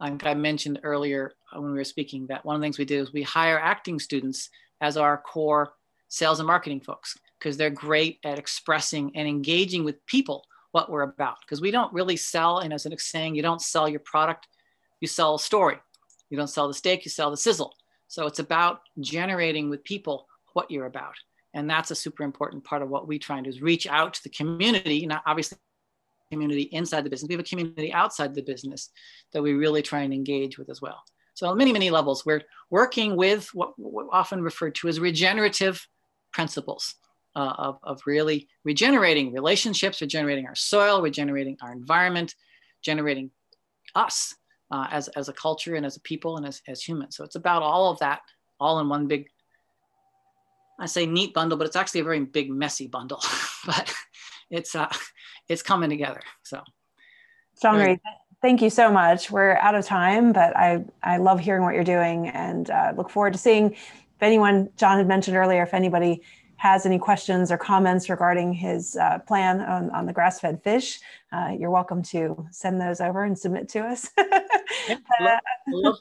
I 0.00 0.08
think 0.08 0.26
I 0.26 0.34
mentioned 0.34 0.80
earlier 0.82 1.32
uh, 1.52 1.60
when 1.60 1.72
we 1.72 1.78
were 1.78 1.84
speaking 1.84 2.26
that 2.26 2.44
one 2.44 2.56
of 2.56 2.60
the 2.60 2.64
things 2.64 2.78
we 2.78 2.84
do 2.84 3.00
is 3.00 3.12
we 3.12 3.22
hire 3.22 3.58
acting 3.58 3.98
students 3.98 4.50
as 4.80 4.96
our 4.96 5.16
core 5.16 5.74
sales 6.08 6.40
and 6.40 6.46
marketing 6.46 6.80
folks 6.80 7.16
because 7.38 7.56
they're 7.56 7.70
great 7.70 8.18
at 8.24 8.38
expressing 8.38 9.12
and 9.16 9.28
engaging 9.28 9.84
with 9.84 10.04
people 10.06 10.44
what 10.72 10.90
we're 10.90 11.02
about. 11.02 11.36
Because 11.40 11.60
we 11.60 11.70
don't 11.70 11.92
really 11.92 12.16
sell, 12.16 12.58
and 12.58 12.72
as 12.72 12.86
an 12.86 12.96
saying, 12.98 13.34
you 13.34 13.42
don't 13.42 13.62
sell 13.62 13.88
your 13.88 14.00
product, 14.00 14.48
you 15.00 15.08
sell 15.08 15.36
a 15.36 15.38
story. 15.38 15.76
You 16.30 16.38
don't 16.38 16.48
sell 16.48 16.66
the 16.66 16.74
steak, 16.74 17.04
you 17.04 17.10
sell 17.10 17.30
the 17.30 17.36
sizzle. 17.36 17.74
So 18.08 18.26
it's 18.26 18.38
about 18.38 18.80
generating 19.00 19.70
with 19.70 19.84
people 19.84 20.26
what 20.54 20.70
you're 20.70 20.86
about. 20.86 21.14
And 21.54 21.68
that's 21.68 21.90
a 21.90 21.94
super 21.94 22.24
important 22.24 22.64
part 22.64 22.82
of 22.82 22.88
what 22.88 23.06
we 23.06 23.18
try 23.18 23.36
and 23.36 23.44
do 23.44 23.50
is 23.50 23.60
reach 23.60 23.86
out 23.86 24.14
to 24.14 24.22
the 24.22 24.30
community, 24.30 25.04
not 25.06 25.22
obviously 25.26 25.58
community 26.32 26.62
inside 26.72 27.04
the 27.04 27.10
business. 27.10 27.28
We 27.28 27.34
have 27.34 27.40
a 27.40 27.48
community 27.48 27.92
outside 27.92 28.34
the 28.34 28.42
business 28.42 28.90
that 29.32 29.42
we 29.42 29.52
really 29.52 29.82
try 29.82 30.00
and 30.00 30.14
engage 30.14 30.58
with 30.58 30.70
as 30.70 30.80
well. 30.80 31.02
So 31.34 31.48
on 31.48 31.58
many, 31.58 31.72
many 31.72 31.90
levels, 31.90 32.24
we're 32.24 32.42
working 32.70 33.16
with 33.16 33.48
what, 33.54 33.72
what 33.76 34.06
often 34.12 34.42
referred 34.42 34.74
to 34.76 34.88
as 34.88 35.00
regenerative 35.00 35.86
principles 36.32 36.94
uh, 37.36 37.54
of, 37.58 37.78
of 37.82 38.00
really 38.06 38.48
regenerating 38.64 39.32
relationships, 39.32 40.00
regenerating 40.00 40.46
our 40.46 40.54
soil, 40.54 41.02
regenerating 41.02 41.56
our 41.62 41.72
environment, 41.72 42.34
generating 42.82 43.30
us 43.94 44.34
uh, 44.70 44.86
as, 44.90 45.08
as 45.08 45.28
a 45.28 45.32
culture 45.32 45.74
and 45.74 45.84
as 45.86 45.96
a 45.96 46.00
people 46.00 46.36
and 46.36 46.46
as, 46.46 46.62
as 46.68 46.82
humans. 46.82 47.16
So 47.16 47.24
it's 47.24 47.36
about 47.36 47.62
all 47.62 47.90
of 47.90 47.98
that 48.00 48.20
all 48.62 48.78
in 48.78 48.88
one 48.88 49.08
big, 49.08 49.28
I 50.78 50.86
say 50.86 51.04
neat 51.04 51.34
bundle, 51.34 51.58
but 51.58 51.66
it's 51.66 51.76
actually 51.76 52.00
a 52.00 52.04
very 52.04 52.20
big, 52.20 52.50
messy 52.50 52.86
bundle. 52.86 53.20
but 53.66 53.92
it's 54.52 54.76
uh, 54.76 54.88
it's 55.48 55.62
coming 55.62 55.90
together. 55.90 56.20
So, 56.44 56.62
Reed, 57.84 58.00
thank 58.40 58.62
you 58.62 58.70
so 58.70 58.92
much. 58.92 59.30
We're 59.30 59.56
out 59.56 59.74
of 59.74 59.84
time, 59.84 60.32
but 60.32 60.56
I 60.56 60.84
I 61.02 61.16
love 61.16 61.40
hearing 61.40 61.62
what 61.62 61.74
you're 61.74 61.82
doing 61.82 62.28
and 62.28 62.70
uh, 62.70 62.92
look 62.96 63.10
forward 63.10 63.32
to 63.32 63.38
seeing 63.38 63.72
if 63.72 64.22
anyone 64.22 64.68
John 64.76 64.98
had 64.98 65.08
mentioned 65.08 65.36
earlier 65.36 65.62
if 65.62 65.74
anybody 65.74 66.22
has 66.56 66.86
any 66.86 66.98
questions 66.98 67.50
or 67.50 67.58
comments 67.58 68.08
regarding 68.08 68.52
his 68.52 68.94
uh, 68.94 69.18
plan 69.26 69.60
on, 69.60 69.90
on 69.90 70.06
the 70.06 70.12
grass-fed 70.12 70.62
fish, 70.62 71.00
uh, 71.32 71.50
you're 71.58 71.72
welcome 71.72 72.04
to 72.04 72.46
send 72.52 72.80
those 72.80 73.00
over 73.00 73.24
and 73.24 73.36
submit 73.36 73.68
to 73.68 73.80
us. 73.80 74.08
yeah, 74.88 75.40
love, 75.66 75.96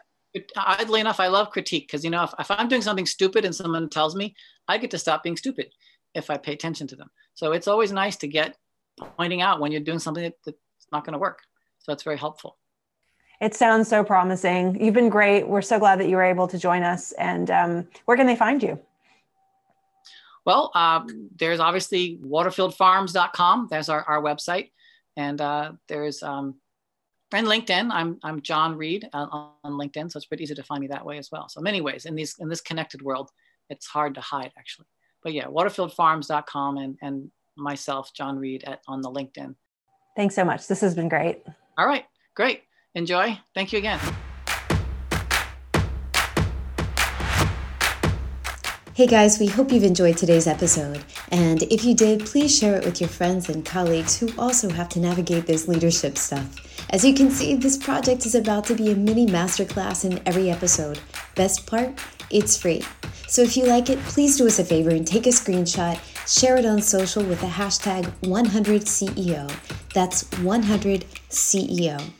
oddly 0.55 1.01
enough, 1.01 1.19
I 1.19 1.29
love 1.29 1.49
critique 1.49 1.87
because 1.87 2.03
you 2.03 2.11
know 2.11 2.25
if, 2.25 2.33
if 2.37 2.51
I'm 2.51 2.67
doing 2.67 2.83
something 2.83 3.07
stupid 3.07 3.43
and 3.43 3.55
someone 3.55 3.89
tells 3.89 4.15
me, 4.15 4.35
I 4.67 4.77
get 4.77 4.91
to 4.91 4.99
stop 4.99 5.23
being 5.23 5.35
stupid 5.35 5.73
if 6.13 6.29
I 6.29 6.37
pay 6.37 6.53
attention 6.53 6.85
to 6.87 6.95
them. 6.95 7.09
So 7.33 7.51
it's 7.51 7.67
always 7.67 7.91
nice 7.91 8.17
to 8.17 8.27
get 8.27 8.57
pointing 9.17 9.41
out 9.41 9.59
when 9.59 9.71
you're 9.71 9.81
doing 9.81 9.99
something 9.99 10.23
that, 10.23 10.35
that's 10.45 10.57
not 10.91 11.05
going 11.05 11.13
to 11.13 11.19
work. 11.19 11.41
So 11.79 11.91
it's 11.93 12.03
very 12.03 12.17
helpful. 12.17 12.57
It 13.39 13.55
sounds 13.55 13.87
so 13.87 14.03
promising. 14.03 14.83
You've 14.83 14.93
been 14.93 15.09
great. 15.09 15.47
We're 15.47 15.63
so 15.63 15.79
glad 15.79 15.99
that 15.99 16.07
you 16.07 16.15
were 16.15 16.23
able 16.23 16.47
to 16.47 16.59
join 16.59 16.83
us. 16.83 17.11
And 17.13 17.49
um, 17.49 17.87
where 18.05 18.15
can 18.15 18.27
they 18.27 18.35
find 18.35 18.61
you? 18.61 18.79
Well, 20.45 20.71
uh, 20.75 21.01
there's 21.37 21.59
obviously 21.59 22.19
waterfieldfarms.com. 22.23 23.67
That's 23.71 23.89
our, 23.89 24.03
our 24.03 24.21
website. 24.21 24.71
And 25.17 25.41
uh, 25.41 25.73
there's 25.87 26.21
um, 26.21 26.55
and 27.33 27.47
LinkedIn. 27.47 27.89
I'm, 27.91 28.19
I'm 28.23 28.41
John 28.41 28.75
Reed 28.75 29.09
uh, 29.13 29.27
on 29.63 29.73
LinkedIn. 29.73 30.11
So 30.11 30.17
it's 30.17 30.25
pretty 30.25 30.43
easy 30.43 30.55
to 30.55 30.63
find 30.63 30.81
me 30.81 30.87
that 30.87 31.05
way 31.05 31.17
as 31.17 31.31
well. 31.31 31.47
So 31.49 31.61
many 31.61 31.81
ways 31.81 32.05
in 32.05 32.13
these 32.13 32.35
in 32.39 32.49
this 32.49 32.61
connected 32.61 33.01
world, 33.01 33.31
it's 33.69 33.87
hard 33.87 34.15
to 34.15 34.21
hide 34.21 34.51
actually 34.57 34.87
but 35.23 35.33
yeah, 35.33 35.45
waterfieldfarms.com 35.45 36.77
and, 36.77 36.97
and 37.01 37.31
myself, 37.57 38.13
John 38.13 38.37
Reed, 38.37 38.63
at, 38.65 38.81
on 38.87 39.01
the 39.01 39.09
LinkedIn. 39.09 39.55
Thanks 40.15 40.35
so 40.35 40.43
much. 40.43 40.67
This 40.67 40.81
has 40.81 40.95
been 40.95 41.09
great. 41.09 41.43
All 41.77 41.87
right, 41.87 42.05
great. 42.35 42.63
Enjoy. 42.95 43.39
Thank 43.55 43.71
you 43.71 43.79
again. 43.79 43.99
Hey 48.93 49.07
guys, 49.07 49.39
we 49.39 49.47
hope 49.47 49.71
you've 49.71 49.85
enjoyed 49.85 50.17
today's 50.17 50.47
episode. 50.47 51.01
And 51.31 51.63
if 51.63 51.85
you 51.85 51.95
did, 51.95 52.25
please 52.25 52.55
share 52.55 52.75
it 52.75 52.83
with 52.83 52.99
your 52.99 53.09
friends 53.09 53.47
and 53.47 53.65
colleagues 53.65 54.19
who 54.19 54.29
also 54.37 54.69
have 54.69 54.89
to 54.89 54.99
navigate 54.99 55.45
this 55.45 55.67
leadership 55.67 56.17
stuff. 56.17 56.85
As 56.89 57.05
you 57.05 57.13
can 57.13 57.31
see, 57.31 57.55
this 57.55 57.77
project 57.77 58.25
is 58.25 58.35
about 58.35 58.65
to 58.65 58.75
be 58.75 58.91
a 58.91 58.95
mini 58.95 59.25
masterclass 59.25 60.03
in 60.03 60.21
every 60.25 60.51
episode. 60.51 60.99
Best 61.35 61.65
part? 61.65 61.97
It's 62.31 62.57
free. 62.57 62.83
So 63.27 63.41
if 63.41 63.55
you 63.55 63.65
like 63.65 63.89
it, 63.89 63.99
please 63.99 64.37
do 64.37 64.47
us 64.47 64.59
a 64.59 64.65
favor 64.65 64.89
and 64.89 65.07
take 65.07 65.25
a 65.25 65.29
screenshot, 65.29 65.97
share 66.27 66.57
it 66.57 66.65
on 66.65 66.81
social 66.81 67.23
with 67.23 67.39
the 67.39 67.47
hashtag 67.47 68.03
100CEO. 68.21 69.49
That's 69.93 70.25
100CEO. 70.25 72.11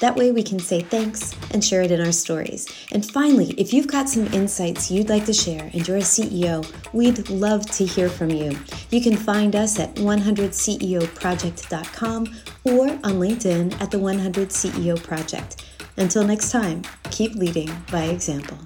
That 0.00 0.14
way 0.14 0.30
we 0.30 0.42
can 0.42 0.58
say 0.58 0.82
thanks 0.82 1.34
and 1.52 1.64
share 1.64 1.80
it 1.82 1.90
in 1.90 2.04
our 2.04 2.12
stories. 2.12 2.68
And 2.92 3.10
finally, 3.10 3.54
if 3.56 3.72
you've 3.72 3.86
got 3.86 4.10
some 4.10 4.26
insights 4.26 4.90
you'd 4.90 5.08
like 5.08 5.24
to 5.24 5.32
share 5.32 5.70
and 5.72 5.88
you're 5.88 5.96
a 5.96 6.00
CEO, 6.00 6.70
we'd 6.92 7.30
love 7.30 7.64
to 7.70 7.86
hear 7.86 8.10
from 8.10 8.28
you. 8.30 8.58
You 8.90 9.00
can 9.00 9.16
find 9.16 9.56
us 9.56 9.78
at 9.78 9.94
100ceoproject.com 9.94 12.34
or 12.64 12.88
on 12.88 12.98
LinkedIn 12.98 13.80
at 13.80 13.90
the 13.90 13.98
100 13.98 14.50
CEO 14.50 15.02
Project. 15.02 15.64
Until 15.96 16.24
next 16.24 16.50
time, 16.50 16.82
keep 17.10 17.34
leading 17.36 17.74
by 17.90 18.02
example. 18.04 18.58